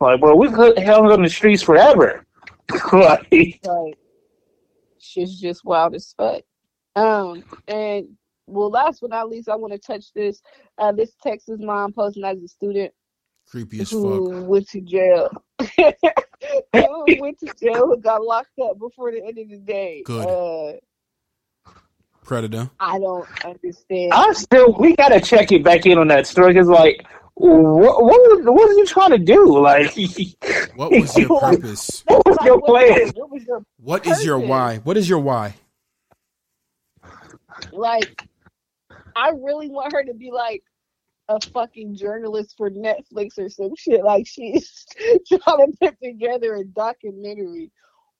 Like, 0.00 0.20
well, 0.20 0.36
we 0.36 0.50
could 0.50 0.78
held 0.78 1.10
on 1.12 1.22
the 1.22 1.28
streets 1.28 1.62
forever. 1.62 2.24
like. 2.92 3.98
Shit's 4.98 5.40
just 5.40 5.64
wild 5.64 5.94
as 5.94 6.14
fuck. 6.16 6.42
Um, 6.94 7.42
and 7.68 8.08
well, 8.46 8.70
last 8.70 9.00
but 9.00 9.10
not 9.10 9.30
least, 9.30 9.48
I 9.48 9.56
want 9.56 9.72
to 9.72 9.78
touch 9.78 10.12
this. 10.14 10.42
Uh, 10.78 10.92
this 10.92 11.12
Texas 11.22 11.58
mom 11.60 11.92
posting 11.92 12.24
as 12.24 12.38
a 12.42 12.48
student 12.48 12.92
Creepy 13.50 13.80
as 13.80 13.90
who 13.90 14.32
fuck. 14.32 14.48
went 14.48 14.68
to 14.68 14.80
jail. 14.80 15.28
who 15.76 17.04
went 17.20 17.38
to 17.40 17.52
jail 17.60 17.86
who 17.86 17.96
got 17.96 18.22
locked 18.22 18.56
up 18.62 18.78
before 18.78 19.10
the 19.10 19.24
end 19.24 19.38
of 19.38 19.48
the 19.48 19.58
day. 19.58 20.02
Good. 20.04 20.26
Uh, 20.26 21.72
Predator. 22.22 22.70
I 22.78 22.98
don't 23.00 23.26
understand. 23.44 24.12
I 24.12 24.32
still, 24.34 24.72
we 24.78 24.94
gotta 24.94 25.20
check 25.20 25.50
it 25.50 25.64
back 25.64 25.84
in 25.84 25.98
on 25.98 26.06
that 26.08 26.28
story 26.28 26.52
because, 26.52 26.68
like, 26.68 27.04
what, 27.34 28.04
what, 28.04 28.04
was, 28.04 28.44
what 28.44 28.68
was 28.68 28.76
you 28.76 28.86
trying 28.86 29.10
to 29.10 29.18
do? 29.18 29.58
Like, 29.58 29.96
what 30.76 30.92
was 30.92 31.16
your 31.16 31.40
purpose? 31.40 32.04
What 32.06 32.24
was 32.26 32.38
your 32.44 32.60
plan? 32.60 33.10
What, 33.16 33.30
was 33.32 33.44
your 33.44 33.64
what 33.80 34.06
is 34.06 34.24
your 34.24 34.38
why? 34.38 34.76
What 34.78 34.96
is 34.96 35.08
your 35.08 35.18
why? 35.18 35.54
Like, 37.72 38.28
I 39.16 39.30
really 39.30 39.68
want 39.68 39.92
her 39.92 40.04
to 40.04 40.14
be 40.14 40.30
like, 40.30 40.62
a 41.30 41.38
fucking 41.52 41.94
journalist 41.94 42.54
for 42.56 42.70
Netflix 42.70 43.38
or 43.38 43.48
some 43.48 43.74
shit. 43.76 44.04
Like 44.04 44.26
she's 44.26 44.84
trying 45.28 45.72
to 45.72 45.76
put 45.80 45.96
together 46.02 46.56
a 46.56 46.64
documentary 46.64 47.70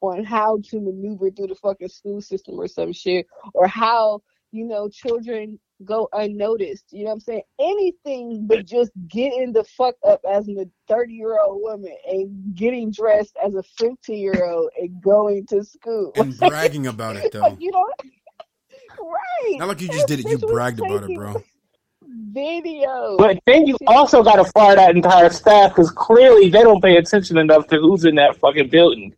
on 0.00 0.24
how 0.24 0.60
to 0.70 0.80
maneuver 0.80 1.30
through 1.30 1.48
the 1.48 1.56
fucking 1.56 1.88
school 1.88 2.22
system 2.22 2.58
or 2.58 2.68
some 2.68 2.92
shit, 2.92 3.26
or 3.52 3.66
how 3.66 4.22
you 4.52 4.64
know 4.64 4.88
children 4.88 5.58
go 5.84 6.08
unnoticed. 6.12 6.84
You 6.92 7.04
know 7.04 7.10
what 7.10 7.14
I'm 7.14 7.20
saying? 7.20 7.42
Anything 7.58 8.46
but 8.46 8.64
just 8.64 8.92
getting 9.08 9.52
the 9.52 9.64
fuck 9.64 9.96
up 10.06 10.20
as 10.30 10.48
a 10.48 10.66
30 10.88 11.12
year 11.12 11.36
old 11.40 11.60
woman 11.62 11.94
and 12.06 12.54
getting 12.54 12.92
dressed 12.92 13.36
as 13.44 13.56
a 13.56 13.62
15 13.78 14.16
year 14.16 14.44
old 14.44 14.70
and 14.78 15.02
going 15.02 15.46
to 15.46 15.64
school 15.64 16.12
and 16.14 16.38
bragging 16.38 16.86
about 16.86 17.16
it 17.16 17.32
though. 17.32 17.56
you 17.58 17.72
know, 17.72 17.86
right? 19.00 19.58
Not 19.58 19.68
like 19.68 19.80
you 19.80 19.88
just 19.88 20.06
did 20.06 20.20
it. 20.20 20.28
You 20.28 20.38
bragged 20.38 20.78
about 20.78 21.10
it, 21.10 21.16
bro 21.16 21.42
video. 22.10 23.16
But 23.18 23.38
then 23.46 23.66
you 23.66 23.76
also 23.86 24.22
got 24.22 24.36
to 24.36 24.44
fire 24.52 24.76
that 24.76 24.94
entire 24.94 25.30
staff 25.30 25.70
because 25.70 25.90
clearly 25.90 26.48
they 26.48 26.62
don't 26.62 26.82
pay 26.82 26.96
attention 26.96 27.38
enough 27.38 27.66
to 27.68 27.80
who's 27.80 28.04
in 28.04 28.14
that 28.16 28.36
fucking 28.36 28.68
building. 28.68 29.14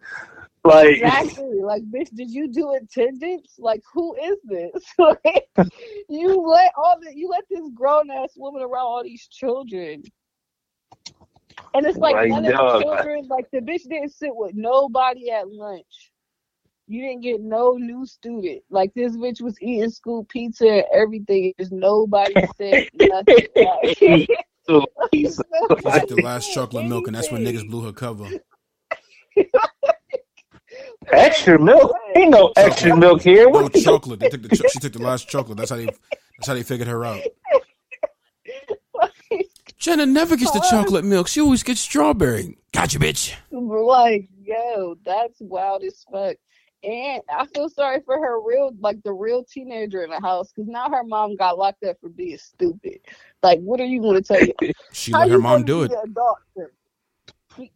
Like 0.64 0.98
exactly, 0.98 1.60
like 1.60 1.82
bitch, 1.90 2.14
did 2.14 2.30
you 2.30 2.46
do 2.46 2.74
attendance? 2.74 3.54
Like, 3.58 3.82
who 3.92 4.14
is 4.14 4.38
this? 4.44 4.84
you 6.08 6.40
let 6.40 6.72
all 6.76 6.96
the 7.00 7.12
you 7.14 7.28
let 7.28 7.42
this 7.50 7.68
grown 7.74 8.10
ass 8.10 8.34
woman 8.36 8.62
around 8.62 8.86
all 8.86 9.02
these 9.02 9.26
children. 9.26 10.04
And 11.74 11.84
it's 11.86 11.98
like 11.98 12.28
none 12.28 12.44
of 12.44 12.52
the 12.52 12.80
children, 12.80 13.26
like 13.28 13.50
the 13.50 13.58
bitch 13.58 13.88
didn't 13.88 14.10
sit 14.10 14.34
with 14.34 14.54
nobody 14.54 15.30
at 15.30 15.50
lunch. 15.50 16.11
You 16.92 17.00
didn't 17.00 17.22
get 17.22 17.40
no 17.40 17.78
new 17.78 18.04
student. 18.04 18.62
Like 18.68 18.92
this 18.92 19.16
bitch 19.16 19.40
was 19.40 19.56
eating 19.62 19.88
school 19.88 20.24
pizza 20.24 20.68
and 20.68 20.84
everything. 20.92 21.54
There's 21.56 21.72
nobody 21.72 22.34
said 22.58 22.86
nothing. 23.00 23.46
she 23.96 24.26
took 24.68 24.90
the 25.06 26.20
last 26.22 26.52
chocolate 26.52 26.84
milk, 26.84 27.06
and 27.06 27.16
that's 27.16 27.32
when 27.32 27.44
niggas 27.46 27.66
blew 27.66 27.80
her 27.86 27.92
cover. 27.92 28.28
extra 31.10 31.58
milk? 31.58 31.96
Ain't 32.14 32.30
no 32.30 32.52
extra 32.58 32.94
milk 32.94 33.22
here. 33.22 33.50
No 33.50 33.70
chocolate. 33.70 34.20
They 34.20 34.28
took 34.28 34.42
the 34.42 34.54
cho- 34.54 34.68
she 34.68 34.78
took 34.78 34.92
the 34.92 35.02
last 35.02 35.30
chocolate. 35.30 35.56
That's 35.56 35.70
how 35.70 35.76
they. 35.76 35.86
That's 35.86 36.46
how 36.46 36.52
they 36.52 36.62
figured 36.62 36.88
her 36.88 37.06
out. 37.06 37.22
Jenna 39.78 40.04
never 40.04 40.36
gets 40.36 40.50
the 40.50 40.60
chocolate 40.70 41.06
milk. 41.06 41.26
She 41.26 41.40
always 41.40 41.62
gets 41.62 41.80
strawberry. 41.80 42.58
Gotcha, 42.74 42.98
bitch. 42.98 43.34
Like, 43.50 44.28
yo, 44.42 44.96
that's 45.06 45.40
wild 45.40 45.84
as 45.84 46.04
fuck. 46.12 46.36
And 46.84 47.22
I 47.30 47.46
feel 47.46 47.68
sorry 47.68 48.00
for 48.04 48.18
her 48.18 48.40
real, 48.40 48.72
like 48.80 49.00
the 49.04 49.12
real 49.12 49.44
teenager 49.44 50.02
in 50.02 50.10
the 50.10 50.20
house, 50.20 50.50
because 50.52 50.68
now 50.68 50.90
her 50.90 51.04
mom 51.04 51.36
got 51.36 51.56
locked 51.56 51.84
up 51.84 51.96
for 52.00 52.08
being 52.08 52.38
stupid. 52.38 52.98
Like, 53.42 53.60
what 53.60 53.80
are 53.80 53.84
you 53.84 54.00
going 54.00 54.20
to 54.20 54.22
tell 54.22 54.42
you? 54.42 54.52
she 54.92 55.12
let 55.12 55.30
her 55.30 55.38
mom 55.38 55.64
do 55.64 55.82
it. 55.84 55.92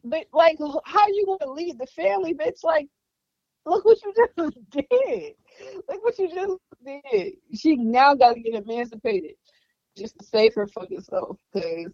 But 0.04 0.26
like, 0.32 0.59
how 0.84 1.07
you 1.09 1.24
going 1.26 1.38
to 1.40 1.52
lead 1.52 1.78
the 1.78 1.86
family, 1.86 2.34
bitch? 2.34 2.64
Like, 2.64 2.88
look 3.64 3.84
what 3.84 3.98
you 4.02 4.12
just 4.38 4.70
did. 4.70 5.34
Look 5.88 6.04
what 6.04 6.18
you 6.18 6.28
just 6.34 6.59
did. 6.84 7.34
She 7.54 7.76
now 7.76 8.14
got 8.14 8.34
to 8.34 8.40
get 8.40 8.54
emancipated 8.54 9.34
just 9.96 10.18
to 10.18 10.24
save 10.24 10.54
her 10.54 10.66
fucking 10.66 11.02
self, 11.02 11.38
because 11.52 11.92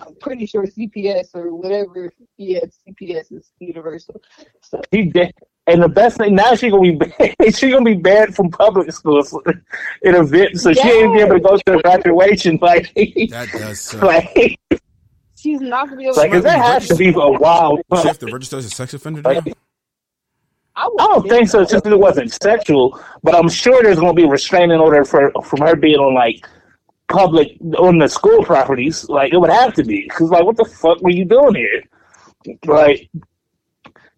I'm 0.00 0.14
pretty 0.16 0.46
sure 0.46 0.66
CPS 0.66 1.34
or 1.34 1.54
whatever. 1.54 2.12
Yeah, 2.36 2.60
CPS 2.88 3.32
is 3.32 3.52
universal. 3.58 4.20
So 4.62 4.80
he 4.90 5.04
did. 5.04 5.34
And 5.66 5.82
the 5.82 5.88
best 5.88 6.16
thing 6.16 6.34
now 6.34 6.54
she 6.54 6.70
gonna 6.70 6.82
be 6.82 6.92
banned, 7.18 7.56
she 7.56 7.70
gonna 7.70 7.84
be 7.84 7.94
banned 7.94 8.34
from 8.34 8.50
public 8.50 8.92
schools 8.92 9.36
in 10.02 10.14
a 10.14 10.24
bit, 10.26 10.56
so 10.58 10.70
yes. 10.70 10.82
she 10.82 10.88
ain't 10.88 11.14
be 11.14 11.20
able 11.20 11.34
to 11.34 11.40
go 11.40 11.56
to 11.56 11.62
the 11.66 11.78
graduation. 11.82 12.58
Like 12.60 12.92
that 12.94 13.48
does 13.52 13.80
suck. 13.80 14.02
Like, 14.02 14.58
she's 15.36 15.60
not 15.60 15.86
gonna 15.86 15.98
be 15.98 16.04
able. 16.04 16.14
To 16.14 16.20
Like, 16.20 16.32
to 16.32 16.40
that 16.40 16.58
has 16.58 16.88
to 16.88 16.96
be 16.96 17.10
a 17.10 17.12
wild. 17.12 17.80
She 18.00 18.08
have 18.08 18.18
to 18.18 18.26
register 18.32 18.56
as 18.56 18.66
a 18.66 18.70
sex 18.70 18.94
offender. 18.94 19.22
Like, 19.22 19.46
I, 20.76 20.86
I, 20.86 20.88
don't 20.96 21.28
think 21.28 21.48
so. 21.48 21.64
Just 21.64 21.86
it 21.86 21.98
wasn't 21.98 22.32
sexual, 22.42 23.00
but 23.22 23.34
I'm 23.34 23.48
sure 23.48 23.82
there's 23.82 24.00
gonna 24.00 24.14
be 24.14 24.24
a 24.24 24.28
restraining 24.28 24.80
order 24.80 25.04
for 25.04 25.30
from 25.44 25.60
her 25.60 25.76
being 25.76 25.98
on 25.98 26.14
like 26.14 26.48
public 27.10 27.56
on 27.78 27.98
the 27.98 28.08
school 28.08 28.42
properties. 28.44 29.08
Like 29.08 29.32
it 29.32 29.38
would 29.38 29.50
have 29.50 29.74
to 29.74 29.84
be 29.84 30.02
because 30.08 30.30
like 30.30 30.44
what 30.44 30.56
the 30.56 30.64
fuck 30.64 31.00
were 31.02 31.10
you 31.10 31.24
doing 31.24 31.54
here? 31.54 31.82
Like 32.64 33.10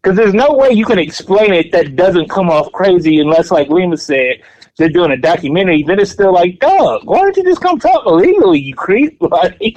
because 0.03 0.17
there's 0.17 0.35
no 0.35 0.53
way 0.55 0.71
you 0.71 0.85
can 0.85 0.99
explain 0.99 1.53
it 1.53 1.71
that 1.73 1.95
doesn't 1.95 2.29
come 2.29 2.51
off 2.51 2.73
crazy 2.73 3.21
unless, 3.21 3.53
like 3.53 3.69
Lima 3.69 3.97
said, 3.97 4.43
they're 4.77 4.89
doing 4.89 5.13
a 5.13 5.17
documentary. 5.17 5.85
Then 5.85 6.01
it's 6.01 6.11
still 6.11 6.33
like, 6.33 6.59
dog, 6.59 7.03
why 7.05 7.19
don't 7.19 7.37
you 7.37 7.45
just 7.45 7.61
come 7.61 7.79
talk 7.79 8.05
illegally, 8.07 8.61
you 8.61 8.75
creep? 8.75 9.21
Like, 9.31 9.77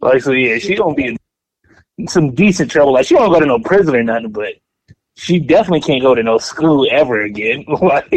like 0.00 0.20
so 0.20 0.32
yeah, 0.32 0.58
she 0.58 0.74
don't 0.74 0.96
be 0.96 1.16
in 1.96 2.08
some 2.08 2.34
decent 2.34 2.70
trouble. 2.70 2.92
Like 2.92 3.06
she 3.06 3.14
don't 3.14 3.32
go 3.32 3.40
to 3.40 3.46
no 3.46 3.60
prison 3.60 3.94
or 3.94 4.02
nothing, 4.02 4.32
but 4.32 4.54
she 5.14 5.38
definitely 5.38 5.80
can't 5.80 6.02
go 6.02 6.14
to 6.14 6.22
no 6.22 6.38
school 6.38 6.86
ever 6.90 7.22
again. 7.22 7.64
like 7.80 8.10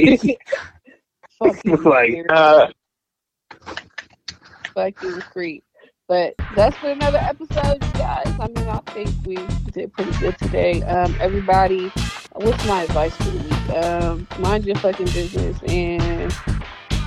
like, 1.86 2.26
uh, 2.30 2.68
Fuck 4.76 5.02
you, 5.04 5.22
creep. 5.32 5.64
But 6.10 6.36
that's 6.54 6.78
been 6.82 6.98
another 6.98 7.18
episode, 7.18 7.82
you 7.82 7.92
guys. 7.94 8.28
I 8.40 8.48
mean, 8.50 8.68
I 8.68 8.80
think 8.92 9.10
we 9.26 9.38
did 9.72 9.94
pretty 9.94 10.12
good 10.20 10.38
today. 10.38 10.84
Um, 10.84 11.16
everybody, 11.22 11.88
what's 12.34 12.64
my 12.68 12.84
advice 12.84 13.16
for 13.16 13.24
the 13.24 13.40
week? 13.40 13.70
Um, 13.84 14.28
mind 14.38 14.66
your 14.66 14.76
fucking 14.76 15.06
business 15.08 15.58
and 15.68 16.32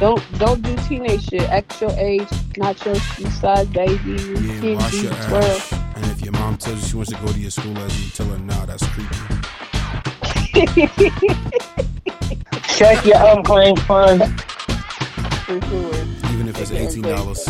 don't 0.00 0.20
don't 0.38 0.62
do 0.62 0.74
teenage 0.88 1.28
shit. 1.28 1.42
Act 1.42 1.78
your 1.82 1.90
age, 1.92 2.26
not 2.56 2.82
your 2.86 2.94
size, 2.96 3.66
baby. 3.66 4.12
Yeah, 4.12 4.60
can't 4.60 4.80
wash 4.80 4.94
your 4.94 5.12
12. 5.12 5.44
ass. 5.44 5.72
And 5.96 6.06
if 6.06 6.22
your 6.22 6.32
mom 6.32 6.56
tells 6.56 6.80
you 6.80 6.88
she 6.88 6.96
wants 6.96 7.12
to 7.12 7.18
go 7.18 7.30
to 7.30 7.38
your 7.38 7.50
school 7.50 7.76
as 7.78 8.02
you 8.02 8.10
tell 8.10 8.26
her 8.26 8.38
no, 8.38 8.64
that's 8.64 8.86
creepy. 8.88 9.14
check 12.68 13.04
your 13.04 13.22
unclaimed 13.36 13.80
funds. 13.82 14.24
For 15.44 15.60
sure. 15.60 16.17
Even 16.38 16.50
if 16.50 16.60
it's 16.60 16.70
eighteen 16.70 17.02
dollars. 17.02 17.44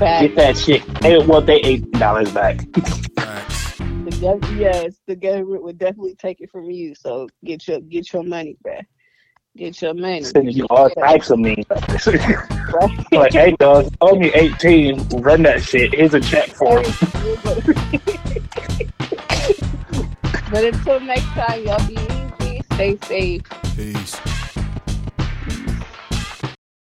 Get 0.00 0.34
that 0.34 0.58
shit. 0.58 0.84
They 1.00 1.16
want 1.18 1.46
their 1.46 1.60
eighteen 1.62 1.92
dollars 1.92 2.32
back. 2.32 2.56
Facts. 3.14 3.78
The 3.78 4.18
gov- 4.20 4.58
yes, 4.58 4.96
the 5.06 5.14
government 5.14 5.62
would 5.62 5.78
definitely 5.78 6.16
take 6.16 6.40
it 6.40 6.50
from 6.50 6.72
you. 6.72 6.96
So 6.96 7.28
get 7.44 7.68
your 7.68 7.78
get 7.82 8.12
your 8.12 8.24
money 8.24 8.56
back. 8.64 8.88
Get 9.56 9.80
your 9.80 9.94
money. 9.94 10.24
Sending 10.24 10.56
you 10.56 10.66
all 10.70 10.90
types 10.90 11.30
of 11.30 11.38
memes. 11.38 11.64
Right? 11.70 13.12
like, 13.12 13.32
hey, 13.32 13.54
dog, 13.60 13.94
only 14.00 14.30
18. 14.30 15.10
Run 15.10 15.44
that 15.44 15.62
shit. 15.62 15.94
Here's 15.94 16.14
a 16.14 16.20
check 16.20 16.48
for 16.48 16.82
him. 16.82 16.90
but 20.50 20.64
until 20.64 20.98
next 20.98 21.26
time, 21.26 21.64
y'all 21.64 21.86
be 21.86 21.96
easy, 22.42 22.60
stay 22.72 22.98
safe. 23.06 23.42
Peace. 23.76 24.33